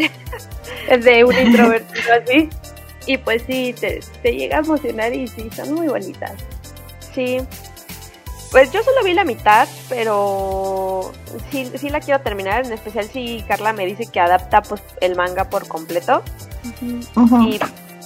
de 1.00 1.24
un 1.24 1.38
introvertido 1.38 2.14
así. 2.22 2.48
Y 3.06 3.16
pues 3.16 3.42
sí, 3.46 3.74
te, 3.78 4.00
te 4.22 4.32
llega 4.32 4.58
a 4.58 4.60
emocionar 4.60 5.14
y 5.14 5.26
sí, 5.28 5.48
son 5.54 5.72
muy 5.72 5.88
bonitas. 5.88 6.32
Sí. 7.14 7.38
Pues 8.50 8.72
yo 8.72 8.82
solo 8.82 9.02
vi 9.04 9.14
la 9.14 9.24
mitad, 9.24 9.68
pero 9.88 11.12
sí, 11.50 11.70
sí 11.74 11.90
la 11.90 12.00
quiero 12.00 12.20
terminar, 12.20 12.66
en 12.66 12.72
especial 12.72 13.06
si 13.06 13.44
Carla 13.46 13.72
me 13.72 13.86
dice 13.86 14.06
que 14.06 14.20
adapta 14.20 14.62
pues 14.62 14.82
el 15.00 15.16
manga 15.16 15.48
por 15.48 15.68
completo. 15.68 16.22
Y 17.46 17.58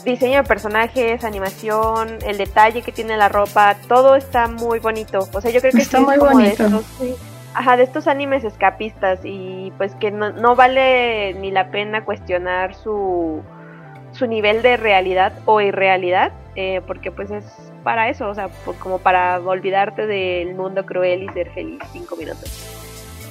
diseño 0.05 0.38
de 0.38 0.44
personajes, 0.44 1.24
animación, 1.24 2.18
el 2.26 2.38
detalle 2.38 2.82
que 2.82 2.92
tiene 2.92 3.16
la 3.16 3.28
ropa, 3.28 3.76
todo 3.88 4.16
está 4.16 4.48
muy 4.48 4.78
bonito. 4.78 5.28
O 5.32 5.40
sea, 5.40 5.50
yo 5.50 5.61
creo 5.61 5.72
que 5.72 5.78
Está 5.82 5.98
sí 5.98 6.03
es 6.03 6.09
muy 6.09 6.18
como 6.18 6.30
de 6.30 6.34
bonito. 6.57 6.64
estos- 6.64 7.18
ajá, 7.55 7.76
de 7.76 7.82
estos 7.84 8.07
animes 8.07 8.44
escapistas 8.44 9.20
y 9.24 9.72
pues 9.76 9.94
que 9.96 10.11
no, 10.11 10.30
no 10.32 10.57
vale 10.57 11.34
ni 11.34 11.50
la 11.50 11.70
pena 11.70 12.05
cuestionar 12.05 12.74
su, 12.74 13.42
su 14.12 14.26
nivel 14.26 14.62
de 14.62 14.76
realidad 14.76 15.32
o 15.44 15.61
irrealidad, 15.61 16.32
eh, 16.57 16.80
porque 16.86 17.11
pues 17.11 17.30
es 17.30 17.44
para 17.84 18.09
eso, 18.09 18.28
o 18.28 18.34
sea, 18.34 18.48
pues, 18.64 18.78
como 18.78 18.98
para 18.98 19.38
olvidarte 19.40 20.07
del 20.07 20.55
mundo 20.55 20.86
cruel 20.86 21.24
y 21.24 21.28
ser 21.30 21.50
feliz 21.50 21.80
cinco 21.92 22.16
minutos. 22.16 22.78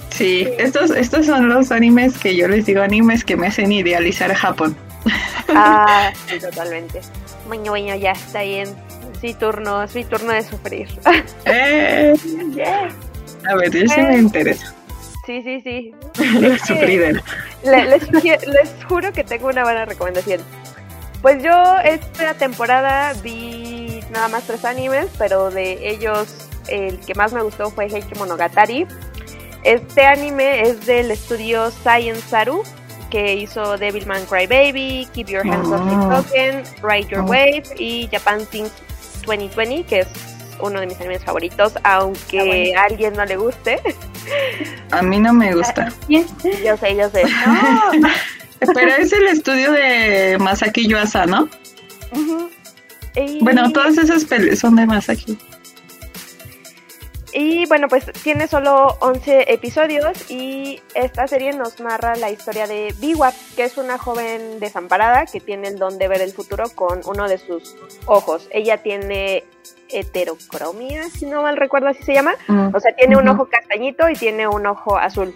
Sí, 0.09 0.47
estos, 0.59 0.91
estos 0.91 1.25
son 1.25 1.47
los 1.49 1.71
animes 1.71 2.17
que 2.17 2.35
yo 2.35 2.47
les 2.47 2.65
digo 2.65 2.81
animes 2.81 3.23
que 3.23 3.37
me 3.37 3.47
hacen 3.47 3.71
idealizar 3.71 4.29
a 4.31 4.35
Japón. 4.35 4.75
Ah, 5.53 6.11
sí, 6.27 6.39
totalmente. 6.39 7.01
Bueno, 7.47 7.71
bueno, 7.71 7.95
ya 7.95 8.11
está 8.11 8.41
bien. 8.43 8.69
Es 9.13 9.21
mi 9.21 9.33
turno, 9.33 9.83
es 9.83 9.93
mi 9.95 10.05
turno 10.05 10.31
de 10.31 10.43
sufrir. 10.43 10.87
Eh, 11.45 12.15
Yeah. 12.53 12.89
a 13.49 13.55
ver, 13.55 13.71
yo 13.71 13.87
sí 13.87 14.01
me 14.01 14.17
interesa. 14.17 14.73
Sí, 15.25 15.41
sí, 15.43 15.61
sí. 15.61 15.93
Les, 17.63 18.11
les 18.11 18.85
juro 18.87 19.11
que 19.11 19.23
tengo 19.23 19.47
una 19.49 19.63
buena 19.63 19.85
recomendación. 19.85 20.41
Pues 21.21 21.43
yo 21.43 21.77
esta 21.83 22.33
temporada 22.33 23.13
vi 23.21 23.99
nada 24.11 24.27
más 24.27 24.43
tres 24.47 24.65
animes, 24.65 25.07
pero 25.17 25.51
de 25.51 25.89
ellos 25.89 26.49
el 26.67 26.99
que 26.99 27.13
más 27.13 27.33
me 27.33 27.43
gustó 27.43 27.69
fue 27.69 27.85
Heike 27.85 28.17
Monogatari. 28.17 28.87
Este 29.63 30.05
anime 30.05 30.61
es 30.63 30.85
del 30.87 31.11
estudio 31.11 31.69
Science 31.69 32.21
Saru, 32.27 32.63
que 33.11 33.35
hizo 33.35 33.77
Devilman 33.77 34.25
Crybaby, 34.25 35.07
Keep 35.13 35.27
Your 35.27 35.45
Hands 35.47 35.67
Off 35.67 35.81
Oh. 35.83 36.23
Token, 36.23 36.63
Ride 36.81 37.07
Your 37.09 37.21
Oh. 37.21 37.25
Wave 37.25 37.63
y 37.77 38.07
Japan 38.11 38.43
Things 38.47 38.71
2020, 39.27 39.83
que 39.83 39.99
es 39.99 40.07
uno 40.59 40.79
de 40.79 40.87
mis 40.87 40.99
animes 40.99 41.23
favoritos, 41.23 41.73
aunque 41.83 42.39
Ah, 42.39 42.43
bueno. 42.45 42.79
a 42.79 42.83
alguien 42.85 43.13
no 43.13 43.25
le 43.25 43.35
guste. 43.37 43.79
A 44.91 45.01
mí 45.01 45.19
no 45.19 45.33
me 45.33 45.53
gusta. 45.53 45.91
Yo 46.09 46.23
sé, 46.77 46.95
yo 46.95 47.09
sé. 47.09 47.23
Pero 48.73 48.91
es 48.97 49.11
el 49.11 49.23
estudio 49.27 49.71
de 49.71 50.37
Masaki 50.39 50.87
Yuasa, 50.87 51.25
¿no? 51.25 51.49
Y- 53.15 53.39
Bueno, 53.43 53.71
todas 53.73 53.97
esas 53.97 54.23
pelis 54.25 54.59
son 54.59 54.75
de 54.75 54.85
Masaki. 54.85 55.37
Y 57.33 57.65
bueno, 57.67 57.87
pues 57.87 58.05
tiene 58.23 58.47
solo 58.47 58.97
11 58.99 59.53
episodios 59.53 60.29
y 60.29 60.81
esta 60.95 61.27
serie 61.27 61.53
nos 61.53 61.79
narra 61.79 62.15
la 62.15 62.29
historia 62.29 62.67
de 62.67 62.93
Biwa, 62.99 63.31
que 63.55 63.63
es 63.63 63.77
una 63.77 63.97
joven 63.97 64.59
desamparada 64.59 65.25
que 65.25 65.39
tiene 65.39 65.69
el 65.69 65.79
don 65.79 65.97
de 65.97 66.09
ver 66.09 66.21
el 66.21 66.31
futuro 66.31 66.65
con 66.75 66.99
uno 67.05 67.29
de 67.29 67.37
sus 67.37 67.75
ojos. 68.05 68.49
Ella 68.51 68.77
tiene 68.77 69.45
heterocromia, 69.89 71.09
si 71.09 71.25
no 71.25 71.41
mal 71.41 71.55
recuerdo 71.55 71.87
así 71.87 72.03
se 72.03 72.13
llama. 72.13 72.33
O 72.73 72.79
sea, 72.79 72.93
tiene 72.95 73.15
un 73.15 73.27
ojo 73.27 73.47
castañito 73.49 74.09
y 74.09 74.13
tiene 74.13 74.47
un 74.47 74.65
ojo 74.65 74.97
azul. 74.97 75.33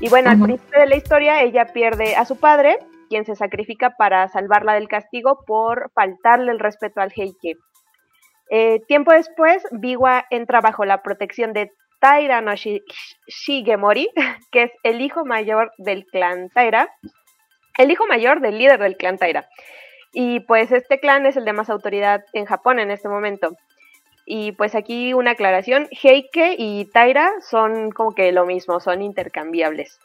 Y 0.00 0.08
bueno, 0.08 0.30
al 0.30 0.40
principio 0.40 0.80
de 0.80 0.86
la 0.86 0.96
historia 0.96 1.42
ella 1.42 1.66
pierde 1.66 2.16
a 2.16 2.24
su 2.24 2.36
padre, 2.36 2.78
quien 3.08 3.24
se 3.24 3.36
sacrifica 3.36 3.90
para 3.96 4.26
salvarla 4.26 4.74
del 4.74 4.88
castigo 4.88 5.44
por 5.46 5.92
faltarle 5.94 6.50
el 6.50 6.58
respeto 6.58 7.00
al 7.00 7.12
Heike. 7.14 7.58
Eh, 8.54 8.82
tiempo 8.86 9.12
después, 9.12 9.66
Biwa 9.70 10.26
entra 10.28 10.60
bajo 10.60 10.84
la 10.84 11.02
protección 11.02 11.54
de 11.54 11.72
Taira 12.00 12.42
no 12.42 12.52
Shigemori, 12.54 14.10
que 14.52 14.64
es 14.64 14.72
el 14.82 15.00
hijo 15.00 15.24
mayor 15.24 15.72
del 15.78 16.04
clan 16.04 16.50
Taira, 16.50 16.94
el 17.78 17.90
hijo 17.90 18.06
mayor 18.06 18.42
del 18.42 18.58
líder 18.58 18.78
del 18.78 18.98
clan 18.98 19.16
Taira. 19.16 19.48
Y 20.12 20.40
pues 20.40 20.70
este 20.70 21.00
clan 21.00 21.24
es 21.24 21.38
el 21.38 21.46
de 21.46 21.54
más 21.54 21.70
autoridad 21.70 22.26
en 22.34 22.44
Japón 22.44 22.78
en 22.78 22.90
este 22.90 23.08
momento. 23.08 23.56
Y 24.26 24.52
pues 24.52 24.74
aquí 24.74 25.14
una 25.14 25.30
aclaración, 25.30 25.88
Heike 25.90 26.56
y 26.58 26.84
Taira 26.92 27.32
son 27.40 27.90
como 27.90 28.14
que 28.14 28.32
lo 28.32 28.44
mismo, 28.44 28.80
son 28.80 29.00
intercambiables. 29.00 29.98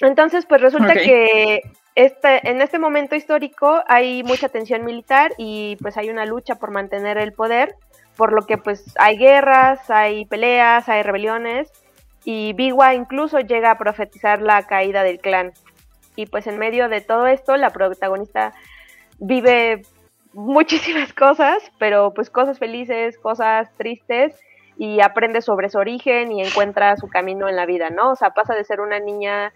Entonces, 0.00 0.46
pues 0.46 0.62
resulta 0.62 0.94
que 0.94 1.60
en 1.94 2.62
este 2.62 2.78
momento 2.78 3.16
histórico 3.16 3.82
hay 3.86 4.22
mucha 4.22 4.48
tensión 4.48 4.84
militar 4.84 5.32
y 5.38 5.76
pues 5.80 5.96
hay 5.96 6.10
una 6.10 6.24
lucha 6.24 6.56
por 6.56 6.70
mantener 6.70 7.18
el 7.18 7.32
poder, 7.32 7.74
por 8.16 8.32
lo 8.32 8.46
que 8.46 8.58
pues 8.58 8.94
hay 8.98 9.16
guerras, 9.16 9.90
hay 9.90 10.24
peleas, 10.26 10.88
hay 10.88 11.02
rebeliones 11.02 11.70
y 12.24 12.52
Biwa 12.52 12.94
incluso 12.94 13.40
llega 13.40 13.70
a 13.70 13.78
profetizar 13.78 14.42
la 14.42 14.62
caída 14.66 15.02
del 15.02 15.18
clan. 15.20 15.52
Y 16.16 16.26
pues 16.26 16.46
en 16.46 16.58
medio 16.58 16.88
de 16.88 17.00
todo 17.00 17.26
esto 17.26 17.56
la 17.56 17.70
protagonista 17.70 18.52
vive 19.18 19.82
muchísimas 20.32 21.12
cosas, 21.12 21.62
pero 21.78 22.12
pues 22.14 22.30
cosas 22.30 22.58
felices, 22.58 23.18
cosas 23.18 23.68
tristes 23.76 24.38
y 24.76 25.00
aprende 25.00 25.42
sobre 25.42 25.68
su 25.68 25.78
origen 25.78 26.32
y 26.32 26.42
encuentra 26.42 26.96
su 26.96 27.08
camino 27.08 27.48
en 27.48 27.56
la 27.56 27.66
vida, 27.66 27.90
¿no? 27.90 28.12
O 28.12 28.16
sea, 28.16 28.30
pasa 28.30 28.54
de 28.54 28.64
ser 28.64 28.80
una 28.80 28.98
niña 28.98 29.52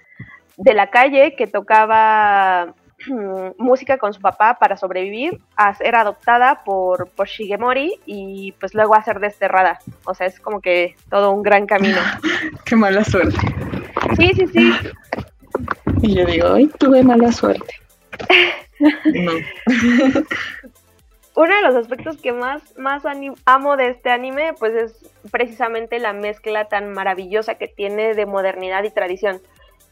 de 0.57 0.75
la 0.75 0.91
calle 0.91 1.35
que 1.37 1.47
tocaba 1.47 2.75
música 3.59 3.99
con 3.99 4.13
su 4.13 4.21
papá 4.21 4.59
para 4.59 4.77
sobrevivir 4.77 5.41
a 5.57 5.75
ser 5.75 5.97
adoptada 5.97 6.63
por, 6.65 7.09
por 7.11 7.29
Shigemori 7.29 8.01
y 8.07 8.53
pues 8.53 8.75
luego 8.75 8.95
a 8.95 9.03
ser 9.03 9.21
desterrada. 9.21 9.79
O 10.05 10.15
sea, 10.15 10.27
es 10.27 10.41
como 10.41 10.61
que 10.61 10.97
todo 11.11 11.31
un 11.33 11.43
gran 11.43 11.67
camino. 11.67 11.99
Qué 12.65 12.77
mala 12.77 13.05
suerte. 13.05 13.39
Sí, 14.17 14.31
sí, 14.35 14.47
sí. 14.49 14.73
Y 16.03 16.15
yo 16.15 16.27
digo, 16.27 16.53
ay, 16.53 16.67
tuve 16.79 17.03
mala 17.03 17.33
suerte. 17.33 17.75
No. 19.05 19.33
Uno 21.37 21.55
de 21.57 21.63
los 21.63 21.75
aspectos 21.75 22.17
que 22.19 22.33
más, 22.33 22.63
más 22.79 23.03
amo 23.45 23.77
de 23.77 23.89
este 23.89 24.11
anime, 24.11 24.53
pues 24.59 24.75
es 24.75 25.11
precisamente 25.31 25.99
la 25.99 26.13
mezcla 26.13 26.67
tan 26.67 26.93
maravillosa 26.93 27.55
que 27.55 27.67
tiene 27.67 28.15
de 28.15 28.27
modernidad 28.27 28.85
y 28.85 28.91
tradición. 28.91 29.41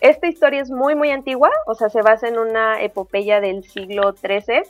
Esta 0.03 0.27
historia 0.27 0.61
es 0.61 0.69
muy, 0.69 0.97
muy 0.97 1.13
antigua, 1.13 1.49
o 1.65 1.77
sea, 1.77 1.89
se 1.89 2.03
basa 2.03 2.27
en 2.27 2.37
una 2.37 2.83
epopeya 2.83 3.41
del 3.41 3.63
siglo 3.63 4.13
XIII, 4.15 4.63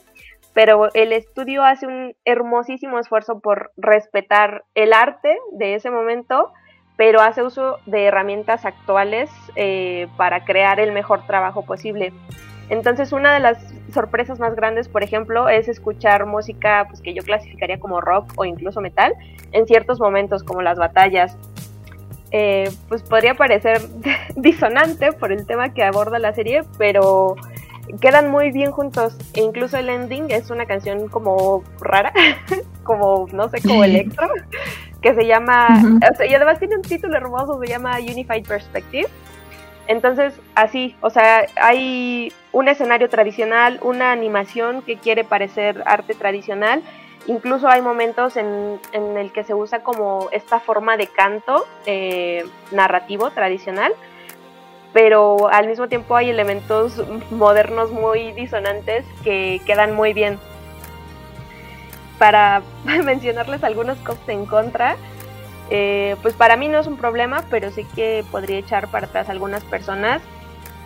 pero 0.53 0.93
el 0.93 1.11
estudio 1.11 1.63
hace 1.63 1.87
un 1.87 2.15
hermosísimo 2.23 2.99
esfuerzo 2.99 3.39
por 3.39 3.71
respetar 3.75 4.63
el 4.75 4.93
arte 4.93 5.35
de 5.53 5.73
ese 5.73 5.89
momento, 5.89 6.51
pero 6.97 7.19
hace 7.19 7.41
uso 7.41 7.79
de 7.87 8.05
herramientas 8.05 8.63
actuales 8.63 9.31
eh, 9.55 10.07
para 10.17 10.45
crear 10.45 10.79
el 10.79 10.91
mejor 10.91 11.25
trabajo 11.25 11.65
posible. 11.65 12.13
Entonces, 12.69 13.11
una 13.11 13.33
de 13.33 13.39
las 13.39 13.57
sorpresas 13.91 14.39
más 14.39 14.55
grandes, 14.55 14.87
por 14.87 15.01
ejemplo, 15.01 15.49
es 15.49 15.67
escuchar 15.67 16.27
música 16.27 16.85
pues, 16.87 17.01
que 17.01 17.15
yo 17.15 17.23
clasificaría 17.23 17.79
como 17.79 18.01
rock 18.01 18.31
o 18.35 18.45
incluso 18.45 18.81
metal 18.81 19.15
en 19.51 19.65
ciertos 19.65 19.99
momentos, 19.99 20.43
como 20.43 20.61
las 20.61 20.77
batallas. 20.77 21.35
Eh, 22.35 22.71
pues 22.89 23.03
podría 23.03 23.35
parecer 23.35 23.79
disonante 24.35 25.13
por 25.13 25.31
el 25.31 25.45
tema 25.45 25.71
que 25.71 25.83
aborda 25.83 26.17
la 26.17 26.33
serie, 26.33 26.63
pero 26.79 27.35
quedan 28.01 28.31
muy 28.31 28.51
bien 28.51 28.71
juntos. 28.71 29.15
E 29.35 29.41
incluso 29.41 29.77
el 29.77 29.87
ending 29.87 30.31
es 30.31 30.49
una 30.49 30.65
canción 30.65 31.07
como 31.09 31.63
rara, 31.79 32.11
como, 32.83 33.27
no 33.31 33.49
sé, 33.49 33.61
como 33.61 33.83
electro, 33.83 34.27
que 35.01 35.13
se 35.13 35.27
llama, 35.27 35.99
y 36.27 36.33
además 36.33 36.57
tiene 36.57 36.75
un 36.75 36.81
título 36.81 37.15
hermoso, 37.15 37.59
se 37.61 37.67
llama 37.67 37.97
Unified 37.99 38.47
Perspective. 38.47 39.07
Entonces, 39.87 40.33
así, 40.55 40.95
o 41.01 41.11
sea, 41.11 41.45
hay 41.61 42.33
un 42.51 42.67
escenario 42.67 43.09
tradicional, 43.09 43.79
una 43.83 44.11
animación 44.11 44.81
que 44.81 44.97
quiere 44.97 45.23
parecer 45.23 45.83
arte 45.85 46.15
tradicional 46.15 46.81
Incluso 47.27 47.69
hay 47.69 47.81
momentos 47.81 48.35
en, 48.35 48.79
en 48.91 49.17
el 49.17 49.31
que 49.31 49.43
se 49.43 49.53
usa 49.53 49.81
como 49.81 50.27
esta 50.31 50.59
forma 50.59 50.97
de 50.97 51.07
canto 51.07 51.65
eh, 51.85 52.45
narrativo 52.71 53.31
tradicional, 53.31 53.93
pero 54.91 55.49
al 55.49 55.67
mismo 55.67 55.87
tiempo 55.87 56.15
hay 56.15 56.29
elementos 56.29 57.01
modernos 57.31 57.91
muy 57.91 58.33
disonantes 58.33 59.05
que 59.23 59.61
quedan 59.65 59.93
muy 59.93 60.13
bien. 60.13 60.37
Para 62.19 62.61
mencionarles 63.03 63.63
algunos 63.63 63.97
cosas 63.99 64.27
en 64.27 64.45
contra, 64.45 64.97
eh, 65.69 66.17
pues 66.21 66.33
para 66.33 66.57
mí 66.57 66.67
no 66.67 66.79
es 66.79 66.87
un 66.87 66.97
problema, 66.97 67.45
pero 67.49 67.71
sí 67.71 67.85
que 67.95 68.25
podría 68.31 68.57
echar 68.57 68.89
para 68.89 69.07
atrás 69.07 69.29
algunas 69.29 69.63
personas 69.63 70.21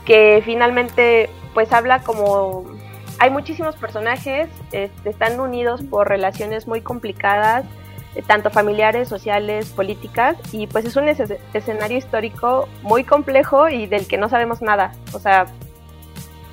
que 0.05 0.41
finalmente 0.45 1.29
pues 1.53 1.73
habla 1.73 2.03
como 2.03 2.63
hay 3.19 3.29
muchísimos 3.29 3.75
personajes, 3.75 4.49
este, 4.71 5.09
están 5.09 5.39
unidos 5.39 5.81
por 5.83 6.07
relaciones 6.07 6.67
muy 6.67 6.81
complicadas, 6.81 7.65
eh, 8.15 8.23
tanto 8.25 8.49
familiares, 8.49 9.07
sociales, 9.07 9.69
políticas, 9.69 10.37
y 10.51 10.67
pues 10.67 10.85
es 10.85 10.95
un 10.95 11.07
escenario 11.07 11.97
histórico 11.97 12.67
muy 12.81 13.03
complejo 13.03 13.69
y 13.69 13.87
del 13.87 14.07
que 14.07 14.17
no 14.17 14.29
sabemos 14.29 14.61
nada. 14.61 14.93
O 15.13 15.19
sea, 15.19 15.45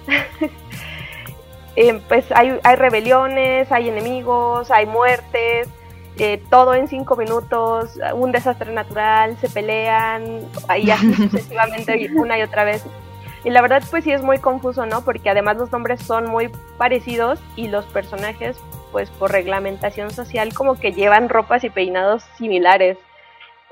eh, 1.76 2.00
pues 2.08 2.30
hay, 2.32 2.58
hay, 2.62 2.76
rebeliones, 2.76 3.70
hay 3.72 3.88
enemigos, 3.88 4.70
hay 4.70 4.86
muertes, 4.86 5.68
eh, 6.18 6.42
todo 6.50 6.74
en 6.74 6.86
cinco 6.88 7.16
minutos, 7.16 7.98
un 8.14 8.30
desastre 8.30 8.72
natural, 8.72 9.36
se 9.40 9.48
pelean, 9.48 10.42
y 10.78 10.90
así 10.90 11.14
sucesivamente 11.14 12.10
una 12.14 12.38
y 12.38 12.42
otra 12.42 12.64
vez. 12.64 12.84
Y 13.44 13.50
la 13.50 13.60
verdad 13.60 13.82
pues 13.90 14.04
sí 14.04 14.12
es 14.12 14.22
muy 14.22 14.38
confuso, 14.38 14.86
¿no? 14.86 15.04
Porque 15.04 15.28
además 15.28 15.58
los 15.58 15.70
nombres 15.70 16.02
son 16.02 16.30
muy 16.30 16.50
parecidos 16.78 17.38
y 17.56 17.68
los 17.68 17.84
personajes 17.86 18.56
pues 18.90 19.10
por 19.10 19.32
reglamentación 19.32 20.10
social 20.10 20.54
como 20.54 20.78
que 20.78 20.92
llevan 20.92 21.28
ropas 21.28 21.62
y 21.62 21.70
peinados 21.70 22.22
similares. 22.38 22.96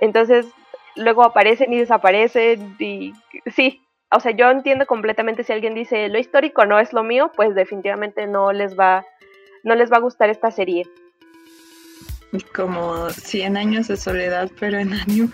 Entonces 0.00 0.46
luego 0.94 1.24
aparecen 1.24 1.72
y 1.72 1.78
desaparecen 1.78 2.76
y 2.78 3.14
sí, 3.54 3.82
o 4.10 4.20
sea, 4.20 4.32
yo 4.32 4.50
entiendo 4.50 4.86
completamente 4.86 5.42
si 5.42 5.52
alguien 5.52 5.74
dice 5.74 6.08
lo 6.08 6.18
histórico 6.18 6.66
no 6.66 6.78
es 6.78 6.92
lo 6.92 7.02
mío, 7.02 7.32
pues 7.34 7.54
definitivamente 7.54 8.26
no 8.26 8.52
les 8.52 8.78
va 8.78 9.06
no 9.64 9.74
les 9.74 9.90
va 9.90 9.96
a 9.96 10.00
gustar 10.00 10.28
esta 10.28 10.50
serie. 10.50 10.86
Como 12.54 13.08
100 13.10 13.56
años 13.56 13.88
de 13.88 13.96
soledad, 13.96 14.50
pero 14.58 14.78
en 14.78 14.92
anime. 14.92 15.32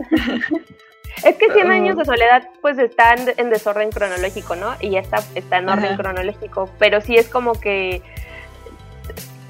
Es 1.24 1.36
que 1.36 1.52
100 1.52 1.70
años 1.70 1.96
de 1.96 2.04
soledad 2.04 2.48
pues 2.60 2.78
está 2.78 3.14
en, 3.14 3.50
desorden 3.50 3.90
cronológico, 3.90 4.56
¿no? 4.56 4.74
Y 4.80 4.96
esta 4.96 5.18
está 5.34 5.58
en 5.58 5.68
orden 5.68 5.96
cronológico, 5.96 6.70
pero 6.78 7.00
sí 7.00 7.16
es 7.16 7.28
como 7.28 7.52
que 7.52 8.02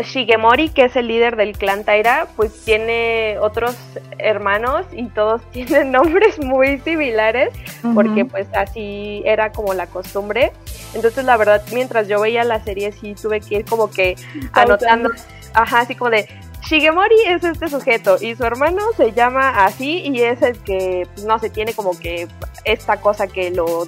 Shigemori, 0.03 0.71
que 0.71 0.85
es 0.85 0.97
el 0.97 1.09
líder 1.09 1.37
del 1.37 1.57
clan 1.57 1.85
Taira, 1.85 2.27
pues 2.37 2.65
tiene 2.65 3.37
otros 3.41 3.77
hermanos 4.19 4.87
y 4.93 5.07
todos 5.09 5.43
tienen 5.53 5.93
nombres 5.93 6.39
muy 6.39 6.79
similares, 6.81 7.51
porque 7.95 8.25
pues 8.25 8.47
así 8.55 9.23
era 9.25 9.53
como 9.53 9.75
la 9.75 9.87
costumbre. 9.87 10.53
Entonces 10.95 11.25
la 11.25 11.37
verdad, 11.37 11.63
mientras 11.73 12.09
yo 12.09 12.21
veía 12.21 12.45
la 12.45 12.63
serie 12.63 12.93
sí 12.93 13.15
tuve 13.15 13.41
que 13.41 13.57
ir 13.57 13.65
como 13.65 13.91
que 13.91 14.17
anotando, 14.53 15.11
ajá, 15.55 15.81
así 15.81 15.95
como 15.95 16.11
de, 16.11 16.29
Shigemori 16.63 17.17
es 17.27 17.43
este 17.43 17.69
sujeto 17.69 18.17
y 18.21 18.35
su 18.37 18.45
hermano 18.45 18.83
se 18.97 19.13
llama 19.13 19.65
así 19.65 20.03
y 20.05 20.23
es 20.23 20.43
el 20.43 20.59
que, 20.59 21.07
pues, 21.15 21.27
no 21.27 21.39
se 21.39 21.51
tiene 21.51 21.73
como 21.75 21.99
que 21.99 22.29
esta 22.65 23.01
cosa 23.01 23.27
que 23.27 23.51
lo... 23.51 23.87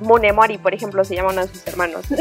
Munemori, 0.00 0.58
por 0.58 0.74
ejemplo, 0.74 1.04
se 1.04 1.14
llama 1.14 1.30
uno 1.30 1.46
de 1.46 1.48
sus 1.52 1.66
hermanos. 1.66 2.06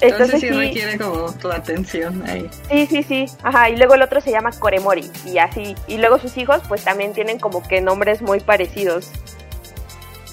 Entonces, 0.00 0.40
sí 0.40 0.50
requiere 0.50 0.98
como 0.98 1.32
tu 1.32 1.50
atención 1.50 2.22
ahí. 2.26 2.48
Sí, 2.70 2.86
sí, 2.86 3.02
sí. 3.02 3.26
Ajá, 3.42 3.68
y 3.68 3.76
luego 3.76 3.94
el 3.94 4.02
otro 4.02 4.20
se 4.20 4.30
llama 4.30 4.50
Koremori 4.52 5.10
y 5.26 5.38
así. 5.38 5.74
Y 5.86 5.98
luego 5.98 6.18
sus 6.18 6.36
hijos 6.38 6.62
pues 6.68 6.84
también 6.84 7.12
tienen 7.12 7.38
como 7.38 7.62
que 7.62 7.80
nombres 7.80 8.22
muy 8.22 8.40
parecidos. 8.40 9.10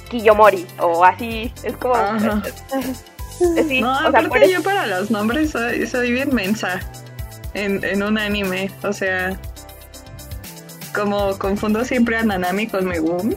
Kiyomori 0.09 0.65
o 0.79 1.03
así. 1.03 1.53
Es 1.63 1.75
como... 1.77 1.95
Sí, 3.67 3.81
no, 3.81 3.93
aparte 3.93 4.51
yo 4.51 4.63
para 4.63 4.87
los 4.87 5.11
nombres 5.11 5.51
soy, 5.51 5.85
soy 5.85 6.11
bien 6.11 6.33
mensa. 6.33 6.79
En, 7.53 7.83
en 7.83 8.03
un 8.03 8.17
anime. 8.17 8.69
O 8.83 8.93
sea, 8.93 9.37
como 10.93 11.37
confundo 11.37 11.83
siempre 11.85 12.17
a 12.17 12.23
Nanami 12.23 12.67
con 12.67 12.85
Megumi. 12.85 13.35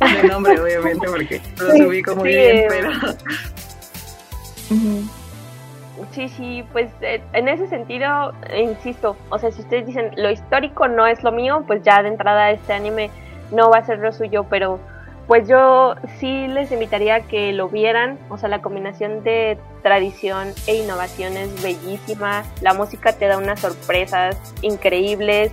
De 0.00 0.22
nombre, 0.28 0.58
obviamente, 0.60 1.06
porque 1.06 1.40
lo 1.58 1.76
subí 1.76 2.02
como 2.02 2.22
bien, 2.22 2.66
pero. 2.68 2.90
Sí, 6.12 6.28
sí, 6.28 6.64
pues 6.72 6.90
eh, 7.02 7.20
en 7.34 7.48
ese 7.48 7.68
sentido, 7.68 8.32
insisto, 8.56 9.16
o 9.28 9.38
sea, 9.38 9.52
si 9.52 9.60
ustedes 9.60 9.86
dicen 9.86 10.10
lo 10.16 10.30
histórico 10.30 10.88
no 10.88 11.06
es 11.06 11.22
lo 11.22 11.30
mío, 11.30 11.62
pues 11.66 11.82
ya 11.82 12.02
de 12.02 12.08
entrada 12.08 12.50
este 12.50 12.72
anime 12.72 13.10
no 13.52 13.70
va 13.70 13.78
a 13.78 13.86
ser 13.86 13.98
lo 13.98 14.12
suyo, 14.12 14.46
pero 14.48 14.80
pues 15.30 15.46
yo 15.46 15.94
sí 16.18 16.48
les 16.48 16.72
invitaría 16.72 17.14
a 17.14 17.20
que 17.20 17.52
lo 17.52 17.68
vieran, 17.68 18.18
o 18.30 18.36
sea, 18.36 18.48
la 18.48 18.62
combinación 18.62 19.22
de 19.22 19.58
tradición 19.80 20.52
e 20.66 20.74
innovación 20.74 21.36
es 21.36 21.62
bellísima, 21.62 22.42
la 22.60 22.74
música 22.74 23.12
te 23.12 23.28
da 23.28 23.38
unas 23.38 23.60
sorpresas 23.60 24.36
increíbles 24.60 25.52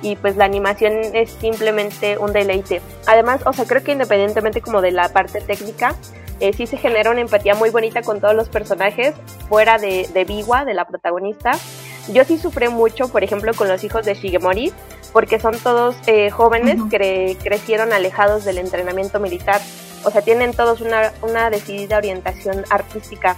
y 0.00 0.14
pues 0.14 0.36
la 0.36 0.44
animación 0.44 0.92
es 1.12 1.32
simplemente 1.32 2.18
un 2.18 2.32
deleite. 2.32 2.80
Además, 3.08 3.42
o 3.46 3.52
sea, 3.52 3.64
creo 3.64 3.82
que 3.82 3.90
independientemente 3.90 4.60
como 4.60 4.80
de 4.80 4.92
la 4.92 5.08
parte 5.08 5.40
técnica, 5.40 5.96
eh, 6.38 6.52
sí 6.52 6.68
se 6.68 6.76
genera 6.76 7.10
una 7.10 7.20
empatía 7.20 7.56
muy 7.56 7.70
bonita 7.70 8.02
con 8.02 8.20
todos 8.20 8.36
los 8.36 8.48
personajes, 8.48 9.16
fuera 9.48 9.78
de, 9.78 10.08
de 10.14 10.24
Biwa, 10.24 10.64
de 10.64 10.74
la 10.74 10.84
protagonista. 10.84 11.50
Yo 12.08 12.24
sí 12.24 12.38
sufrí 12.38 12.68
mucho, 12.68 13.08
por 13.08 13.24
ejemplo, 13.24 13.52
con 13.54 13.68
los 13.68 13.82
hijos 13.84 14.04
de 14.04 14.14
Shigemori, 14.14 14.72
porque 15.12 15.40
son 15.40 15.58
todos 15.58 15.96
eh, 16.06 16.30
jóvenes 16.30 16.80
que 16.90 17.36
crecieron 17.42 17.92
alejados 17.92 18.44
del 18.44 18.58
entrenamiento 18.58 19.18
militar. 19.18 19.60
O 20.04 20.10
sea, 20.10 20.22
tienen 20.22 20.52
todos 20.52 20.80
una, 20.80 21.12
una 21.22 21.50
decidida 21.50 21.96
orientación 21.96 22.64
artística. 22.70 23.36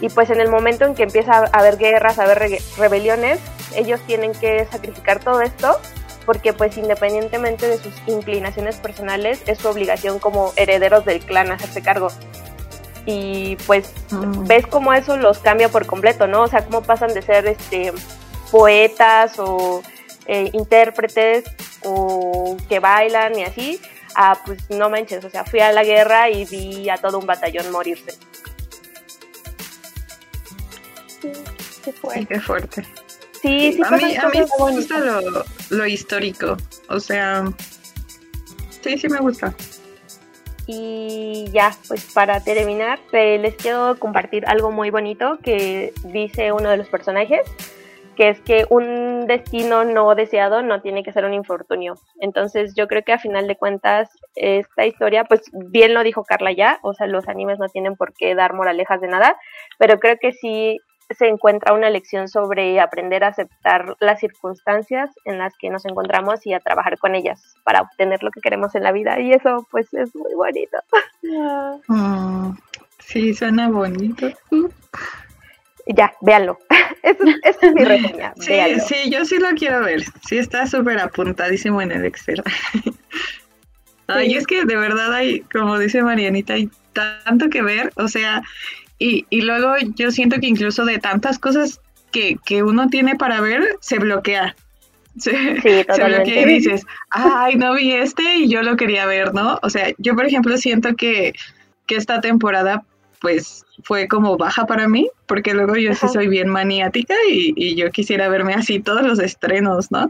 Y 0.00 0.08
pues 0.08 0.30
en 0.30 0.40
el 0.40 0.48
momento 0.48 0.84
en 0.84 0.94
que 0.94 1.04
empieza 1.04 1.32
a 1.32 1.58
haber 1.58 1.78
guerras, 1.78 2.18
a 2.18 2.24
haber 2.24 2.60
rebeliones, 2.76 3.38
ellos 3.74 4.00
tienen 4.06 4.32
que 4.32 4.66
sacrificar 4.70 5.20
todo 5.20 5.40
esto 5.40 5.78
porque 6.26 6.52
pues 6.52 6.76
independientemente 6.76 7.66
de 7.68 7.78
sus 7.78 7.94
inclinaciones 8.06 8.76
personales 8.76 9.42
es 9.46 9.58
su 9.58 9.68
obligación 9.68 10.18
como 10.18 10.52
herederos 10.56 11.04
del 11.04 11.20
clan 11.20 11.50
hacerse 11.50 11.82
cargo. 11.82 12.08
Y 13.06 13.56
pues 13.66 13.92
Mm. 14.10 14.46
ves 14.46 14.66
cómo 14.66 14.92
eso 14.92 15.16
los 15.16 15.38
cambia 15.38 15.68
por 15.68 15.86
completo, 15.86 16.26
¿no? 16.26 16.42
O 16.42 16.48
sea, 16.48 16.64
cómo 16.64 16.82
pasan 16.82 17.12
de 17.14 17.22
ser 17.22 17.46
este 17.46 17.92
poetas 18.50 19.38
o 19.38 19.82
eh, 20.26 20.50
intérpretes 20.52 21.44
o 21.82 22.56
que 22.68 22.78
bailan 22.78 23.36
y 23.38 23.42
así 23.44 23.80
a 24.14 24.38
pues 24.44 24.68
no 24.70 24.90
manches, 24.90 25.24
o 25.24 25.30
sea, 25.30 25.44
fui 25.44 25.60
a 25.60 25.72
la 25.72 25.82
guerra 25.82 26.28
y 26.30 26.44
vi 26.44 26.88
a 26.90 26.96
todo 26.98 27.18
un 27.18 27.26
batallón 27.26 27.70
morirse. 27.72 28.14
Qué 31.84 31.92
fuerte. 31.92 32.20
Sí, 32.20 32.26
qué 32.26 32.40
fuerte. 32.40 32.86
Sí, 33.40 33.72
sí, 33.72 33.80
a 33.84 33.90
mí, 33.92 34.16
a 34.16 34.28
mí 34.28 34.38
me 34.38 34.70
gusta 34.72 34.98
lo, 35.00 35.44
lo 35.70 35.86
histórico. 35.86 36.56
O 36.88 37.00
sea, 37.00 37.44
sí, 38.84 38.96
sí 38.98 39.08
me 39.08 39.18
gusta. 39.18 39.52
Y 40.74 41.44
ya, 41.52 41.70
pues 41.86 42.14
para 42.14 42.40
terminar, 42.40 42.98
les 43.12 43.56
quiero 43.56 43.98
compartir 43.98 44.46
algo 44.46 44.70
muy 44.70 44.88
bonito 44.88 45.38
que 45.42 45.92
dice 46.04 46.50
uno 46.50 46.70
de 46.70 46.78
los 46.78 46.88
personajes, 46.88 47.42
que 48.16 48.30
es 48.30 48.40
que 48.40 48.64
un 48.70 49.26
destino 49.26 49.84
no 49.84 50.14
deseado 50.14 50.62
no 50.62 50.80
tiene 50.80 51.02
que 51.02 51.12
ser 51.12 51.26
un 51.26 51.34
infortunio. 51.34 51.96
Entonces 52.20 52.74
yo 52.74 52.88
creo 52.88 53.02
que 53.02 53.12
a 53.12 53.18
final 53.18 53.48
de 53.48 53.56
cuentas 53.56 54.08
esta 54.34 54.86
historia, 54.86 55.24
pues 55.24 55.42
bien 55.52 55.92
lo 55.92 56.02
dijo 56.04 56.24
Carla 56.24 56.52
ya, 56.52 56.78
o 56.82 56.94
sea, 56.94 57.06
los 57.06 57.28
animes 57.28 57.58
no 57.58 57.68
tienen 57.68 57.94
por 57.94 58.14
qué 58.14 58.34
dar 58.34 58.54
moralejas 58.54 59.02
de 59.02 59.08
nada, 59.08 59.36
pero 59.78 60.00
creo 60.00 60.16
que 60.18 60.32
sí 60.32 60.80
se 61.10 61.28
encuentra 61.28 61.72
una 61.74 61.90
lección 61.90 62.28
sobre 62.28 62.80
aprender 62.80 63.24
a 63.24 63.28
aceptar 63.28 63.96
las 64.00 64.20
circunstancias 64.20 65.10
en 65.24 65.38
las 65.38 65.52
que 65.58 65.68
nos 65.70 65.84
encontramos 65.84 66.46
y 66.46 66.54
a 66.54 66.60
trabajar 66.60 66.98
con 66.98 67.14
ellas 67.14 67.54
para 67.64 67.82
obtener 67.82 68.22
lo 68.22 68.30
que 68.30 68.40
queremos 68.40 68.74
en 68.74 68.82
la 68.84 68.92
vida 68.92 69.20
y 69.20 69.32
eso 69.32 69.66
pues 69.70 69.92
es 69.94 70.14
muy 70.14 70.34
bonito. 70.34 70.78
Ah, 71.40 71.76
Mm, 71.88 72.56
sí, 72.98 73.34
suena 73.34 73.68
bonito. 73.68 74.30
Ya, 75.86 76.12
véanlo. 76.20 76.58
Esa 77.02 77.24
es, 77.24 77.36
esa 77.42 77.66
es 77.66 77.74
mi 77.74 77.84
reseña. 77.84 78.32
Sí, 78.38 78.50
véanlo. 78.52 78.84
sí, 78.84 79.10
yo 79.10 79.24
sí 79.24 79.38
lo 79.38 79.48
quiero 79.56 79.80
ver. 79.80 80.02
Sí, 80.28 80.38
está 80.38 80.66
súper 80.68 81.00
apuntadísimo 81.00 81.82
en 81.82 81.90
el 81.90 82.04
Excel. 82.04 82.40
Ay, 84.06 84.30
Sí. 84.30 84.36
es 84.36 84.46
que 84.46 84.64
de 84.64 84.76
verdad 84.76 85.12
hay, 85.12 85.40
como 85.40 85.78
dice 85.78 86.02
Marianita, 86.02 86.54
hay 86.54 86.70
tanto 86.92 87.48
que 87.50 87.62
ver. 87.62 87.92
O 87.96 88.06
sea, 88.08 88.42
y, 89.02 89.26
y 89.30 89.42
luego 89.42 89.74
yo 89.96 90.10
siento 90.10 90.38
que 90.38 90.46
incluso 90.46 90.84
de 90.84 90.98
tantas 90.98 91.38
cosas 91.38 91.80
que, 92.12 92.38
que 92.44 92.62
uno 92.62 92.88
tiene 92.88 93.16
para 93.16 93.40
ver, 93.40 93.76
se 93.80 93.98
bloquea. 93.98 94.54
Se, 95.18 95.30
Sí, 95.60 95.84
se 95.94 96.04
bloquea 96.04 96.42
y 96.42 96.44
dices, 96.46 96.86
ay, 97.10 97.56
no 97.56 97.74
vi 97.74 97.92
este 97.92 98.36
y 98.36 98.48
yo 98.48 98.62
lo 98.62 98.76
quería 98.76 99.04
ver, 99.06 99.34
¿no? 99.34 99.58
O 99.62 99.70
sea, 99.70 99.90
yo 99.98 100.14
por 100.14 100.24
ejemplo 100.24 100.56
siento 100.56 100.94
que, 100.94 101.32
que 101.86 101.96
esta 101.96 102.20
temporada 102.20 102.84
pues 103.20 103.64
fue 103.84 104.08
como 104.08 104.36
baja 104.36 104.66
para 104.66 104.88
mí, 104.88 105.08
porque 105.26 105.54
luego 105.54 105.76
yo 105.76 105.92
sí 105.94 106.06
Ajá. 106.06 106.08
soy 106.08 106.28
bien 106.28 106.48
maniática 106.48 107.14
y, 107.28 107.52
y 107.56 107.76
yo 107.76 107.90
quisiera 107.90 108.28
verme 108.28 108.54
así 108.54 108.80
todos 108.80 109.02
los 109.02 109.18
estrenos, 109.18 109.90
¿no? 109.90 110.08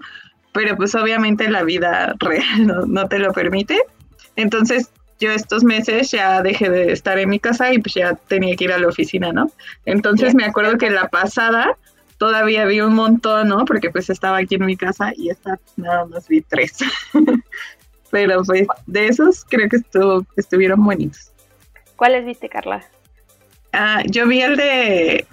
Pero 0.52 0.76
pues 0.76 0.94
obviamente 0.94 1.50
la 1.50 1.62
vida 1.62 2.14
real 2.20 2.66
no, 2.66 2.86
no 2.86 3.08
te 3.08 3.18
lo 3.18 3.32
permite. 3.32 3.78
Entonces 4.36 4.90
yo 5.20 5.30
estos 5.30 5.64
meses 5.64 6.10
ya 6.10 6.42
dejé 6.42 6.68
de 6.70 6.92
estar 6.92 7.18
en 7.18 7.28
mi 7.28 7.38
casa 7.38 7.72
y 7.72 7.78
pues 7.78 7.94
ya 7.94 8.14
tenía 8.14 8.56
que 8.56 8.64
ir 8.64 8.72
a 8.72 8.78
la 8.78 8.88
oficina, 8.88 9.32
¿no? 9.32 9.50
Entonces 9.84 10.34
me 10.34 10.44
acuerdo 10.44 10.78
que 10.78 10.90
la 10.90 11.08
pasada 11.08 11.76
todavía 12.18 12.64
vi 12.66 12.80
un 12.80 12.94
montón, 12.94 13.48
¿no? 13.48 13.64
Porque 13.64 13.90
pues 13.90 14.10
estaba 14.10 14.38
aquí 14.38 14.56
en 14.56 14.66
mi 14.66 14.76
casa 14.76 15.12
y 15.16 15.30
esta 15.30 15.58
nada 15.76 16.06
más 16.06 16.28
vi 16.28 16.40
tres. 16.40 16.78
Pero 18.10 18.42
pues 18.44 18.66
de 18.86 19.08
esos 19.08 19.44
creo 19.44 19.68
que 19.68 19.76
estuvo, 19.76 20.26
estuvieron 20.36 20.84
bonitos. 20.84 21.32
¿Cuáles 21.96 22.24
viste, 22.24 22.48
Carla? 22.48 22.84
Ah, 23.72 24.02
yo 24.06 24.26
vi 24.26 24.42
el 24.42 24.56
de 24.56 25.26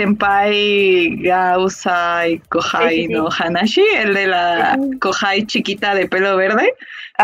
Senpai 0.00 1.16
Gausai 1.22 2.38
Kohai 2.48 2.88
Sí, 2.88 2.96
sí, 3.02 3.06
sí. 3.06 3.12
no 3.12 3.28
Hanashi, 3.30 3.84
el 3.96 4.14
de 4.14 4.26
la. 4.26 4.78
Kohai 5.00 5.46
chiquita 5.46 5.94
de 5.94 6.06
pelo 6.06 6.36
verde, 6.36 6.74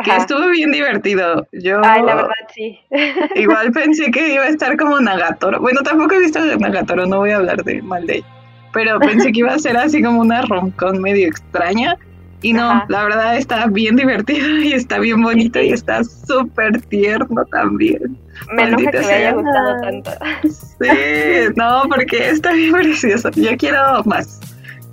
que 0.03 0.11
Ajá. 0.11 0.20
estuvo 0.20 0.49
bien 0.49 0.70
divertido. 0.72 1.47
Yo 1.53 1.80
Ay, 1.84 2.03
la 2.03 2.14
verdad, 2.16 2.30
sí. 2.55 2.78
igual 3.36 3.72
pensé 3.72 4.11
que 4.11 4.34
iba 4.34 4.44
a 4.44 4.49
estar 4.49 4.76
como 4.76 5.01
Nagatoro. 5.01 5.61
Bueno, 5.61 5.82
tampoco 5.82 6.14
he 6.14 6.20
visto 6.20 6.40
Nagatoro, 6.59 7.07
no 7.07 7.18
voy 7.18 7.30
a 7.30 7.36
hablar 7.36 7.62
de 7.64 7.82
mal 7.82 8.07
de 8.07 8.16
ella. 8.16 8.26
Pero 8.72 8.99
pensé 9.01 9.32
que 9.32 9.40
iba 9.40 9.55
a 9.55 9.59
ser 9.59 9.76
así 9.76 10.03
como 10.03 10.20
una 10.20 10.42
romcón 10.42 11.01
medio 11.01 11.26
extraña. 11.26 11.97
Y 12.42 12.53
no, 12.53 12.70
Ajá. 12.70 12.86
la 12.88 13.05
verdad 13.05 13.36
está 13.38 13.66
bien 13.66 13.97
divertido 13.97 14.47
y 14.59 14.74
está 14.74 14.99
bien 14.99 15.22
bonito 15.22 15.61
y 15.61 15.70
está 15.72 16.05
súper 16.05 16.82
tierno 16.82 17.44
también. 17.47 18.18
Me 18.53 18.64
enoja 18.64 18.90
que 18.90 19.01
me 19.01 19.07
haya 19.07 19.32
gustado 19.32 19.80
tanto. 19.80 20.11
Sí, 20.42 21.53
no, 21.57 21.84
porque 21.88 22.28
está 22.28 22.53
bien 22.53 22.72
precioso. 22.72 23.30
Yo 23.30 23.57
quiero 23.57 24.05
más. 24.05 24.40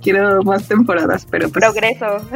Quiero 0.02 0.42
más 0.42 0.66
temporadas, 0.66 1.26
pero 1.30 1.48
pues. 1.50 1.64
Progreso. 1.64 2.26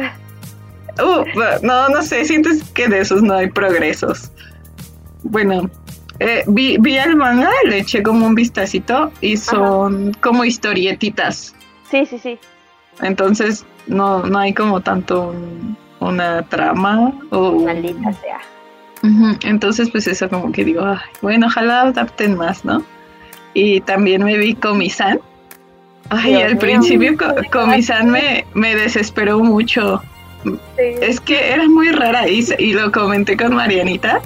Uh, 1.03 1.25
no, 1.65 1.89
no 1.89 2.01
sé, 2.01 2.25
sientes 2.25 2.63
que 2.73 2.87
de 2.87 2.99
esos 2.99 3.21
no 3.21 3.33
hay 3.35 3.49
progresos. 3.49 4.31
Bueno, 5.23 5.69
eh, 6.19 6.43
vi, 6.47 6.77
vi 6.79 6.97
el 6.97 7.15
manga, 7.15 7.49
le 7.65 7.79
eché 7.79 8.01
como 8.03 8.25
un 8.25 8.35
vistacito 8.35 9.11
y 9.21 9.37
son 9.37 10.13
como 10.21 10.43
historietitas. 10.45 11.53
Sí, 11.89 12.05
sí, 12.05 12.19
sí. 12.19 12.37
Entonces 13.01 13.65
no, 13.87 14.23
no 14.23 14.39
hay 14.39 14.53
como 14.53 14.81
tanto 14.81 15.29
un- 15.29 15.77
una 15.99 16.41
trama 16.43 17.13
o 17.31 17.59
Maldita 17.61 18.13
sea. 18.13 18.39
Entonces, 19.43 19.89
pues 19.89 20.07
eso 20.07 20.29
como 20.29 20.51
que 20.51 20.65
digo, 20.65 20.83
"Ay, 20.85 20.97
bueno, 21.21 21.47
ojalá 21.47 21.81
adapten 21.81 22.35
más, 22.35 22.65
¿no? 22.65 22.83
Y 23.53 23.79
también 23.81 24.23
me 24.23 24.37
vi 24.37 24.55
Comisan. 24.55 25.19
Ay, 26.09 26.31
Dios 26.31 26.43
al 26.43 26.49
mío. 26.51 26.59
principio 26.59 27.17
Co- 27.17 27.35
Comisan 27.51 28.09
me, 28.09 28.45
me 28.53 28.75
desesperó 28.75 29.39
mucho. 29.39 30.01
Sí. 30.43 30.83
Es 31.01 31.19
que 31.19 31.53
era 31.53 31.67
muy 31.67 31.89
rara 31.91 32.27
y, 32.27 32.45
y 32.59 32.73
lo 32.73 32.91
comenté 32.91 33.35
con 33.37 33.55
Marianita 33.55 34.21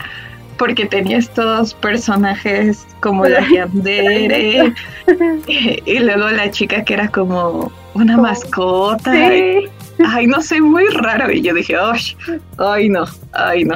porque 0.57 0.86
tenía 0.86 1.18
estos 1.18 1.74
personajes 1.74 2.86
como 3.01 3.26
la 3.26 3.41
Yandere 3.51 4.74
y, 5.47 5.99
luego 5.99 6.30
la 6.30 6.51
chica 6.51 6.84
que 6.84 6.93
era 6.93 7.07
como 7.09 7.72
una 7.95 8.18
mascota. 8.18 9.11
Sí. 9.11 9.66
Ay, 10.05 10.28
no 10.28 10.41
sé, 10.41 10.61
muy 10.61 10.86
raro. 10.89 11.32
Y 11.32 11.41
yo 11.41 11.53
dije, 11.53 11.76
ay, 12.57 12.89
no, 12.89 13.05
ay, 13.34 13.66
no. 13.66 13.76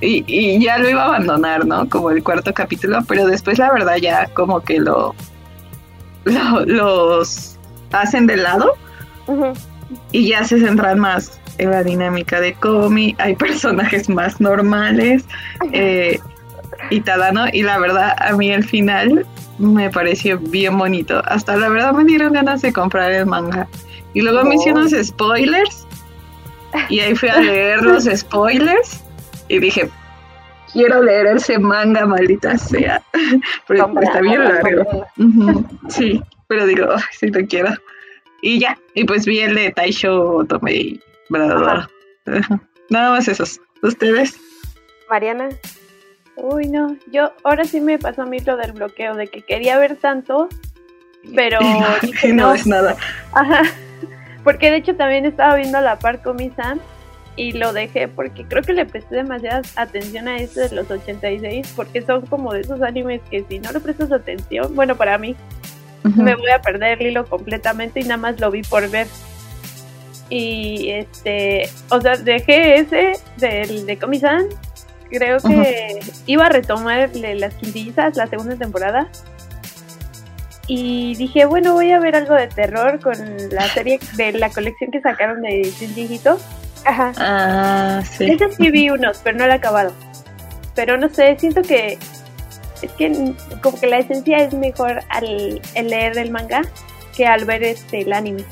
Y, 0.00 0.24
y 0.26 0.62
ya 0.62 0.78
lo 0.78 0.88
iba 0.90 1.02
a 1.02 1.06
abandonar, 1.06 1.66
¿no? 1.66 1.88
Como 1.88 2.10
el 2.10 2.22
cuarto 2.22 2.52
capítulo, 2.54 3.00
pero 3.06 3.26
después 3.26 3.58
la 3.58 3.72
verdad 3.72 3.96
ya 3.96 4.26
como 4.34 4.60
que 4.60 4.78
lo, 4.80 5.14
lo- 6.24 6.64
los 6.66 7.56
hacen 7.92 8.26
de 8.26 8.36
lado 8.36 8.74
y 10.12 10.28
ya 10.28 10.44
se 10.44 10.58
centran 10.60 10.98
más 10.98 11.38
en 11.60 11.70
la 11.70 11.82
dinámica 11.82 12.40
de 12.40 12.54
Komi, 12.54 13.14
hay 13.18 13.36
personajes 13.36 14.08
más 14.08 14.40
normales, 14.40 15.24
eh, 15.72 16.18
y 16.90 17.00
Tadano, 17.00 17.46
y 17.52 17.62
la 17.62 17.78
verdad 17.78 18.16
a 18.18 18.32
mí 18.36 18.50
el 18.50 18.64
final 18.64 19.26
me 19.58 19.90
pareció 19.90 20.38
bien 20.38 20.78
bonito. 20.78 21.22
Hasta 21.26 21.56
la 21.56 21.68
verdad 21.68 21.92
me 21.92 22.04
dieron 22.04 22.32
ganas 22.32 22.62
de 22.62 22.72
comprar 22.72 23.12
el 23.12 23.26
manga. 23.26 23.68
Y 24.14 24.22
luego 24.22 24.42
me 24.44 24.56
hicieron 24.56 24.86
unos 24.86 25.06
spoilers. 25.06 25.86
Y 26.88 27.00
ahí 27.00 27.14
fui 27.14 27.28
a 27.28 27.40
leer 27.40 27.82
los 27.82 28.04
spoilers. 28.04 29.02
Y 29.48 29.58
dije, 29.58 29.90
quiero 30.72 31.02
leer 31.02 31.26
ese 31.36 31.58
manga, 31.58 32.06
maldita 32.06 32.56
sea. 32.56 33.02
Pero 33.68 33.92
está 34.00 34.20
bien 34.20 34.44
largo. 34.44 35.06
Sí, 35.88 36.22
pero 36.48 36.66
digo, 36.66 36.86
si 37.12 37.28
lo 37.28 37.46
quiero. 37.46 37.70
Y 38.42 38.58
ya, 38.58 38.76
y 38.94 39.04
pues 39.04 39.24
vi 39.26 39.40
el 39.40 39.54
de 39.54 39.70
Taisho 39.70 40.44
Tomei, 40.48 41.00
Nada 42.90 43.10
más 43.10 43.28
esos. 43.28 43.60
¿Ustedes? 43.82 44.38
Mariana. 45.08 45.48
Uy, 46.36 46.68
no, 46.68 46.96
yo 47.12 47.32
ahora 47.44 47.64
sí 47.64 47.80
me 47.80 47.98
pasó 47.98 48.22
a 48.22 48.26
mí 48.26 48.40
lo 48.40 48.56
del 48.56 48.72
bloqueo, 48.72 49.14
de 49.14 49.26
que 49.26 49.42
quería 49.42 49.78
ver 49.78 49.96
tanto, 49.96 50.48
pero 51.34 51.58
no, 52.34 52.54
es 52.54 52.66
nada. 52.66 52.96
Ajá, 53.32 53.62
porque 54.42 54.70
de 54.70 54.78
hecho 54.78 54.96
también 54.96 55.26
estaba 55.26 55.56
viendo 55.56 55.80
la 55.80 55.98
par 55.98 56.22
con 56.22 56.36
mi 56.36 56.50
Sam 56.50 56.80
y 57.36 57.52
lo 57.52 57.72
dejé 57.72 58.08
porque 58.08 58.44
creo 58.44 58.62
que 58.62 58.72
le 58.72 58.86
presté 58.86 59.16
demasiada 59.16 59.62
atención 59.76 60.28
a 60.28 60.38
este 60.38 60.68
de 60.68 60.74
los 60.74 60.90
86 60.90 61.72
porque 61.76 62.02
son 62.02 62.26
como 62.26 62.52
de 62.52 62.60
esos 62.60 62.82
animes 62.82 63.20
que 63.30 63.44
si 63.48 63.58
no 63.58 63.70
le 63.72 63.80
prestas 63.80 64.12
atención, 64.12 64.74
bueno, 64.74 64.96
para 64.96 65.18
mí 65.18 65.36
me 66.02 66.34
voy 66.34 66.50
a 66.50 66.62
perder 66.62 67.00
el 67.00 67.08
hilo 67.08 67.26
completamente 67.26 68.00
y 68.00 68.04
nada 68.04 68.16
más 68.16 68.40
lo 68.40 68.50
vi 68.50 68.62
por 68.62 68.88
ver. 68.90 69.06
Y 70.30 70.90
este, 70.90 71.68
o 71.90 72.00
sea, 72.00 72.16
dejé 72.16 72.76
ese 72.76 73.12
del 73.36 73.86
de 73.86 73.98
Comisan. 73.98 74.46
Creo 75.10 75.38
que 75.38 75.98
iba 76.26 76.46
a 76.46 76.48
retomar 76.48 77.10
las 77.16 77.54
quintillizas 77.54 78.16
la 78.16 78.28
segunda 78.28 78.56
temporada. 78.56 79.08
Y 80.68 81.16
dije, 81.16 81.46
bueno, 81.46 81.74
voy 81.74 81.90
a 81.90 81.98
ver 81.98 82.14
algo 82.14 82.34
de 82.34 82.46
terror 82.46 83.00
con 83.00 83.16
la 83.50 83.66
serie 83.68 83.98
de 84.16 84.32
la 84.32 84.50
colección 84.50 84.92
que 84.92 85.00
sacaron 85.00 85.42
de 85.42 85.64
Jinjito. 85.64 86.38
Ajá. 86.84 87.12
Ah, 87.18 88.02
sí. 88.08 88.30
Ese 88.30 88.52
sí 88.52 88.70
vi 88.70 88.88
unos, 88.88 89.18
pero 89.18 89.36
no 89.36 89.46
lo 89.46 89.52
he 89.52 89.56
acabado. 89.56 89.92
Pero 90.76 90.96
no 90.96 91.08
sé, 91.08 91.36
siento 91.40 91.62
que 91.62 91.98
es 92.82 92.92
que 92.92 93.34
como 93.62 93.78
que 93.78 93.86
la 93.86 93.98
esencia 93.98 94.38
es 94.38 94.54
mejor 94.54 95.00
al, 95.08 95.60
leer 95.74 96.16
el 96.18 96.30
manga 96.30 96.62
que 97.16 97.26
al 97.26 97.44
ver 97.44 97.62
este 97.62 98.02
el 98.02 98.12
anime. 98.12 98.44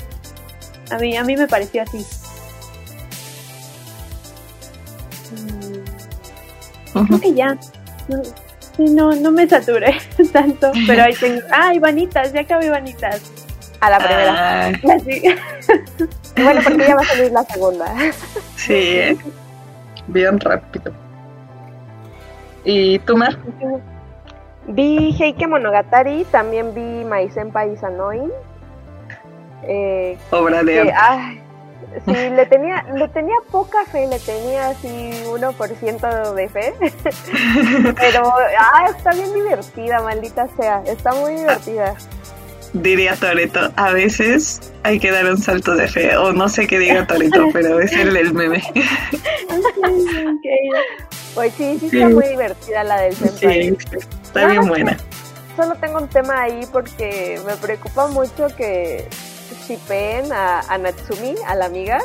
A 0.91 0.99
mí, 0.99 1.17
a 1.17 1.25
mí 1.25 1.37
me 1.37 1.47
pareció 1.47 1.83
así. 1.83 2.05
Mm, 6.95 7.07
creo 7.07 7.21
que 7.21 7.35
ya. 7.35 7.59
No, 8.09 8.23
no, 8.79 9.15
no 9.15 9.31
me 9.31 9.49
saturé 9.49 9.99
tanto, 10.33 10.71
pero 10.87 11.03
ahí 11.03 11.15
tengo. 11.15 11.43
¡Ah, 11.51 11.75
Ivanitas! 11.75 12.33
Ya 12.33 12.41
acabé 12.41 12.67
Ivanitas. 12.67 13.23
A 13.81 13.91
la 13.91 13.99
primera. 13.99 14.69
Ah. 14.69 14.73
bueno, 16.37 16.61
porque 16.65 16.87
ya 16.87 16.97
va 16.97 17.03
a 17.03 17.05
salir 17.05 17.33
la 17.33 17.45
segunda. 17.45 17.95
Sí, 18.57 19.17
bien 20.09 20.41
rápido. 20.41 20.93
¿Y 22.65 22.99
tú, 22.99 23.17
Mar? 23.17 23.39
Vi 24.67 25.17
Heike 25.19 25.47
Monogatari, 25.47 26.27
también 26.31 26.75
vi 26.75 27.05
My 27.05 27.31
Senpai 27.31 27.77
Sanoin. 27.77 28.31
Eh, 29.65 30.17
Obra 30.31 30.63
de 30.63 30.93
sí, 32.05 32.13
le 32.13 32.47
tenía, 32.47 32.85
le 32.95 33.09
tenía 33.09 33.37
poca 33.51 33.85
fe, 33.87 34.07
le 34.07 34.19
tenía 34.19 34.69
así 34.69 35.11
1% 35.27 36.35
de 36.35 36.49
fe. 36.49 36.75
Pero 37.97 38.33
ah, 38.59 38.91
está 38.97 39.13
bien 39.13 39.33
divertida, 39.33 40.01
maldita 40.03 40.49
sea, 40.57 40.83
está 40.87 41.13
muy 41.13 41.35
divertida. 41.35 41.95
Diría 42.75 43.17
Toreto, 43.17 43.73
a 43.77 43.93
veces 43.93 44.73
hay 44.83 45.01
que 45.01 45.11
dar 45.11 45.25
un 45.25 45.39
salto 45.39 45.75
de 45.75 45.89
fe, 45.89 46.15
o 46.19 46.33
no 46.33 46.51
sé 46.51 46.67
qué 46.67 46.79
diga 46.79 47.07
Toreto, 47.07 47.49
pero 47.53 47.81
es 47.81 47.93
el, 47.93 48.15
el 48.15 48.35
meme. 48.35 48.63
Pues 51.35 51.55
sí, 51.55 51.79
sí, 51.81 51.87
está 51.87 52.09
muy 52.11 52.29
divertida 52.29 52.85
la 52.85 53.01
del 53.01 53.15
senpai. 53.15 53.63
Sí, 53.63 53.77
está 54.23 54.47
bien 54.49 54.67
buena. 54.69 54.97
Solo 55.57 55.75
tengo 55.77 55.99
un 55.99 56.09
tema 56.09 56.43
ahí 56.43 56.61
porque 56.71 57.41
me 57.47 57.57
preocupa 57.57 58.09
mucho 58.09 58.49
que 58.55 59.09
shipeen 59.69 60.33
a, 60.33 60.61
a 60.61 60.79
Natsumi, 60.79 61.35
a 61.47 61.55
la 61.55 61.67
amiga, 61.67 62.01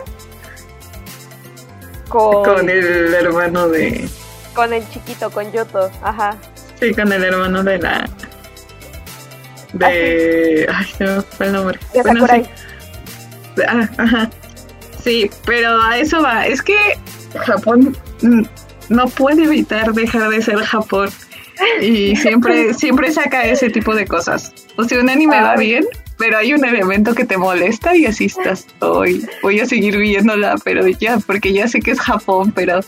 con, 2.09 2.43
con 2.43 2.70
el 2.70 3.14
hermano 3.14 3.70
de... 3.70 4.07
Con 4.53 4.74
el 4.74 4.88
chiquito, 4.89 5.32
con 5.32 5.51
Yoto, 5.51 5.89
ajá. 6.03 6.38
Sí, 6.80 6.93
con 6.93 7.11
el 7.11 7.24
hermano 7.24 7.64
de 7.64 7.80
la... 7.80 8.09
De... 9.74 10.68
Ay, 10.72 10.86
se 10.97 11.03
me 11.05 11.22
fue 11.22 11.45
el 11.47 11.53
nombre. 11.53 11.80
De 11.93 12.01
bueno, 12.03 12.28
sí. 12.28 12.43
Ah, 13.68 13.89
ajá. 13.97 14.30
Sí, 15.03 15.30
pero 15.45 15.82
a 15.82 15.97
eso 15.97 16.22
va. 16.22 16.45
Es 16.45 16.61
que 16.61 16.76
Japón 17.45 17.97
no 18.89 19.07
puede 19.07 19.43
evitar 19.45 19.91
dejar 19.93 20.30
de 20.30 20.41
ser 20.41 20.57
Japón. 20.57 21.09
Y 21.82 22.16
siempre, 22.16 22.74
siempre 22.76 23.11
saca 23.11 23.43
ese 23.43 23.70
tipo 23.70 23.95
de 23.95 24.05
cosas. 24.05 24.53
O 24.78 24.84
sea, 24.84 24.99
un 24.99 25.09
anime 25.09 25.41
va 25.41 25.55
bien, 25.55 25.86
pero 26.24 26.38
hay 26.38 26.53
un 26.53 26.63
elemento 26.63 27.13
que 27.13 27.26
te 27.26 27.36
molesta 27.36 27.97
y 27.97 28.05
así 28.05 28.28
estás 28.28 28.65
hoy. 28.80 29.28
Voy 29.41 29.59
a 29.59 29.65
seguir 29.65 29.97
viéndola, 29.97 30.55
pero 30.63 30.88
ya, 30.88 31.19
porque 31.19 31.51
ya 31.51 31.67
sé 31.67 31.82
que 31.82 31.91
es 31.91 31.99
Japón, 31.99 32.53
pero 32.55 32.80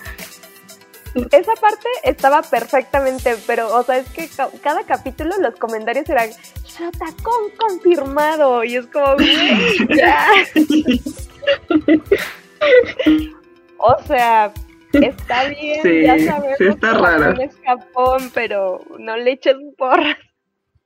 esa 1.32 1.54
parte 1.60 1.90
estaba 2.04 2.44
perfectamente, 2.44 3.36
pero, 3.46 3.76
o 3.76 3.84
sea, 3.84 3.98
es 3.98 4.08
que 4.08 4.30
cada 4.64 4.84
capítulo 4.84 5.36
los 5.42 5.54
comentarios 5.56 6.10
eran 6.10 6.30
Shotacon 6.66 7.50
confirmado, 7.58 8.64
y 8.64 8.78
es 8.78 8.88
como, 8.88 9.18
ya. 9.90 10.28
o 13.80 14.02
sea, 14.08 14.54
Está 14.94 15.50
bien, 15.50 16.06
ya 16.06 16.18
sabemos 16.20 16.58
sí 16.58 16.68
está 16.68 16.94
raro. 16.94 17.32
es 17.42 17.54
Japón, 17.66 18.32
pero 18.34 18.80
no 18.98 19.18
le 19.18 19.34
eches 19.34 19.58
porras. 19.78 20.16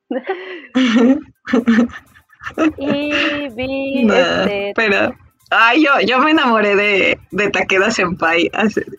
y 2.77 3.49
vi 3.49 4.07
este... 4.11 4.73
Pero, 4.75 5.15
ay, 5.51 5.83
yo, 5.83 5.91
yo 6.05 6.19
me 6.19 6.31
enamoré 6.31 6.75
de, 6.75 7.19
de 7.31 7.49
Takeda 7.49 7.91
Senpai. 7.91 8.51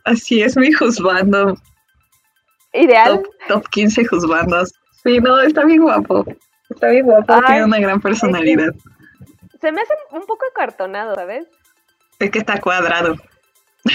Así, 0.04 0.42
es 0.42 0.56
mi 0.56 0.72
juzgando. 0.72 1.56
Ideal. 2.72 3.22
Top, 3.48 3.68
15 3.68 4.06
juzgandos. 4.06 4.72
Sí, 5.02 5.18
no, 5.18 5.40
está 5.40 5.64
bien 5.64 5.82
guapo. 5.82 6.24
Está 6.68 6.88
bien 6.88 7.06
guapo, 7.06 7.40
tiene 7.46 7.64
una 7.64 7.80
gran 7.80 8.00
personalidad. 8.00 8.72
Se 9.60 9.72
me 9.72 9.82
hace 9.82 9.92
un 10.12 10.24
poco 10.26 10.44
acartonado, 10.50 11.14
¿sabes? 11.14 11.46
Es 12.18 12.30
que 12.30 12.38
está 12.38 12.60
cuadrado. 12.60 13.16
que 13.84 13.92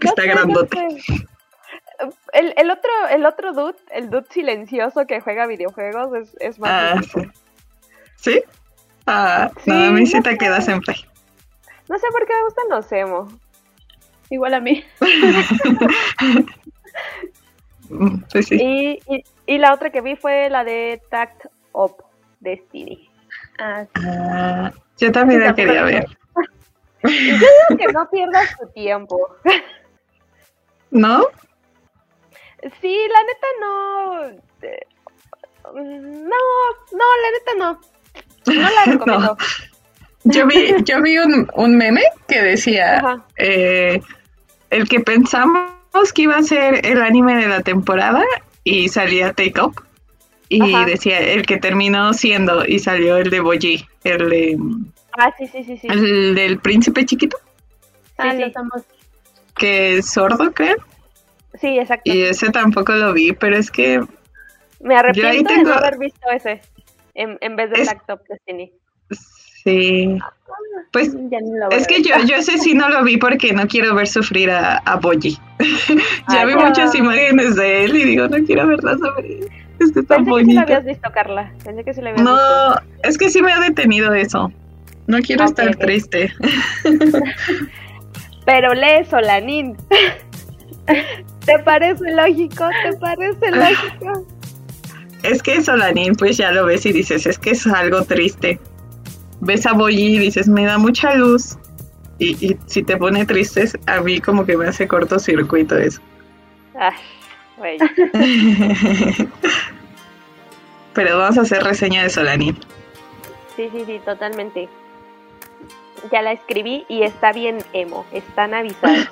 está 0.00 0.24
grandote. 0.24 0.78
El, 2.32 2.54
el, 2.56 2.70
otro, 2.70 2.90
el 3.10 3.26
otro 3.26 3.52
dude, 3.52 3.78
el 3.90 4.10
dude 4.10 4.26
silencioso 4.30 5.06
que 5.06 5.20
juega 5.20 5.46
videojuegos 5.46 6.14
es, 6.14 6.36
es 6.40 6.58
más. 6.58 6.70
Ah, 6.70 7.00
sí. 7.02 7.30
¿Sí? 8.16 8.42
Ah, 9.06 9.50
no, 9.66 9.74
a 9.74 9.90
mí 9.90 10.06
sí 10.06 10.20
te 10.20 10.38
quedas 10.38 10.68
en 10.68 10.80
play. 10.80 10.96
No 11.88 11.98
sé 11.98 12.06
por 12.12 12.26
qué 12.26 12.34
me 12.34 12.44
gustan 12.44 12.64
los 12.70 12.92
emo. 12.92 13.28
Igual 14.30 14.54
a 14.54 14.60
mí. 14.60 14.84
Sí, 18.28 18.42
sí. 18.42 18.56
Y, 18.58 19.14
y, 19.14 19.24
y, 19.44 19.58
la 19.58 19.74
otra 19.74 19.90
que 19.90 20.00
vi 20.00 20.16
fue 20.16 20.48
la 20.48 20.64
de 20.64 21.02
Tact 21.10 21.44
Up 21.72 22.02
Destiny. 22.40 23.10
Ah, 23.58 23.84
ah 24.06 24.72
yo 24.96 25.12
también 25.12 25.40
la 25.40 25.54
quería 25.54 25.82
ver. 25.82 26.06
Yo 27.04 27.10
digo 27.10 27.76
que 27.76 27.92
no 27.92 28.08
pierdas 28.08 28.56
tu 28.56 28.68
tiempo. 28.68 29.18
¿No? 30.92 31.26
Sí, 32.80 32.96
la 33.08 33.22
neta 33.22 33.46
no. 33.60 34.24
Eh, 34.62 34.86
no, 35.74 36.36
no, 36.92 37.04
la 37.22 37.30
neta 37.32 37.52
no. 37.58 37.80
No 38.46 38.70
la 38.70 38.84
recomiendo. 38.92 39.36
Yo 40.24 40.46
vi, 40.46 40.74
yo 40.84 41.02
vi 41.02 41.18
un, 41.18 41.50
un 41.54 41.76
meme 41.76 42.02
que 42.28 42.40
decía 42.40 43.24
eh, 43.36 44.00
el 44.70 44.88
que 44.88 45.00
pensamos 45.00 45.66
que 46.14 46.22
iba 46.22 46.36
a 46.36 46.42
ser 46.42 46.86
el 46.86 47.02
anime 47.02 47.34
de 47.34 47.48
la 47.48 47.62
temporada 47.62 48.22
y 48.62 48.88
salía 48.88 49.32
Take 49.32 49.60
Up. 49.60 49.82
Y 50.48 50.84
decía 50.84 51.18
el 51.18 51.46
que 51.46 51.56
terminó 51.56 52.12
siendo 52.12 52.66
y 52.66 52.78
salió 52.78 53.16
el 53.16 53.30
de 53.30 53.40
Boji, 53.40 53.88
el 54.04 54.28
de 54.28 54.58
Ah, 55.18 55.32
sí, 55.38 55.46
sí, 55.46 55.64
sí, 55.64 55.78
sí. 55.78 55.86
¿El 55.88 56.34
del 56.34 56.58
príncipe 56.58 57.04
chiquito? 57.04 57.38
Ah, 58.18 58.34
sí. 58.34 58.44
Que 59.56 59.98
es 59.98 60.10
sordo, 60.10 60.52
creo. 60.52 60.76
Sí, 61.60 61.78
exacto. 61.78 62.10
Y 62.12 62.22
ese 62.22 62.50
tampoco 62.50 62.92
lo 62.92 63.12
vi, 63.12 63.32
pero 63.32 63.56
es 63.56 63.70
que... 63.70 64.02
Me 64.80 64.96
arrepiento 64.96 65.52
de 65.52 65.62
no 65.62 65.74
haber 65.74 65.98
visto 65.98 66.28
ese 66.30 66.60
en, 67.14 67.38
en 67.40 67.56
vez 67.56 67.70
de 67.70 67.82
es... 67.82 67.86
Laptop 67.86 68.20
Destiny. 68.28 68.72
Sí. 69.64 70.18
Pues 70.92 71.14
no 71.14 71.30
voy 71.30 71.78
es 71.78 71.86
que 71.86 72.02
yo, 72.02 72.14
yo 72.26 72.36
ese 72.36 72.58
sí 72.58 72.74
no 72.74 72.88
lo 72.88 73.04
vi 73.04 73.16
porque 73.16 73.52
no 73.52 73.66
quiero 73.66 73.94
ver 73.94 74.08
sufrir 74.08 74.50
a, 74.50 74.78
a 74.78 74.96
Boyi. 74.96 75.38
ya 76.32 76.44
vi 76.44 76.54
muchas 76.54 76.94
imágenes 76.94 77.54
de 77.54 77.84
él 77.84 77.96
y 77.96 78.04
digo, 78.04 78.26
no 78.28 78.44
quiero 78.44 78.66
verla 78.66 78.98
sobre 78.98 79.38
Es 79.78 79.92
que 79.92 80.00
está 80.00 80.16
Pensé 80.16 80.18
que 80.18 80.24
sí 80.24 80.30
bonito. 80.30 80.54
lo 80.54 80.60
habías 80.60 80.84
visto, 80.84 81.10
Carla. 81.12 81.52
Pensé 81.64 81.84
que 81.84 81.94
sí 81.94 82.00
lo 82.00 82.08
habías 82.08 82.24
visto. 82.24 82.34
No, 82.34 82.74
es 83.04 83.18
que 83.18 83.30
sí 83.30 83.40
me 83.40 83.52
ha 83.52 83.60
detenido 83.60 84.12
eso. 84.12 84.52
No 85.06 85.18
quiero 85.20 85.44
estar 85.44 85.74
triste. 85.76 86.32
Pero 88.44 88.74
lee 88.74 89.04
Solanín. 89.08 89.76
¿Te 91.44 91.58
parece 91.60 92.10
lógico? 92.12 92.68
¿Te 92.84 92.96
parece 92.98 93.50
lógico? 93.50 94.26
Es 95.22 95.42
que 95.42 95.62
Solanín, 95.62 96.14
pues 96.14 96.36
ya 96.36 96.52
lo 96.52 96.66
ves 96.66 96.86
y 96.86 96.92
dices, 96.92 97.26
es 97.26 97.38
que 97.38 97.50
es 97.50 97.66
algo 97.66 98.02
triste. 98.02 98.60
Ves 99.40 99.66
a 99.66 99.72
Boyi 99.72 100.16
y 100.16 100.18
dices, 100.18 100.48
me 100.48 100.64
da 100.64 100.78
mucha 100.78 101.14
luz. 101.14 101.56
Y, 102.18 102.30
y 102.44 102.56
si 102.66 102.82
te 102.82 102.96
pone 102.96 103.24
triste, 103.24 103.68
a 103.86 104.00
mí 104.00 104.20
como 104.20 104.44
que 104.44 104.56
me 104.56 104.66
hace 104.66 104.86
cortocircuito 104.86 105.76
eso. 105.78 106.00
Ay, 106.78 106.94
güey. 107.56 107.78
Pero 110.94 111.18
vamos 111.18 111.38
a 111.38 111.42
hacer 111.42 111.62
reseña 111.62 112.02
de 112.02 112.10
Solanín. 112.10 112.58
Sí, 113.56 113.68
sí, 113.72 113.84
sí, 113.86 114.00
totalmente. 114.04 114.68
Ya 116.10 116.22
la 116.22 116.32
escribí 116.32 116.84
y 116.88 117.02
está 117.02 117.32
bien 117.32 117.58
emo. 117.72 118.04
Están 118.12 118.54
avisados. 118.54 119.08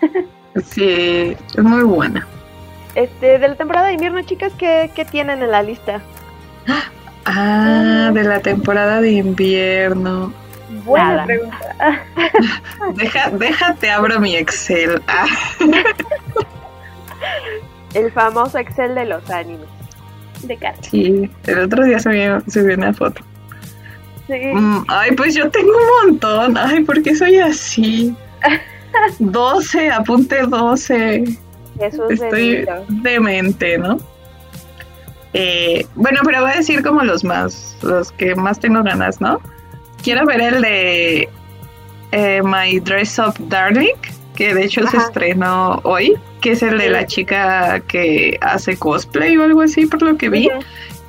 Sí, 0.64 1.36
es 1.56 1.62
muy 1.62 1.82
buena. 1.82 2.26
Este, 2.94 3.38
de 3.38 3.48
la 3.48 3.54
temporada 3.56 3.88
de 3.88 3.94
invierno, 3.94 4.22
chicas, 4.22 4.52
¿qué, 4.58 4.90
qué 4.94 5.04
tienen 5.04 5.42
en 5.42 5.50
la 5.50 5.62
lista? 5.62 6.00
Ah, 7.26 8.10
de 8.14 8.22
la 8.22 8.40
temporada 8.40 9.00
de 9.00 9.12
invierno. 9.12 10.32
Buena 10.84 11.10
Nada. 11.10 11.24
pregunta. 11.26 11.58
Deja, 12.94 13.30
déjate, 13.30 13.90
abro 13.90 14.18
mi 14.20 14.36
Excel. 14.36 15.02
Ah, 15.06 15.26
El 17.94 18.10
famoso 18.12 18.58
Excel 18.58 18.94
de 18.94 19.04
los 19.06 19.28
animes. 19.30 19.68
De 20.42 20.56
cara. 20.56 20.76
sí, 20.82 21.30
el 21.46 21.58
otro 21.60 21.84
día 21.84 21.98
subí, 21.98 22.20
subí 22.50 22.74
una 22.74 22.92
foto. 22.92 23.22
Sí. 24.26 24.34
Mm, 24.54 24.84
ay, 24.88 25.12
pues 25.12 25.34
yo 25.34 25.50
tengo 25.50 25.70
un 25.70 26.08
montón. 26.10 26.56
Ay, 26.58 26.84
¿por 26.84 27.02
qué 27.02 27.14
soy 27.14 27.38
así? 27.38 28.14
12, 29.18 29.90
apunte 29.90 30.42
12. 30.42 31.24
Jesús 31.78 32.10
Estoy 32.10 32.64
bendito. 32.64 32.84
demente, 32.88 33.78
¿no? 33.78 33.98
Eh, 35.32 35.86
bueno, 35.94 36.20
pero 36.24 36.40
voy 36.40 36.52
a 36.52 36.56
decir 36.56 36.82
como 36.82 37.02
los 37.02 37.22
más, 37.22 37.76
los 37.82 38.10
que 38.12 38.34
más 38.34 38.58
tengo 38.58 38.82
ganas, 38.82 39.20
¿no? 39.20 39.40
Quiero 40.02 40.24
ver 40.24 40.40
el 40.40 40.62
de 40.62 41.28
eh, 42.12 42.42
My 42.42 42.80
Dress 42.80 43.18
Up 43.18 43.34
Darling, 43.48 43.96
que 44.34 44.54
de 44.54 44.64
hecho 44.64 44.86
se 44.86 44.96
estrenó 44.96 45.80
hoy, 45.84 46.14
que 46.40 46.52
es 46.52 46.62
el 46.62 46.78
de 46.78 46.88
la 46.88 47.06
chica 47.06 47.80
que 47.80 48.38
hace 48.40 48.78
cosplay 48.78 49.36
o 49.36 49.44
algo 49.44 49.62
así, 49.62 49.86
por 49.86 50.00
lo 50.02 50.16
que 50.16 50.30
vi. 50.30 50.48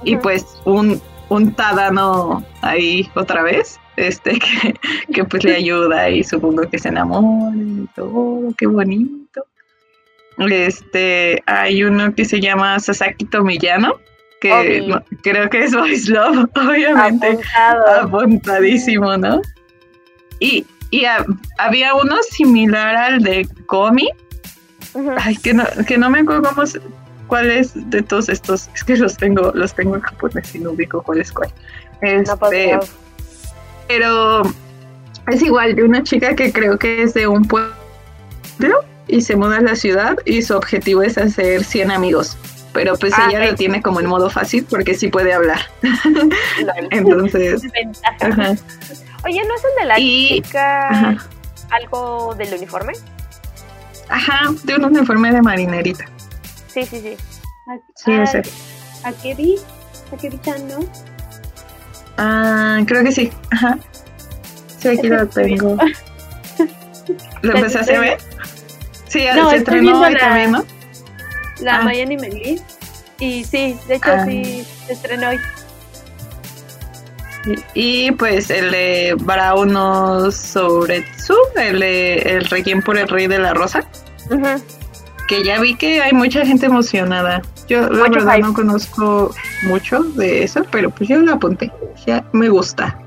Y 0.04 0.18
pues 0.18 0.60
un, 0.66 1.02
un 1.30 1.54
Tadano 1.54 2.44
ahí 2.62 3.10
otra 3.16 3.44
vez, 3.44 3.80
este 3.98 4.40
que, 4.40 4.74
que 5.14 5.24
pues 5.26 5.44
le 5.44 5.56
ayuda 5.58 6.10
y 6.10 6.24
supongo 6.24 6.70
que 6.70 6.80
se 6.80 6.88
enamoran 6.90 7.84
y 7.84 7.88
todo, 7.96 8.54
qué 8.58 8.66
bonito. 8.68 9.46
Este, 10.38 11.42
hay 11.48 11.84
uno 11.84 12.14
que 12.14 12.24
se 12.26 12.40
llama 12.40 12.80
Sasaki 12.80 13.26
Tomiyano, 13.26 13.96
que 14.40 14.82
no- 14.88 15.04
creo 15.24 15.50
que 15.50 15.64
es 15.64 15.74
Voice 15.74 16.12
Love, 16.12 16.48
obviamente, 16.56 17.28
Apuntado. 17.28 18.02
apuntadísimo, 18.04 19.18
¿no? 19.18 19.42
Y, 20.40 20.64
y 20.92 21.06
ha- 21.06 21.26
había 21.58 21.96
uno 21.96 22.18
similar 22.30 22.96
al 22.96 23.24
de 23.24 23.48
Komi. 23.66 24.10
Ay, 25.18 25.36
que 25.38 25.54
no, 25.56 25.64
que 25.88 25.98
no 25.98 26.10
me 26.12 26.20
acuerdo 26.20 26.44
cómo 26.50 26.68
se- 26.68 26.82
cuál 27.26 27.50
es 27.50 27.72
de 27.90 28.04
todos 28.04 28.30
estos. 28.30 28.70
Es 28.76 28.84
que 28.84 28.96
los 28.96 29.18
tengo, 29.18 29.52
los 29.56 29.74
tengo 29.74 29.96
en 29.96 30.02
japonés 30.02 30.54
y 30.54 30.60
no 30.60 30.72
ubico 30.72 31.02
cuál 31.02 31.20
es 31.22 31.32
cuál. 31.32 31.50
Este. 32.02 32.78
Pero 33.88 34.44
es 35.28 35.42
igual 35.42 35.76
de 35.76 35.84
una 35.84 36.04
chica 36.04 36.36
que 36.36 36.52
creo 36.52 36.78
que 36.78 37.04
es 37.04 37.14
de 37.14 37.28
un 37.28 37.46
pueblo 37.48 37.74
y 39.08 39.22
se 39.22 39.36
muda 39.36 39.58
a 39.58 39.62
la 39.62 39.76
ciudad 39.76 40.18
y 40.26 40.42
su 40.42 40.56
objetivo 40.56 41.02
es 41.04 41.18
hacer 41.18 41.64
100 41.64 41.92
amigos. 41.92 42.38
Pero 42.74 42.96
pues 42.98 43.14
Ah, 43.18 43.28
ella 43.30 43.46
lo 43.52 43.56
tiene 43.56 43.82
como 43.82 44.00
en 44.02 44.06
modo 44.08 44.30
fácil 44.30 44.66
porque 44.70 44.94
sí 44.94 45.08
puede 45.08 45.34
hablar. 45.34 45.60
Entonces, 46.92 47.62
ajá. 48.22 48.56
Oye, 49.26 49.42
¿no 49.48 49.56
es 49.56 49.62
el 49.64 49.82
de 49.82 49.86
la 49.88 50.00
Y- 50.00 50.42
chica 50.42 50.90
ajá. 50.90 51.18
algo 51.72 52.36
del 52.38 52.54
uniforme? 52.54 52.94
Ajá, 54.10 54.42
de 54.64 54.76
un 54.76 54.86
uniforme 54.86 55.32
de 55.32 55.42
marinerita. 55.42 56.06
Sí, 56.68 56.84
sí, 56.86 57.02
sí. 57.02 57.18
Sí, 57.96 58.12
Ah, 58.12 58.24
ese. 58.24 58.42
Akebi. 59.04 59.56
Akebi-chan, 60.14 60.68
¿no? 60.68 60.80
Ah, 62.18 62.80
creo 62.86 63.04
que 63.04 63.12
sí. 63.12 63.32
Ajá. 63.52 63.78
Sí, 64.80 64.88
aquí 64.90 65.08
lo 65.08 65.28
tengo. 65.28 65.78
¿Lo 67.42 67.56
empezaste 67.56 67.96
a 67.96 68.00
ver? 68.00 68.18
Sí, 69.08 69.26
No, 69.36 69.50
se 69.50 69.58
estrenó 69.58 70.02
hoy 70.02 70.14
la- 70.14 70.20
también, 70.20 70.52
¿no? 70.52 70.66
La 71.62 71.78
Ah. 71.80 71.84
Miami 71.84 72.18
Melis. 72.18 72.62
Y 73.20 73.44
sí, 73.46 73.76
de 73.88 73.96
hecho 73.96 74.12
Ah. 74.12 74.26
sí, 74.26 74.66
se 74.86 74.94
estrenó 74.94 75.30
hoy. 75.30 75.40
Y, 77.74 78.08
y, 78.08 78.12
pues 78.12 78.50
el 78.50 78.72
de 78.72 79.16
Brauno 79.20 80.30
Souretsu, 80.32 81.36
el 81.56 81.82
El 81.82 82.46
Requiem 82.46 82.82
por 82.82 82.98
el 82.98 83.08
Rey 83.08 83.28
de 83.28 83.40
la 83.40 83.54
Rosa. 83.54 83.84
Que 85.28 85.44
ya 85.44 85.60
vi 85.60 85.76
que 85.76 86.02
hay 86.02 86.14
mucha 86.14 86.46
gente 86.46 86.66
emocionada. 86.66 87.42
Yo 87.68 87.82
la 87.82 87.90
Mucho 87.90 88.12
verdad 88.12 88.36
hype. 88.36 88.48
no 88.48 88.54
conozco 88.54 89.36
mucho 89.64 90.04
de 90.04 90.44
eso, 90.44 90.66
pero 90.72 90.90
pues 90.90 91.10
yo 91.10 91.18
lo 91.20 91.34
apunté. 91.34 91.72
Ya 92.06 92.24
me 92.32 92.50
gusta. 92.50 92.98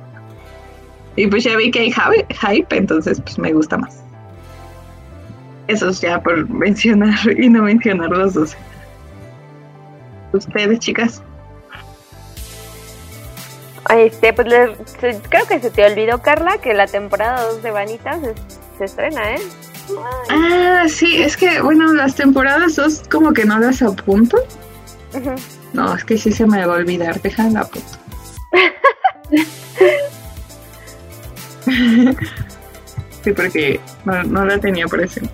Y 1.17 1.27
pues 1.27 1.45
ya 1.45 1.57
vi 1.57 1.71
que 1.71 1.81
hay 1.81 1.93
hype, 1.93 2.77
entonces 2.77 3.21
pues 3.21 3.39
me 3.39 3.53
gusta 3.53 3.79
más. 3.79 3.97
Eso 5.67 5.89
es 5.89 6.01
ya 6.01 6.21
por 6.21 6.49
mencionar 6.49 7.17
y 7.39 7.49
no 7.49 7.63
mencionar 7.63 8.11
los 8.11 8.35
dos. 8.35 8.57
Ustedes, 10.33 10.79
chicas. 10.79 11.23
Este, 13.89 14.33
pues 14.33 14.47
creo 15.29 15.47
que 15.47 15.59
se 15.59 15.71
te 15.71 15.85
olvidó, 15.85 16.23
Carla, 16.23 16.59
que 16.59 16.75
la 16.75 16.87
temporada 16.87 17.43
2 17.45 17.63
de 17.63 17.71
Vanitas 17.73 18.21
se, 18.21 18.35
se 18.79 18.85
estrena, 18.85 19.33
¿eh? 19.35 19.41
Ah, 20.31 20.85
sí, 20.89 21.23
es 21.23 21.37
que, 21.37 21.61
bueno, 21.61 21.93
las 21.93 22.15
temporadas 22.15 22.77
dos 22.77 23.03
como 23.11 23.33
que 23.33 23.45
no 23.45 23.59
las 23.59 23.83
apunto. 23.83 24.39
No, 25.73 25.95
es 25.95 26.05
que 26.05 26.17
sí 26.19 26.33
se 26.33 26.47
me 26.47 26.65
va 26.65 26.75
a 26.75 26.77
olvidar, 26.77 27.21
déjala 27.21 27.61
apunto. 27.61 27.99
sí, 33.25 33.33
porque 33.33 33.81
no, 34.05 34.23
no 34.25 34.45
la 34.45 34.59
tenía 34.59 34.87
presente. 34.87 35.31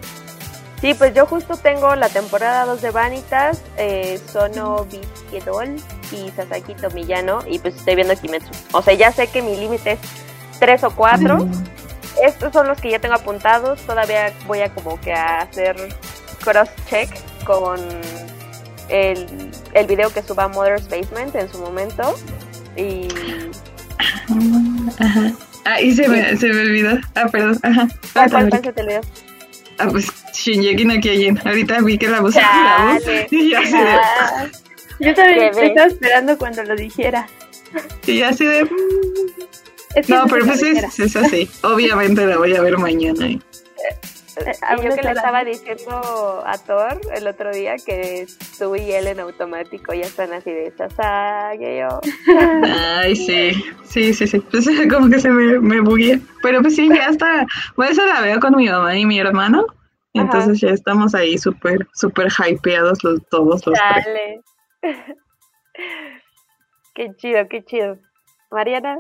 Sí, 0.81 0.95
pues 0.95 1.15
yo 1.15 1.27
justo 1.27 1.57
tengo 1.57 1.97
la 1.97 2.09
temporada 2.09 2.67
2 2.67 2.83
de 2.83 2.91
Vanitas, 2.91 3.63
eh, 3.79 4.21
Sono 4.31 4.85
Bisquedol 4.85 5.77
y 6.13 6.31
Sasaki 6.37 6.75
Tomiyano, 6.75 7.41
y 7.49 7.59
pues 7.59 7.77
estoy 7.77 7.95
viendo 7.95 8.15
Kimetsu. 8.15 8.51
O 8.73 8.83
sea, 8.83 8.93
ya 8.95 9.11
sé 9.11 9.29
que 9.29 9.41
mi 9.41 9.57
límite 9.57 9.93
es 9.93 10.01
3 10.61 10.85
o 10.85 10.91
4. 10.91 11.49
Estos 12.23 12.53
son 12.53 12.67
los 12.69 12.81
que 12.81 12.91
ya 12.91 12.99
tengo 12.99 13.15
apuntados. 13.15 13.81
Todavía 13.83 14.33
voy 14.47 14.61
a 14.61 14.69
como 14.71 15.01
que 15.01 15.13
a 15.13 15.43
hacer 15.43 15.77
cross-check 16.43 17.11
con 17.45 17.79
el, 18.89 19.27
el 19.75 19.87
video 19.87 20.13
que 20.13 20.23
suba 20.23 20.49
Mother's 20.49 20.89
Basement 20.89 21.35
en 21.35 21.51
su 21.51 21.59
momento. 21.59 22.17
Y 22.77 23.09
Ajá. 24.99 25.33
Ah, 25.65 25.81
y 25.81 25.93
se 25.93 26.09
me, 26.09 26.37
se 26.37 26.49
me 26.53 26.61
olvidó. 26.63 26.99
Ah, 27.15 27.27
perdón. 27.31 27.59
Ajá. 27.63 27.89
¿cuál, 28.13 28.31
cuál, 28.31 28.45
Ah, 28.47 28.49
cuál 28.51 28.63
se 28.65 28.73
te 28.73 28.83
olvidó? 28.83 29.01
Ah, 29.79 29.89
pues 29.91 30.07
Shinjeki 30.33 30.85
no 30.85 30.95
Kyojin. 31.01 31.39
Ahorita 31.45 31.81
vi 31.83 31.99
que 31.99 32.09
la 32.09 32.21
voz 32.21 32.35
la 32.35 32.93
voz 32.95 33.03
y 33.31 33.51
ya 33.51 33.59
así 33.61 33.73
de, 33.73 33.79
Ah, 33.79 34.47
yo 35.01 35.15
también 35.15 35.59
estaba 35.59 35.87
esperando 35.89 36.39
cuando 36.39 36.63
lo 36.63 36.77
dijera. 36.77 37.27
y 38.07 38.19
ya 38.21 38.29
así 38.29 38.47
de. 38.47 38.67
Es 39.97 40.07
que 40.07 40.13
No, 40.13 40.27
pero 40.27 40.45
pues 40.45 40.63
es, 40.63 40.99
es 41.01 41.17
así. 41.17 41.49
Obviamente 41.63 42.27
la 42.27 42.37
voy 42.37 42.55
a 42.55 42.61
ver 42.61 42.77
mañana. 42.77 43.27
¿eh? 43.27 43.41
a 44.63 44.77
Y 44.77 44.85
yo 44.85 44.95
que 44.95 45.03
le 45.03 45.13
estaba 45.13 45.43
diciendo 45.43 46.43
a 46.45 46.59
Thor 46.59 47.01
el 47.15 47.27
otro 47.27 47.51
día 47.53 47.77
que 47.77 48.27
tú 48.59 48.77
y 48.77 48.93
él 48.93 49.07
en 49.07 49.21
automático 49.21 49.95
ya 49.95 50.03
están 50.03 50.33
así 50.35 50.51
de 50.51 50.67
y 50.69 51.79
yo. 51.79 52.01
Ay, 52.99 53.17
sí, 53.17 53.65
sí, 53.85 54.13
sí, 54.13 54.27
sí. 54.27 54.41
Pues 54.41 54.69
como 54.91 55.09
que 55.09 55.21
se 55.21 55.31
me, 55.31 55.59
me 55.61 55.81
bugué. 55.81 56.21
Pero 56.43 56.61
pues 56.61 56.77
sí, 56.77 56.89
ya 56.89 57.09
está. 57.09 57.47
Por 57.75 57.87
eso 57.87 58.05
la 58.05 58.21
veo 58.21 58.39
con 58.39 58.55
mi 58.57 58.69
mamá 58.69 58.97
y 58.97 59.07
mi 59.07 59.19
hermano. 59.19 59.67
Ajá. 60.15 60.25
entonces 60.25 60.61
ya 60.61 60.71
estamos 60.71 61.15
ahí 61.15 61.37
súper, 61.37 61.87
súper 61.93 62.29
hypeados 62.29 63.05
los, 63.05 63.21
todos 63.29 63.47
los 63.47 63.63
tres. 63.63 63.79
Dale. 64.05 64.41
qué 66.95 67.11
chido, 67.17 67.49
qué 67.49 67.63
chido. 67.65 67.99
Mariana, 68.51 68.99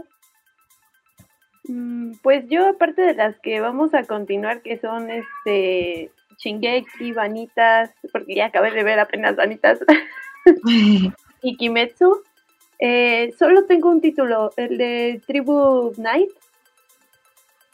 Pues 2.23 2.45
yo, 2.49 2.69
aparte 2.69 3.03
de 3.03 3.15
las 3.15 3.37
que 3.41 3.61
vamos 3.61 3.93
a 3.95 4.05
continuar, 4.05 4.63
que 4.63 4.79
son 4.79 5.11
este 5.11 6.11
Shingeki, 6.39 7.13
Vanitas, 7.13 7.91
porque 8.13 8.35
ya 8.37 8.47
acabé 8.47 8.71
de 8.71 8.85
ver 8.85 8.99
apenas 8.99 9.37
Vanitas, 9.37 9.79
y 11.43 11.57
Kimetsu, 11.57 12.23
eh, 12.79 13.35
solo 13.39 13.65
tengo 13.65 13.91
un 13.91 14.01
título, 14.01 14.53
el 14.57 14.79
de 14.79 15.21
Tribu 15.27 15.93
Night. 15.97 16.31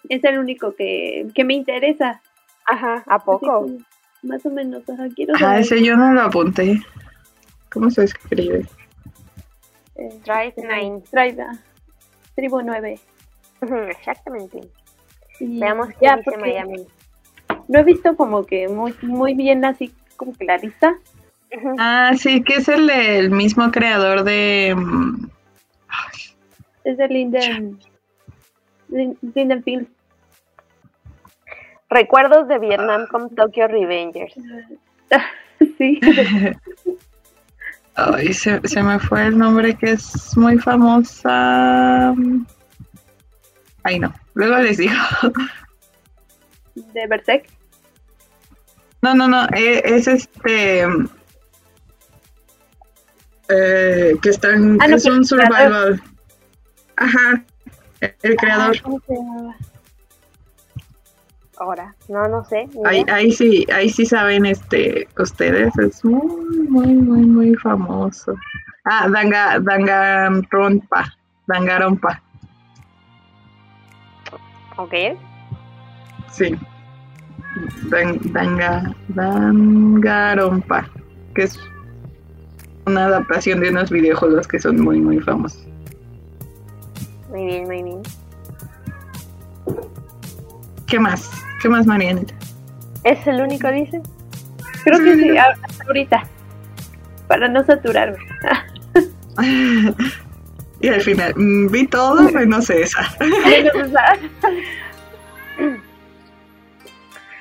Es 0.09 0.25
el 0.25 0.39
único 0.39 0.75
que, 0.75 1.29
que 1.35 1.45
me 1.45 1.55
interesa. 1.55 2.21
Ajá, 2.67 3.03
¿a 3.07 3.19
poco? 3.19 3.67
que, 3.67 3.79
más 4.23 4.45
o 4.47 4.51
menos, 4.51 4.89
ajá, 4.89 5.09
quiero 5.15 5.35
Ah, 5.41 5.59
ese 5.59 5.83
yo 5.83 5.97
no 5.97 6.13
lo 6.13 6.23
apunté. 6.23 6.81
¿Cómo 7.71 7.91
se 7.91 8.05
escribe? 8.05 8.67
eh, 9.97 10.21
Drive 10.25 10.55
Nine. 10.57 11.03
Drive, 11.11 11.45
Tribu 12.35 12.63
9. 12.63 12.99
Exactamente. 13.89 14.61
Y 15.41 15.59
Veamos 15.61 15.89
qué 15.89 15.97
ya, 16.03 16.17
dice 16.17 16.31
porque 16.33 16.41
Miami. 16.41 16.87
No 17.69 17.79
he 17.79 17.85
visto 17.85 18.17
como 18.17 18.45
que 18.45 18.69
muy, 18.69 18.95
muy 19.03 19.35
bien 19.35 19.65
así 19.65 19.93
como 20.17 20.33
que 20.35 20.45
la 20.45 20.59
lista. 20.59 20.97
Ujú. 21.57 21.77
Ah, 21.79 22.13
sí, 22.17 22.43
que 22.43 22.55
es 22.57 22.69
el, 22.69 22.87
del 22.87 23.31
mismo 23.31 23.71
creador 23.71 24.25
de... 24.25 24.75
mm, 24.77 25.27
Es 26.85 26.97
de 26.97 27.09
Linden. 27.09 27.79
Lin- 28.89 29.17
Lindenfield. 29.35 29.87
Recuerdos 31.91 32.49
de 32.49 32.59
Vietnam 32.59 33.07
con 33.11 33.35
Tokyo 33.35 33.69
Revengers. 33.69 34.35
sí. 35.79 36.01
Ay, 37.95 38.33
se, 38.33 38.67
se 38.67 38.83
me 38.83 38.99
fue 38.99 39.27
el 39.27 39.37
nombre 39.37 39.75
que 39.77 39.91
es 39.93 40.35
muy 40.37 40.59
famosa. 40.59 42.15
Ay, 43.85 43.99
no. 43.99 44.13
Luego 44.35 44.57
les 44.59 44.77
digo. 44.79 44.95
De 46.75 47.07
Berserk. 47.07 47.47
No, 49.03 49.15
no, 49.15 49.27
no. 49.29 49.47
e- 49.55 49.83
Es 49.85 50.07
este. 50.07 50.83
eh, 53.49 54.15
que 54.23 54.29
está 54.29 54.51
en. 54.55 54.79
Ah, 54.81 54.89
no, 54.89 54.97
es 54.97 55.03
que 55.05 55.11
un 55.11 55.19
el 55.19 55.27
creador. 55.29 55.97
survival. 55.99 56.03
Ajá. 56.97 57.45
El 58.23 58.37
creador. 58.37 58.71
Ay, 58.75 58.81
¿Cómo 58.81 59.01
se 59.07 59.15
llamaba? 59.15 59.57
Ahora, 61.59 61.95
no, 62.09 62.27
no 62.29 62.45
sé. 62.45 62.69
Ahí, 62.85 63.05
ahí 63.13 63.31
sí, 63.31 63.65
ahí 63.73 63.89
sí 63.89 64.05
saben 64.05 64.47
este 64.47 65.07
ustedes, 65.19 65.77
es 65.79 66.05
muy, 66.05 66.59
muy, 66.69 66.87
muy, 66.95 67.21
muy 67.27 67.55
famoso. 67.57 68.35
Ah, 68.85 69.09
Danga, 69.09 69.61
Danganronpa, 69.61 71.15
Danganronpa, 71.47 72.21
Ok. 74.83 74.95
sí. 76.33 76.59
Dan, 77.91 78.19
danga, 78.33 78.93
Danganronpa, 79.09 80.89
que 81.35 81.43
es 81.45 81.61
una 82.87 83.05
adaptación 83.05 83.61
de 83.61 83.71
unos 83.71 83.91
videojuegos 83.91 84.49
que 84.49 84.59
son 84.59 84.81
muy, 84.83 85.01
muy 85.01 85.21
famosos. 85.21 85.65
Muy 87.31 87.45
bien, 87.45 87.65
muy 87.67 87.83
bien. 87.83 88.03
¿Qué 90.89 90.99
más? 90.99 91.31
¿Qué 91.61 91.69
más, 91.69 91.87
Marianita? 91.87 92.35
¿Es 93.05 93.25
el 93.27 93.41
único, 93.41 93.71
dice? 93.71 94.03
Creo 94.83 94.99
que 94.99 95.15
sí, 95.17 95.37
hasta 95.37 95.85
ahorita. 95.85 96.25
Para 97.29 97.49
no 97.49 97.63
saturarme. 97.65 98.19
y 100.83 100.89
al 100.89 101.01
final, 101.01 101.33
mm, 101.37 101.69
vi 101.71 101.87
todo 101.87 102.23
menos 102.33 102.69
esa. 102.71 103.09
Menos 103.21 103.75
esa. 103.89 104.17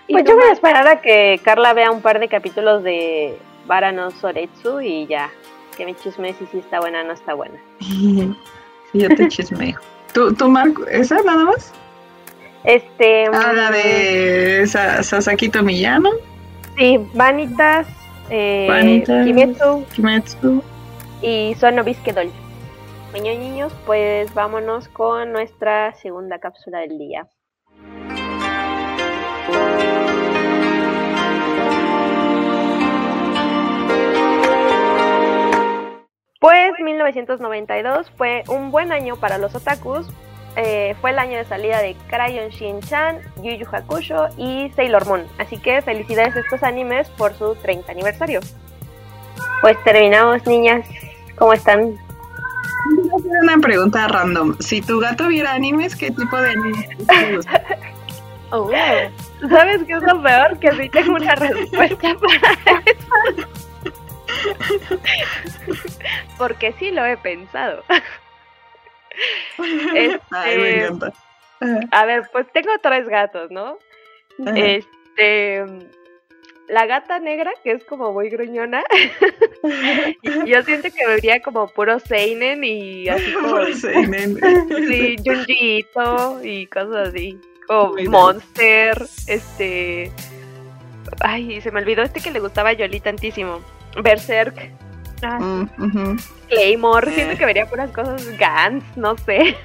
¿Y 0.08 0.14
Pues 0.14 0.26
yo 0.26 0.36
voy 0.36 0.46
a 0.50 0.52
esperar 0.54 0.88
a 0.88 1.02
que 1.02 1.40
Carla 1.44 1.74
vea 1.74 1.92
un 1.92 2.02
par 2.02 2.20
de 2.20 2.28
capítulos 2.28 2.84
de 2.84 3.38
Barano 3.66 4.12
Soretsu 4.12 4.82
y 4.82 5.08
ya. 5.08 5.30
Que 5.78 5.86
me 5.86 5.96
chisme 5.96 6.34
si 6.34 6.46
sí 6.48 6.60
está 6.60 6.80
buena 6.82 7.02
o 7.02 7.04
no 7.06 7.14
está 7.14 7.34
buena. 7.34 7.56
Sí, 7.80 8.34
yo 8.94 9.08
te 9.10 9.28
chismeo. 9.30 9.80
¿Tú, 10.14 10.34
tú 10.34 10.50
Marco, 10.50 10.86
esa 10.88 11.22
nada 11.24 11.46
más? 11.46 11.72
Este. 12.66 13.28
Ah, 13.28 13.54
la 13.54 13.72
de 13.72 14.66
Sa- 14.68 15.02
Sasaki 15.02 15.48
Tomiyano, 15.50 16.10
Sí, 16.78 17.00
Vanitas, 17.14 17.88
eh, 18.30 18.66
Vanitas. 18.70 19.26
Kimetsu 19.26 19.86
Kimetsu. 19.96 20.64
y 21.22 21.56
Sono 21.60 21.84
Bisquedol. 21.84 22.30
Niños, 23.14 23.38
niños, 23.40 23.74
pues 23.86 24.34
vámonos 24.34 24.88
con 24.88 25.34
nuestra 25.34 25.94
segunda 25.96 26.40
cápsula 26.40 26.80
del 26.80 26.98
día. 26.98 27.28
Pues 36.40 36.72
1992 36.80 38.12
fue 38.18 38.44
un 38.48 38.72
buen 38.72 38.94
año 38.94 39.18
para 39.18 39.38
los 39.38 39.54
otakus. 39.56 40.08
Eh, 40.56 40.96
fue 41.02 41.12
el 41.12 41.20
año 41.20 41.38
de 41.38 41.44
salida 41.44 41.82
de 41.82 41.96
Crayon 42.08 42.50
Shin-chan, 42.50 43.20
Yu 43.44 43.52
Yu 43.52 43.66
Hakusho 43.70 44.30
y 44.38 44.70
Sailor 44.70 45.06
Moon. 45.06 45.28
Así 45.38 45.58
que 45.58 45.82
felicidades 45.82 46.38
a 46.38 46.40
estos 46.40 46.64
animes 46.64 47.10
por 47.10 47.34
su 47.34 47.56
30 47.56 47.92
aniversario. 47.92 48.40
Pues 49.62 49.78
terminamos, 49.84 50.48
niñas. 50.48 50.88
¿Cómo 51.38 51.52
están? 51.52 51.98
Una 53.42 53.58
pregunta 53.60 54.08
random. 54.08 54.56
Si 54.60 54.82
tu 54.82 55.00
gato 55.00 55.28
viera 55.28 55.54
animes, 55.54 55.96
¿qué 55.96 56.12
tipo 56.12 56.38
de 56.38 56.50
animes 56.50 56.90
te 57.08 57.36
gusta? 57.36 57.64
¿Sabes 59.50 59.82
qué 59.88 59.94
es 59.94 60.04
lo 60.04 60.22
peor? 60.22 60.60
Que 60.60 60.72
sí 60.74 60.90
tengo 60.90 61.16
una 61.16 61.36
respuesta 61.36 62.16
para 62.20 62.84
eso. 62.86 63.48
Porque 66.38 66.74
sí 66.80 66.92
lo 66.92 67.06
he 67.06 67.18
pensado. 67.18 67.84
Ay, 69.58 70.20
me 70.58 70.70
Este, 70.70 70.86
encanta. 70.86 71.14
A 71.92 72.06
ver, 72.06 72.24
pues 72.32 72.48
tengo 72.54 72.72
tres 72.82 73.08
gatos, 73.08 73.52
¿no? 73.52 73.78
Ajá. 74.46 74.58
Este. 74.58 75.64
La 76.72 76.86
gata 76.86 77.20
negra, 77.20 77.52
que 77.64 77.72
es 77.74 77.84
como 77.84 78.14
muy 78.14 78.30
gruñona. 78.30 78.82
Yo 80.46 80.64
siento 80.64 80.88
que 80.90 81.06
vería 81.06 81.42
como 81.42 81.68
puro 81.68 82.00
Seinen 82.00 82.64
y 82.64 83.10
así 83.10 83.34
como. 83.42 83.50
Por 83.50 83.74
seinen. 83.76 84.38
Sí, 84.88 85.16
Junji 85.26 85.80
Ito 85.80 86.40
y 86.44 86.66
cosas 86.68 87.10
así. 87.10 87.38
Como 87.68 87.90
Muy 87.90 88.02
bien. 88.04 88.12
Monster, 88.12 88.96
este. 89.28 90.12
Ay, 91.20 91.60
se 91.62 91.72
me 91.72 91.82
olvidó 91.82 92.04
este 92.04 92.22
que 92.22 92.32
le 92.32 92.40
gustaba 92.40 92.70
a 92.70 92.74
Yoli 92.74 93.00
tantísimo. 93.02 93.60
Berserk, 94.02 94.72
Ah, 95.24 95.38
Mm. 95.40 96.18
Claymore. 96.50 97.12
Siento 97.14 97.34
Eh. 97.34 97.38
que 97.38 97.46
vería 97.46 97.66
puras 97.68 97.92
cosas 97.92 98.26
Gans, 98.40 98.84
no 98.96 99.16
sé. 99.18 99.56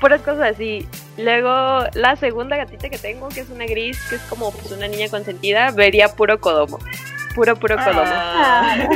Puras 0.00 0.22
cosas 0.22 0.54
así. 0.54 0.88
Luego, 1.16 1.86
la 1.94 2.16
segunda 2.16 2.56
gatita 2.56 2.88
que 2.88 2.98
tengo, 2.98 3.28
que 3.28 3.40
es 3.40 3.50
una 3.50 3.66
gris, 3.66 3.98
que 4.08 4.16
es 4.16 4.22
como 4.22 4.52
pues, 4.52 4.70
una 4.72 4.88
niña 4.88 5.08
consentida, 5.08 5.70
vería 5.70 6.08
puro 6.08 6.40
Kodomo. 6.40 6.78
Puro, 7.34 7.56
puro 7.56 7.76
Kodomo. 7.76 8.02
Ah. 8.04 8.76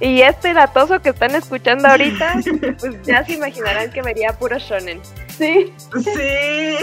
Y 0.00 0.20
este 0.22 0.52
latoso 0.52 1.00
que 1.00 1.10
están 1.10 1.32
escuchando 1.36 1.86
ahorita, 1.86 2.40
pues 2.80 3.00
ya 3.04 3.24
se 3.24 3.34
imaginarán 3.34 3.92
que 3.92 4.02
vería 4.02 4.32
puro 4.32 4.58
Shonen. 4.58 5.00
Sí, 5.28 5.72
Sí. 5.92 6.76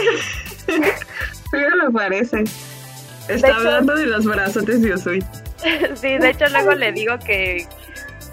Sí 1.52 1.58
me 1.84 1.92
parece. 1.92 2.46
Está 3.28 3.56
hablando 3.56 3.96
de 3.96 4.06
los 4.06 4.26
brazotes 4.26 4.82
de 4.82 4.94
Usui. 4.94 5.24
Sí, 5.96 6.18
de 6.18 6.30
hecho 6.30 6.48
luego 6.48 6.74
le 6.74 6.94
digo 6.94 7.20
que, 7.20 7.68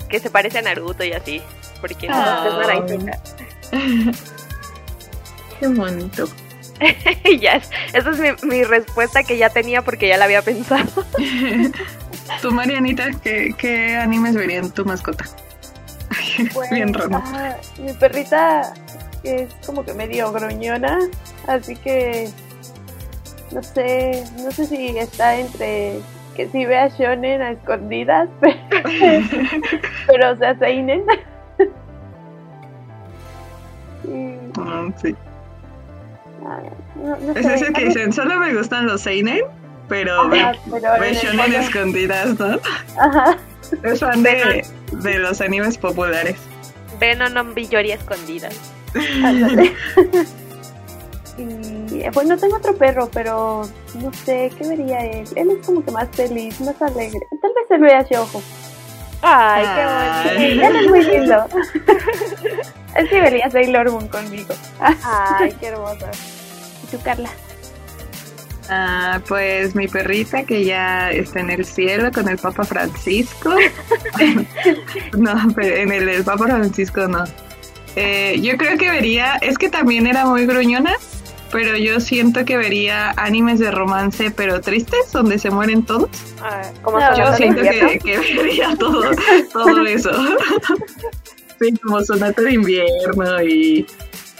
que 0.09 0.20
se 0.20 0.30
parece 0.30 0.59
a 0.59 0.62
Naruto 0.62 1.02
y 1.02 1.12
así, 1.12 1.43
porque 1.88 2.08
Ah. 2.10 2.84
es. 2.86 4.20
Qué 5.60 5.68
bonito. 5.68 6.28
Y 7.24 7.38
ya, 7.40 7.54
es- 7.54 7.70
esa 7.94 8.10
es 8.10 8.18
mi, 8.18 8.28
mi 8.48 8.64
respuesta 8.64 9.22
que 9.22 9.38
ya 9.38 9.48
tenía 9.50 9.82
porque 9.82 10.08
ya 10.08 10.18
la 10.18 10.26
había 10.26 10.42
pensado. 10.42 10.84
Tú, 12.42 12.50
Marianita, 12.50 13.10
¿qué, 13.22 13.54
qué 13.56 13.96
animes 13.96 14.34
verían 14.34 14.70
tu 14.70 14.84
mascota? 14.84 15.24
pues, 16.52 16.70
Bien 16.70 16.92
raro. 16.92 17.22
ah, 17.24 17.56
mi 17.78 17.92
perrita 17.94 18.74
es 19.22 19.48
como 19.64 19.84
que 19.84 19.94
medio 19.94 20.30
gruñona, 20.32 20.98
así 21.46 21.74
que 21.76 22.28
no 23.52 23.62
sé, 23.62 24.22
no 24.42 24.50
sé 24.50 24.66
si 24.66 24.98
está 24.98 25.36
entre 25.38 26.00
que 26.36 26.48
si 26.50 26.66
vea 26.66 26.88
shonen 26.88 27.40
a 27.40 27.52
escondidas, 27.52 28.28
pero, 28.40 28.56
pero 30.06 30.32
o 30.32 30.36
sea, 30.36 30.58
seinen. 30.58 31.04
Mm, 34.07 34.93
sí. 35.03 35.15
ah, 36.45 36.61
no, 36.97 37.16
no 37.16 37.33
Es 37.33 37.47
sé, 37.47 37.55
ese 37.55 37.73
que 37.73 37.85
dicen, 37.87 38.12
solo 38.12 38.39
me 38.39 38.55
gustan 38.55 38.87
los 38.87 39.01
Seinen, 39.01 39.43
pero 39.89 40.28
ve, 40.28 40.41
Ajá, 40.41 40.53
pero 40.70 40.93
ve 41.01 41.09
el 41.11 41.16
shonen 41.16 41.55
escondidas, 41.55 42.39
¿no? 42.39 42.59
Ajá. 42.99 43.39
Es 43.83 44.01
fan 44.01 44.23
de, 44.23 44.65
de 44.93 45.19
los 45.19 45.41
animes 45.41 45.77
populares. 45.77 46.37
Venom 47.01 47.33
no 47.33 47.45
Villoria 47.55 47.97
escondida. 47.97 48.49
Ándale. 49.23 49.74
y 51.39 52.01
eh, 52.01 52.11
bueno, 52.15 52.37
tengo 52.37 52.57
otro 52.57 52.74
perro, 52.77 53.09
pero 53.12 53.69
no 53.95 54.12
sé, 54.24 54.51
¿qué 54.57 54.69
vería 54.69 55.05
él? 55.05 55.28
Él 55.37 55.51
es 55.51 55.66
como 55.66 55.85
que 55.85 55.91
más 55.91 56.09
feliz, 56.11 56.61
más 56.61 56.81
alegre. 56.81 57.20
Tal 57.43 57.53
vez 57.55 57.70
él 57.70 57.81
vea 57.81 58.07
ojo. 58.20 58.43
Ay, 59.28 59.65
qué 59.74 59.85
bonito. 60.47 60.66
Él 60.66 60.77
es 60.77 60.89
muy 60.89 61.03
lindo. 61.03 61.47
él 62.94 63.09
sí 63.09 63.20
vería 63.20 63.51
Sailor 63.51 63.90
Moon 63.90 64.07
conmigo. 64.09 64.55
Ay, 64.81 65.53
qué 65.59 65.66
hermosa. 65.66 66.11
¿Y 66.85 66.86
tú, 66.86 67.03
Carla? 67.03 67.28
Ah, 68.69 69.20
pues 69.28 69.74
mi 69.74 69.89
perrita 69.89 70.44
que 70.44 70.65
ya 70.65 71.11
está 71.11 71.40
en 71.40 71.51
el 71.51 71.65
cielo 71.65 72.11
con 72.12 72.28
el 72.28 72.39
Papa 72.39 72.65
Francisco. 72.65 73.55
no, 75.19 75.35
pero 75.55 75.77
en 75.77 75.93
el, 75.93 76.09
el 76.09 76.24
Papa 76.24 76.47
Francisco 76.47 77.09
no. 77.09 77.24
Eh, 77.97 78.39
yo 78.40 78.57
creo 78.57 78.77
que 78.77 78.90
vería, 78.90 79.36
es 79.40 79.57
que 79.57 79.70
también 79.70 80.07
era 80.07 80.27
muy 80.27 80.47
gruñona, 80.47 80.94
pero 81.57 81.74
yo 81.78 82.01
siento 82.01 82.45
que 82.45 82.59
vería 82.59 83.12
animes 83.12 83.59
de 83.61 83.70
romance, 83.70 84.31
pero 84.31 84.61
tristes, 84.61 85.11
donde 85.11 85.39
se 85.39 85.49
mueren 85.49 85.83
todos. 85.87 86.11
Ay, 86.43 86.66
como 86.83 87.01
No, 87.01 87.16
Yo 87.16 87.31
de 87.31 87.37
siento 87.39 87.62
que, 87.62 87.99
que 88.05 88.19
vería 88.19 88.77
todo, 88.77 89.03
todo 89.55 89.87
eso. 89.87 90.11
sí, 91.59 91.74
como 91.83 92.03
sonata 92.05 92.43
de 92.43 92.53
invierno 92.53 93.43
y 93.43 93.87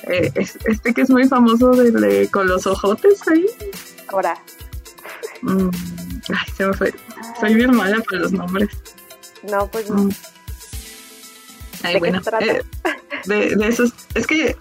eh, 0.09 0.31
es- 0.35 0.59
este 0.67 0.93
que 0.93 1.01
es 1.01 1.09
muy 1.09 1.27
famoso 1.27 1.71
de- 1.71 2.29
con 2.31 2.49
los 2.49 2.67
ojotes 2.67 3.27
ahí. 3.29 3.47
Ahora. 4.09 4.37
Mm, 5.41 5.71
ay, 6.29 6.53
se 6.55 6.67
me 6.67 6.75
fue. 6.75 6.93
Soy 7.41 7.55
bien 7.55 7.75
mala 7.75 7.97
para 8.03 8.21
los 8.21 8.33
nombres. 8.33 8.69
No, 9.43 9.67
pues 9.69 9.89
Mm. 9.89 10.09
¿De 10.09 10.15
Ay, 11.83 11.93
qué 11.95 11.99
bueno, 11.99 12.19
se 12.23 12.29
trata? 12.31 12.45
eh, 12.45 12.63
de, 13.25 13.57
de 13.57 13.69
esos, 13.69 13.95
es 14.15 14.27
que, 14.27 14.55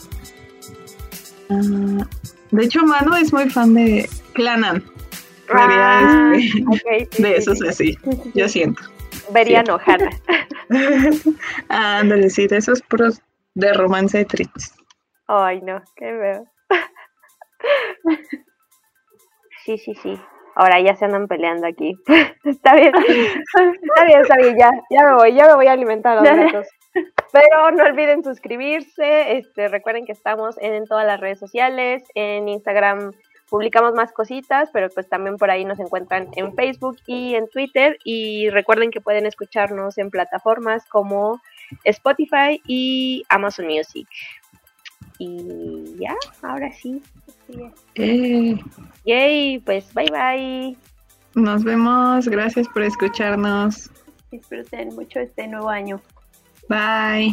ah, 1.50 2.08
de 2.52 2.64
hecho, 2.64 2.84
Manu 2.84 3.16
es 3.16 3.34
muy 3.34 3.50
fan 3.50 3.74
de 3.74 4.10
Clanan. 4.34 4.84
Ah, 5.54 6.32
este, 6.36 7.08
sí, 7.12 7.24
de 7.24 7.30
sí, 7.30 7.34
esos 7.38 7.60
sí. 7.60 7.68
así, 7.68 7.94
Sí, 7.94 8.00
sí, 8.04 8.22
sí. 8.24 8.32
yo 8.36 8.50
siento. 8.50 8.82
Vería 9.32 9.62
sí. 9.62 9.72
Nohana. 9.72 10.10
Ándale, 11.70 12.30
sí, 12.30 12.48
de 12.48 12.58
esos 12.58 12.82
puros 12.82 13.22
de 13.54 13.74
romance 13.74 14.24
tristes. 14.26 14.74
Ay, 15.28 15.62
no, 15.62 15.82
qué 15.96 16.12
veo. 16.12 16.46
Sí, 19.66 19.80
sí, 19.80 19.96
sí. 19.96 20.16
Ahora 20.56 20.80
ya 20.80 20.96
se 20.96 21.06
andan 21.06 21.28
peleando 21.28 21.66
aquí. 21.66 21.96
está 22.44 22.76
bien. 22.76 22.94
Está 22.96 24.06
bien, 24.06 24.22
está 24.22 24.36
bien, 24.38 24.56
ya, 24.60 24.70
ya 24.92 25.04
me 25.06 25.16
voy, 25.16 25.34
ya 25.34 25.48
me 25.48 25.56
voy 25.56 25.66
a 25.66 25.72
alimentar 25.72 26.20
a 26.20 26.22
los 26.22 26.24
gatos. 26.38 26.68
Pero 27.32 27.72
no 27.72 27.84
olviden 27.84 28.24
suscribirse, 28.24 29.38
este, 29.38 29.68
recuerden 29.68 30.06
que 30.06 30.14
estamos 30.14 30.58
en, 30.60 30.86
todas 30.86 31.06
las 31.06 31.20
redes 31.20 31.40
sociales, 31.40 32.04
en 32.16 32.48
Instagram 32.48 33.12
publicamos 33.50 33.94
más 33.94 34.12
cositas, 34.12 34.70
pero 34.74 34.90
pues 34.90 35.08
también 35.08 35.38
por 35.38 35.52
ahí 35.52 35.66
nos 35.66 35.80
encuentran 35.80 36.30
en 36.36 36.56
Facebook 36.56 36.98
y 37.06 37.36
en 37.36 37.48
Twitter 37.48 37.98
y 38.04 38.50
recuerden 38.50 38.90
que 38.90 39.02
pueden 39.02 39.26
escucharnos 39.26 39.98
en 39.98 40.10
plataformas 40.10 40.86
como 40.88 41.40
Spotify 41.84 42.62
y 42.66 43.24
Amazon 43.30 43.68
Music. 43.68 44.08
Y 45.20 45.96
ya, 46.00 46.16
ahora 46.42 46.72
sí. 46.74 47.02
Eh, 47.96 48.58
Yay, 49.06 49.60
pues 49.60 49.94
bye 49.94 50.10
bye. 50.10 50.78
nos 51.36 51.64
vemos, 51.64 52.28
gracias 52.28 52.68
por 52.70 52.82
escucharnos. 52.82 53.92
Disfruten 54.32 54.96
mucho 54.96 55.20
este 55.20 55.48
nuevo 55.48 55.70
año. 55.70 56.02
Bye. 56.68 57.30